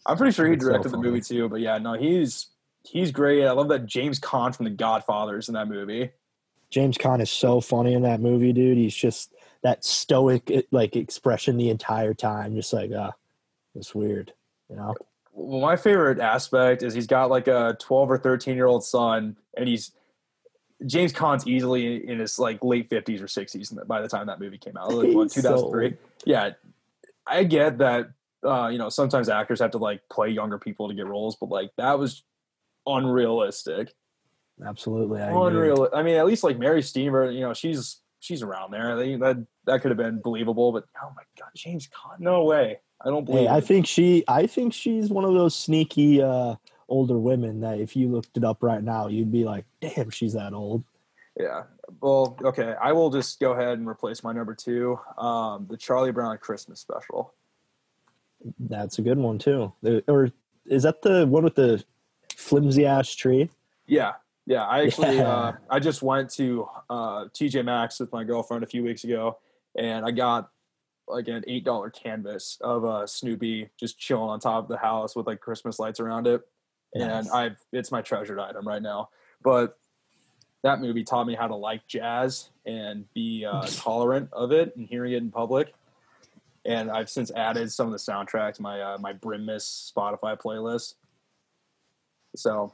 I'm 0.05 0.17
pretty 0.17 0.31
sure 0.31 0.45
he 0.47 0.53
It's 0.53 0.63
so 0.63 0.69
directed 0.69 0.89
the 0.91 0.97
movie 0.97 1.21
too, 1.21 1.49
but 1.49 1.59
yeah, 1.59 1.77
no, 1.79 1.93
he's 1.93 2.47
he's 2.83 3.11
great. 3.11 3.45
I 3.45 3.51
love 3.51 3.67
that 3.69 3.85
James 3.87 4.19
Caan 4.19 4.55
from 4.55 4.63
The 4.65 4.69
Godfather 4.71 5.37
is 5.37 5.47
in 5.49 5.55
that 5.55 5.67
movie. 5.67 6.11
James 6.69 6.97
Caan 6.97 7.21
is 7.21 7.31
so 7.31 7.61
funny 7.61 7.93
in 7.93 8.01
that 8.03 8.19
movie, 8.19 8.53
dude. 8.53 8.77
He's 8.77 8.95
just 8.95 9.33
that 9.63 9.85
stoic 9.85 10.67
like 10.71 10.95
expression 10.95 11.57
the 11.57 11.69
entire 11.69 12.13
time, 12.13 12.55
just 12.55 12.73
like 12.73 12.91
uh, 12.91 13.11
it's 13.75 13.95
weird, 13.95 14.33
you 14.69 14.75
know. 14.75 14.95
Well, 15.31 15.61
my 15.61 15.75
favorite 15.75 16.19
aspect 16.19 16.83
is 16.83 16.93
he's 16.93 17.07
got 17.07 17.29
like 17.29 17.47
a 17.47 17.77
12 17.79 18.11
or 18.11 18.17
13 18.17 18.55
year 18.55 18.65
old 18.65 18.83
son, 18.83 19.37
and 19.55 19.67
he's 19.67 19.91
James 20.85 21.13
Caan's 21.13 21.47
easily 21.47 22.07
in 22.07 22.19
his 22.19 22.37
like 22.37 22.63
late 22.63 22.89
50s 22.89 23.21
or 23.21 23.25
60s 23.25 23.87
by 23.87 24.01
the 24.01 24.07
time 24.07 24.27
that 24.27 24.39
movie 24.39 24.57
came 24.57 24.77
out. 24.77 24.93
Like 24.93 25.13
what, 25.13 25.23
He's 25.33 25.43
so 25.43 25.71
2003? 25.71 25.95
yeah, 26.25 26.51
I 27.25 27.43
get 27.43 27.77
that. 27.79 28.09
Uh, 28.45 28.67
you 28.67 28.77
know, 28.77 28.89
sometimes 28.89 29.29
actors 29.29 29.59
have 29.59 29.71
to 29.71 29.79
like 29.79 30.01
play 30.09 30.29
younger 30.29 30.59
people 30.59 30.87
to 30.87 30.93
get 30.93 31.07
roles, 31.07 31.35
but 31.35 31.49
like 31.49 31.71
that 31.77 31.97
was 31.97 32.23
unrealistic. 32.85 33.93
Absolutely, 34.65 35.21
I 35.21 35.27
agree. 35.29 35.41
unreal. 35.47 35.89
I 35.93 36.01
mean, 36.03 36.15
at 36.15 36.25
least 36.25 36.43
like 36.43 36.57
Mary 36.57 36.81
Steamer, 36.81 37.29
you 37.31 37.41
know, 37.41 37.53
she's 37.53 37.97
she's 38.19 38.41
around 38.41 38.71
there. 38.71 38.95
They, 38.95 39.15
that 39.15 39.37
that 39.65 39.81
could 39.81 39.91
have 39.91 39.97
been 39.97 40.19
believable, 40.19 40.71
but 40.71 40.85
oh 41.01 41.11
my 41.15 41.23
god, 41.39 41.49
James 41.55 41.87
Caan, 41.87 42.19
no 42.19 42.43
way. 42.43 42.79
I 43.01 43.09
don't 43.09 43.25
believe. 43.25 43.41
Hey, 43.47 43.47
I 43.47 43.61
think 43.61 43.85
she, 43.85 44.23
I 44.27 44.47
think 44.47 44.73
she's 44.73 45.09
one 45.11 45.23
of 45.23 45.33
those 45.35 45.55
sneaky 45.55 46.19
uh, 46.23 46.55
older 46.89 47.19
women 47.19 47.59
that 47.61 47.79
if 47.79 47.95
you 47.95 48.07
looked 48.09 48.35
it 48.37 48.43
up 48.43 48.63
right 48.63 48.81
now, 48.83 49.07
you'd 49.07 49.31
be 49.31 49.43
like, 49.45 49.65
damn, 49.81 50.09
she's 50.09 50.33
that 50.33 50.53
old. 50.53 50.83
yeah. 51.39 51.63
Well, 52.01 52.37
okay. 52.43 52.73
I 52.81 52.91
will 52.93 53.09
just 53.11 53.39
go 53.39 53.51
ahead 53.53 53.77
and 53.77 53.87
replace 53.87 54.23
my 54.23 54.33
number 54.33 54.55
two, 54.55 54.99
um, 55.17 55.67
the 55.69 55.77
Charlie 55.77 56.11
Brown 56.11 56.37
Christmas 56.39 56.79
special. 56.81 57.33
That's 58.59 58.99
a 58.99 59.01
good 59.01 59.17
one 59.17 59.37
too. 59.37 59.71
The- 59.83 60.03
Or 60.07 60.31
is 60.65 60.83
that 60.83 61.01
the 61.01 61.25
one 61.27 61.43
with 61.43 61.55
the 61.55 61.83
flimsy 62.35 62.85
ash 62.85 63.15
tree? 63.15 63.49
Yeah, 63.85 64.13
yeah. 64.47 64.63
I 64.65 64.83
actually, 64.87 65.17
Yeah. 65.17 65.29
uh, 65.29 65.53
I 65.69 65.79
just 65.79 66.01
went 66.01 66.31
to 66.35 66.67
uh, 66.89 67.25
TJ 67.25 67.63
Maxx 67.63 67.99
with 67.99 68.11
my 68.11 68.23
girlfriend 68.23 68.63
a 68.63 68.67
few 68.67 68.83
weeks 68.83 69.03
ago, 69.03 69.37
and 69.77 70.05
I 70.05 70.11
got 70.11 70.49
like 71.07 71.27
an 71.27 71.43
eight 71.47 71.63
dollar 71.63 71.89
canvas 71.89 72.57
of 72.61 72.83
uh, 72.83 73.05
Snoopy 73.05 73.69
just 73.79 73.99
chilling 73.99 74.29
on 74.29 74.39
top 74.39 74.63
of 74.63 74.69
the 74.69 74.77
house 74.77 75.15
with 75.15 75.27
like 75.27 75.39
Christmas 75.39 75.77
lights 75.79 75.99
around 75.99 76.25
it, 76.25 76.41
and 76.95 77.29
I've 77.29 77.57
it's 77.71 77.91
my 77.91 78.01
treasured 78.01 78.39
item 78.39 78.67
right 78.67 78.81
now. 78.81 79.09
But 79.43 79.77
that 80.63 80.81
movie 80.81 81.03
taught 81.03 81.27
me 81.27 81.35
how 81.35 81.47
to 81.47 81.55
like 81.55 81.87
jazz 81.87 82.49
and 82.65 83.05
be 83.13 83.45
uh, 83.45 83.61
tolerant 83.67 84.29
of 84.33 84.51
it 84.51 84.75
and 84.75 84.87
hearing 84.87 85.13
it 85.13 85.17
in 85.17 85.31
public. 85.31 85.73
And 86.65 86.91
I've 86.91 87.09
since 87.09 87.31
added 87.31 87.71
some 87.71 87.87
of 87.87 87.93
the 87.93 87.99
soundtrack 87.99 88.55
to 88.55 88.61
my 88.61 88.81
uh, 88.81 88.97
my 88.97 89.13
Brimmiss 89.13 89.91
Spotify 89.95 90.37
playlist. 90.37 90.95
So, 92.35 92.73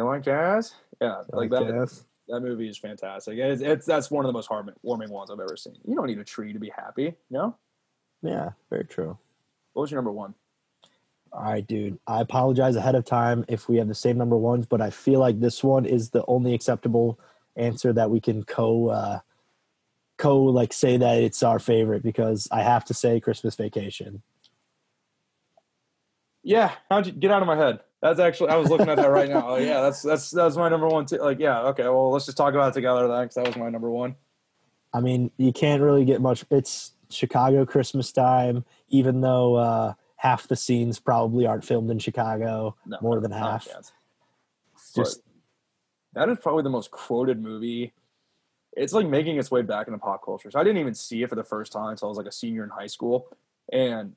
you 0.00 0.06
like 0.06 0.22
jazz? 0.22 0.74
Yeah, 1.00 1.22
like 1.32 1.50
that. 1.50 1.68
Jazz. 1.68 2.04
That 2.28 2.40
movie 2.40 2.68
is 2.68 2.78
fantastic. 2.78 3.38
It's, 3.38 3.60
it's 3.60 3.86
that's 3.86 4.10
one 4.10 4.24
of 4.24 4.28
the 4.28 4.32
most 4.32 4.48
heartwarming 4.48 5.10
ones 5.10 5.30
I've 5.30 5.40
ever 5.40 5.56
seen. 5.56 5.76
You 5.84 5.96
don't 5.96 6.06
need 6.06 6.18
a 6.18 6.24
tree 6.24 6.52
to 6.52 6.60
be 6.60 6.72
happy. 6.76 7.14
No. 7.28 7.56
Yeah, 8.22 8.50
very 8.70 8.84
true. 8.84 9.18
What 9.72 9.82
was 9.82 9.90
your 9.90 9.98
number 9.98 10.12
one? 10.12 10.34
All 11.32 11.42
right, 11.42 11.66
dude. 11.66 11.98
I 12.06 12.20
apologize 12.20 12.76
ahead 12.76 12.94
of 12.94 13.04
time 13.04 13.44
if 13.48 13.68
we 13.68 13.76
have 13.76 13.88
the 13.88 13.94
same 13.94 14.18
number 14.18 14.36
ones, 14.36 14.66
but 14.66 14.80
I 14.80 14.90
feel 14.90 15.20
like 15.20 15.40
this 15.40 15.62
one 15.62 15.86
is 15.86 16.10
the 16.10 16.24
only 16.26 16.54
acceptable 16.54 17.18
answer 17.56 17.92
that 17.92 18.10
we 18.10 18.20
can 18.20 18.44
co 18.44 18.88
uh, 18.88 19.20
co 20.18 20.42
like 20.42 20.72
say 20.72 20.96
that 20.96 21.22
it's 21.22 21.42
our 21.42 21.58
favorite 21.58 22.02
because 22.02 22.48
I 22.50 22.62
have 22.62 22.84
to 22.86 22.94
say 22.94 23.20
Christmas 23.20 23.54
Vacation. 23.54 24.22
Yeah, 26.42 26.72
how'd 26.88 27.06
you 27.06 27.12
get 27.12 27.30
out 27.30 27.42
of 27.42 27.46
my 27.46 27.56
head? 27.56 27.80
That's 28.02 28.18
actually 28.18 28.50
I 28.50 28.56
was 28.56 28.70
looking 28.70 28.88
at 28.88 28.96
that 28.96 29.10
right 29.10 29.28
now. 29.28 29.50
Oh 29.50 29.56
yeah, 29.56 29.82
that's 29.82 30.02
that's 30.02 30.30
that's 30.30 30.56
my 30.56 30.68
number 30.68 30.88
one 30.88 31.04
too. 31.04 31.18
Like 31.18 31.38
yeah, 31.38 31.60
okay. 31.68 31.84
Well, 31.84 32.10
let's 32.10 32.24
just 32.24 32.36
talk 32.36 32.54
about 32.54 32.70
it 32.70 32.74
together 32.74 33.06
then, 33.08 33.22
because 33.22 33.34
that 33.34 33.46
was 33.46 33.56
my 33.56 33.68
number 33.68 33.90
one. 33.90 34.16
I 34.92 35.00
mean, 35.00 35.30
you 35.36 35.52
can't 35.52 35.82
really 35.82 36.04
get 36.04 36.20
much. 36.20 36.44
It's 36.50 36.92
Chicago 37.10 37.66
Christmas 37.66 38.10
time, 38.10 38.64
even 38.88 39.20
though 39.20 39.56
uh, 39.56 39.94
half 40.16 40.48
the 40.48 40.56
scenes 40.56 40.98
probably 40.98 41.46
aren't 41.46 41.64
filmed 41.64 41.90
in 41.90 41.98
Chicago. 41.98 42.76
No, 42.86 42.98
More 43.02 43.20
than 43.20 43.32
half. 43.32 43.66
Just 43.66 43.92
But 44.94 45.14
that 46.14 46.28
is 46.30 46.38
probably 46.40 46.62
the 46.62 46.70
most 46.70 46.90
quoted 46.90 47.40
movie. 47.40 47.92
It's 48.72 48.92
like 48.92 49.06
making 49.06 49.36
its 49.36 49.50
way 49.50 49.62
back 49.62 49.88
into 49.88 49.98
pop 49.98 50.24
culture. 50.24 50.50
So 50.50 50.58
I 50.58 50.64
didn't 50.64 50.78
even 50.78 50.94
see 50.94 51.22
it 51.22 51.28
for 51.28 51.34
the 51.34 51.44
first 51.44 51.72
time 51.72 51.90
until 51.90 52.08
I 52.08 52.10
was 52.10 52.18
like 52.18 52.26
a 52.26 52.32
senior 52.32 52.64
in 52.64 52.70
high 52.70 52.86
school, 52.86 53.28
and 53.72 54.16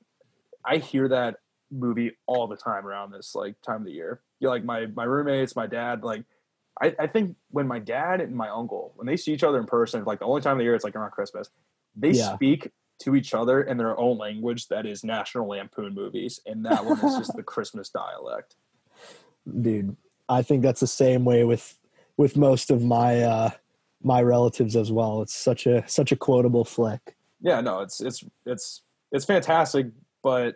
I 0.66 0.78
hear 0.78 1.10
that 1.10 1.40
movie 1.74 2.12
all 2.28 2.48
the 2.48 2.56
time 2.58 2.86
around 2.86 3.12
this 3.12 3.34
like 3.36 3.60
time 3.62 3.82
of 3.82 3.86
the 3.86 3.92
year. 3.92 4.22
You 4.40 4.50
like 4.50 4.64
my 4.64 4.86
my 4.88 5.04
roommates, 5.06 5.56
my 5.56 5.68
dad. 5.68 6.04
Like 6.04 6.24
I, 6.82 6.96
I 7.00 7.08
think 7.08 7.36
when 7.50 7.68
my 7.68 7.80
dad 7.80 8.22
and 8.22 8.36
my 8.36 8.50
uncle 8.50 8.94
when 8.96 9.08
they 9.08 9.18
see 9.18 9.34
each 9.34 9.44
other 9.44 9.60
in 9.60 9.66
person, 9.66 10.04
like 10.06 10.20
the 10.20 10.26
only 10.26 10.42
time 10.42 10.54
of 10.54 10.58
the 10.60 10.64
year 10.66 10.76
it's 10.76 10.84
like 10.84 10.96
around 10.96 11.12
Christmas, 11.12 11.50
they 11.96 12.14
Yeah. 12.14 12.36
speak 12.36 12.72
to 13.02 13.16
each 13.16 13.34
other 13.34 13.62
in 13.64 13.78
their 13.78 14.00
own 14.00 14.18
language 14.18 14.68
that 14.68 14.86
is 14.86 15.04
National 15.04 15.48
Lampoon 15.48 15.94
movies, 15.94 16.40
and 16.46 16.66
that 16.66 16.86
one 16.86 17.00
is 17.00 17.18
just 17.18 17.36
the 17.36 17.44
Christmas 17.44 17.90
dialect. 17.90 18.56
dude 19.62 19.96
i 20.30 20.42
think 20.42 20.64
that's 20.64 20.80
the 20.80 20.88
same 20.88 21.26
way 21.26 21.44
with 21.44 21.78
with 22.18 22.38
most 22.38 22.72
of 22.72 22.82
my 22.84 23.22
uh 23.22 23.50
my 24.02 24.22
relatives 24.22 24.76
as 24.76 24.92
well 24.92 25.22
it's 25.22 25.34
such 25.36 25.68
a 25.68 25.84
such 25.88 26.12
a 26.12 26.16
quotable 26.16 26.64
flick 26.64 27.16
yeah 27.42 27.60
no 27.60 27.82
it's 27.82 28.00
it's 28.00 28.24
it's 28.46 28.84
it's 29.12 29.26
fantastic 29.26 29.88
but 30.24 30.56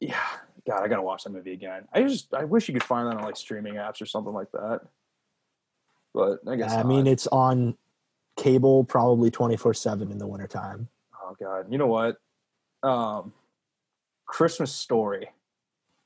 yeah. 0.00 0.20
God 0.66 0.82
i 0.82 0.88
gotta 0.88 1.02
watch 1.02 1.24
that 1.24 1.30
movie 1.30 1.52
again. 1.52 1.86
I 1.92 2.02
just 2.02 2.32
i 2.32 2.44
wish 2.44 2.68
you 2.68 2.74
could 2.74 2.82
find 2.82 3.06
that 3.06 3.16
on 3.16 3.24
like 3.24 3.36
streaming 3.36 3.74
apps 3.74 4.00
or 4.00 4.06
something 4.06 4.32
like 4.32 4.50
that. 4.52 4.80
But 6.14 6.38
i 6.48 6.56
guess 6.56 6.72
i 6.72 6.76
not. 6.76 6.86
mean 6.86 7.06
it's 7.06 7.26
on 7.26 7.76
cable 8.36 8.84
probably 8.84 9.30
24-7 9.30 10.10
in 10.10 10.18
the 10.18 10.26
wintertime. 10.26 10.88
Oh 11.22 11.36
god. 11.38 11.66
You 11.70 11.78
know 11.78 11.86
what? 11.86 12.16
Um 12.82 13.32
christmas 14.26 14.72
story. 14.72 15.28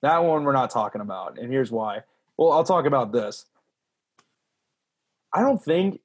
That 0.03 0.25
one 0.25 0.45
we're 0.45 0.53
not 0.53 0.71
talking 0.71 1.01
about 1.01 1.39
and 1.39 1.53
here's 1.53 1.71
why. 1.71 2.03
Well 2.37 2.53
i'll 2.53 2.65
talk 2.65 2.85
about 2.85 3.13
this. 3.13 3.47
I 5.33 5.41
don't 5.41 5.63
think 5.63 6.01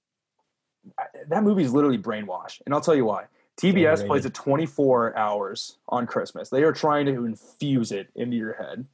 that 1.27 1.43
movie 1.43 1.63
is 1.63 1.73
literally 1.73 1.97
brainwashed, 1.97 2.61
and 2.65 2.75
i'll 2.75 2.81
tell 2.81 2.95
you 2.95 3.05
why 3.05 3.25
tbs 3.61 3.85
Overrated. 3.85 4.07
plays 4.07 4.25
it 4.25 4.33
24 4.33 5.17
hours 5.17 5.77
on 5.89 6.07
christmas 6.07 6.49
they 6.49 6.63
are 6.63 6.71
trying 6.71 7.05
to 7.05 7.25
infuse 7.25 7.91
it 7.91 8.09
into 8.15 8.35
your 8.35 8.53
head 8.53 8.85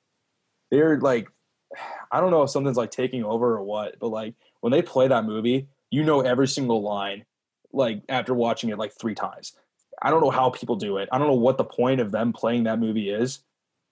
they're 0.71 0.99
like 0.99 1.29
i 2.11 2.19
don't 2.19 2.31
know 2.31 2.43
if 2.43 2.49
something's 2.49 2.77
like 2.77 2.91
taking 2.91 3.23
over 3.23 3.55
or 3.55 3.63
what 3.63 3.97
but 3.99 4.09
like 4.09 4.33
when 4.61 4.71
they 4.71 4.81
play 4.81 5.07
that 5.07 5.25
movie 5.25 5.67
you 5.91 6.03
know 6.03 6.21
every 6.21 6.47
single 6.47 6.81
line 6.81 7.25
like 7.71 8.01
after 8.09 8.33
watching 8.33 8.69
it 8.69 8.77
like 8.77 8.91
three 8.99 9.15
times 9.15 9.53
I 10.01 10.11
don't 10.11 10.21
know 10.21 10.29
how 10.29 10.49
people 10.49 10.75
do 10.75 10.97
it. 10.97 11.09
I 11.11 11.17
don't 11.17 11.27
know 11.27 11.33
what 11.33 11.57
the 11.57 11.63
point 11.63 11.99
of 11.99 12.11
them 12.11 12.31
playing 12.33 12.63
that 12.63 12.79
movie 12.79 13.09
is, 13.09 13.39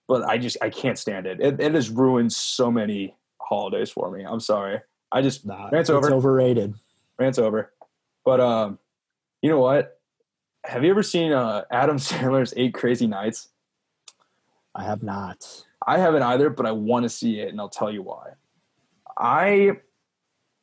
but 0.06 0.24
I 0.24 0.38
just 0.38 0.56
I 0.62 0.70
can't 0.70 0.98
stand 0.98 1.26
it. 1.26 1.40
It, 1.40 1.60
it 1.60 1.74
has 1.74 1.90
ruined 1.90 2.32
so 2.32 2.70
many 2.70 3.14
holidays 3.40 3.90
for 3.90 4.10
me. 4.10 4.24
I'm 4.24 4.40
sorry. 4.40 4.80
I 5.12 5.22
just 5.22 5.44
nah, 5.46 5.68
Rant's 5.70 5.90
it's 5.90 6.08
overrated 6.08 6.74
rant's 7.18 7.38
over. 7.38 7.72
But 8.24 8.40
um, 8.40 8.78
you 9.42 9.50
know 9.50 9.60
what? 9.60 9.97
Have 10.68 10.84
you 10.84 10.90
ever 10.90 11.02
seen 11.02 11.32
uh, 11.32 11.64
Adam 11.70 11.96
Sandler's 11.98 12.52
Eight 12.56 12.74
Crazy 12.74 13.06
Nights? 13.06 13.48
i 14.74 14.84
have 14.84 15.02
not 15.02 15.64
I 15.86 15.96
haven't 15.96 16.22
either, 16.22 16.50
but 16.50 16.66
I 16.66 16.72
want 16.72 17.04
to 17.04 17.08
see 17.08 17.40
it, 17.40 17.48
and 17.48 17.58
I'll 17.58 17.70
tell 17.70 17.90
you 17.90 18.02
why. 18.02 18.32
I 19.16 19.78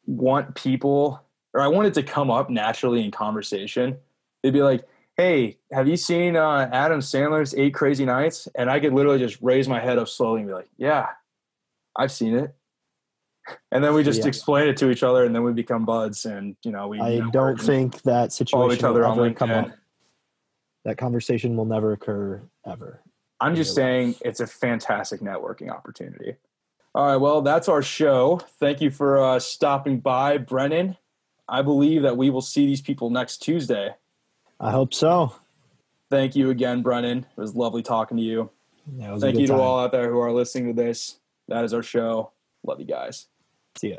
want 0.06 0.54
people, 0.54 1.20
or 1.54 1.62
I 1.62 1.68
want 1.68 1.88
it 1.88 1.96
to 1.96 2.04
come 2.04 2.30
up 2.30 2.52
naturally 2.52 3.04
in 3.04 3.10
conversation. 3.10 3.98
They'd 4.44 4.54
be 4.54 4.62
like, 4.62 4.88
"Hey, 5.18 5.58
have 5.72 5.88
you 5.88 5.98
seen 5.98 6.36
uh, 6.36 6.70
Adam 6.72 7.00
Sandler's 7.00 7.56
Eight 7.56 7.74
Crazy 7.74 8.06
Nights?" 8.06 8.48
And 8.54 8.70
I 8.70 8.80
could 8.80 8.94
literally 8.94 9.18
just 9.18 9.42
raise 9.42 9.68
my 9.68 9.80
head 9.80 9.98
up 9.98 10.08
slowly 10.08 10.42
and 10.42 10.50
be 10.50 10.54
like, 10.54 10.70
"Yeah, 10.78 11.08
I've 11.96 12.12
seen 12.12 12.36
it." 12.36 12.54
And 13.72 13.84
then 13.84 13.94
we 13.94 14.04
just 14.04 14.22
Yeah. 14.22 14.28
explain 14.28 14.68
it 14.68 14.78
to 14.78 14.90
each 14.90 15.04
other, 15.04 15.24
and 15.24 15.36
then 15.36 15.44
we 15.44 15.54
become 15.54 15.86
buds, 15.86 16.26
and 16.26 16.56
you 16.64 16.72
know 16.72 16.88
we. 16.88 17.00
i 17.02 17.20
don't 17.32 17.60
think 17.60 18.02
that 18.04 18.32
situation 18.32 18.86
other 18.86 19.02
will 19.02 19.12
ever 19.12 19.34
come 19.34 19.52
up 19.52 19.72
that 20.86 20.98
conversation 20.98 21.58
will 21.58 21.66
never 21.66 21.92
occur 21.92 22.42
ever 22.66 23.02
I'm 23.42 23.56
just 23.56 23.76
saying 23.76 24.16
it's 24.22 24.40
a 24.40 24.48
fantastic 24.48 25.20
networking 25.20 25.70
opportunity. 25.70 26.36
All 26.94 27.06
right, 27.06 27.18
well, 27.18 27.42
that's 27.42 27.68
our 27.68 27.82
show. 27.82 28.40
Thank 28.60 28.80
you 28.80 28.90
for 28.90 29.22
uh, 29.22 29.40
stopping 29.40 30.00
by, 30.00 30.38
Brennan. 30.38 30.96
I 31.48 31.62
believe 31.62 32.04
that 32.04 32.16
we 32.16 32.30
will 32.30 32.42
see 32.42 32.66
these 32.66 32.82
people 32.82 33.10
next 33.10 33.38
Tuesday. 33.40 33.94
i 34.60 34.72
hope 34.72 34.94
so 34.94 35.36
Thank 36.10 36.36
you 36.36 36.50
again, 36.52 36.82
Brennan. 36.82 37.26
It 37.38 37.42
was 37.42 37.56
lovely 37.56 37.82
talking 37.82 38.16
to 38.18 38.24
you. 38.24 38.50
yeah, 38.96 39.10
it 39.10 39.14
was 39.14 39.24
a 39.24 39.26
Thank 39.26 39.40
you 39.40 39.48
to 39.48 39.54
time. 39.54 39.62
all 39.62 39.80
out 39.80 39.92
there 39.92 40.10
who 40.10 40.20
are 40.20 40.32
listening 40.32 40.74
to 40.74 40.82
this. 40.82 41.20
That 41.48 41.66
is 41.66 41.74
our 41.74 41.84
show. 41.84 42.32
Love 42.66 42.80
you 42.80 42.86
guys. 42.86 43.28
see 43.78 43.90
ya 43.90 43.98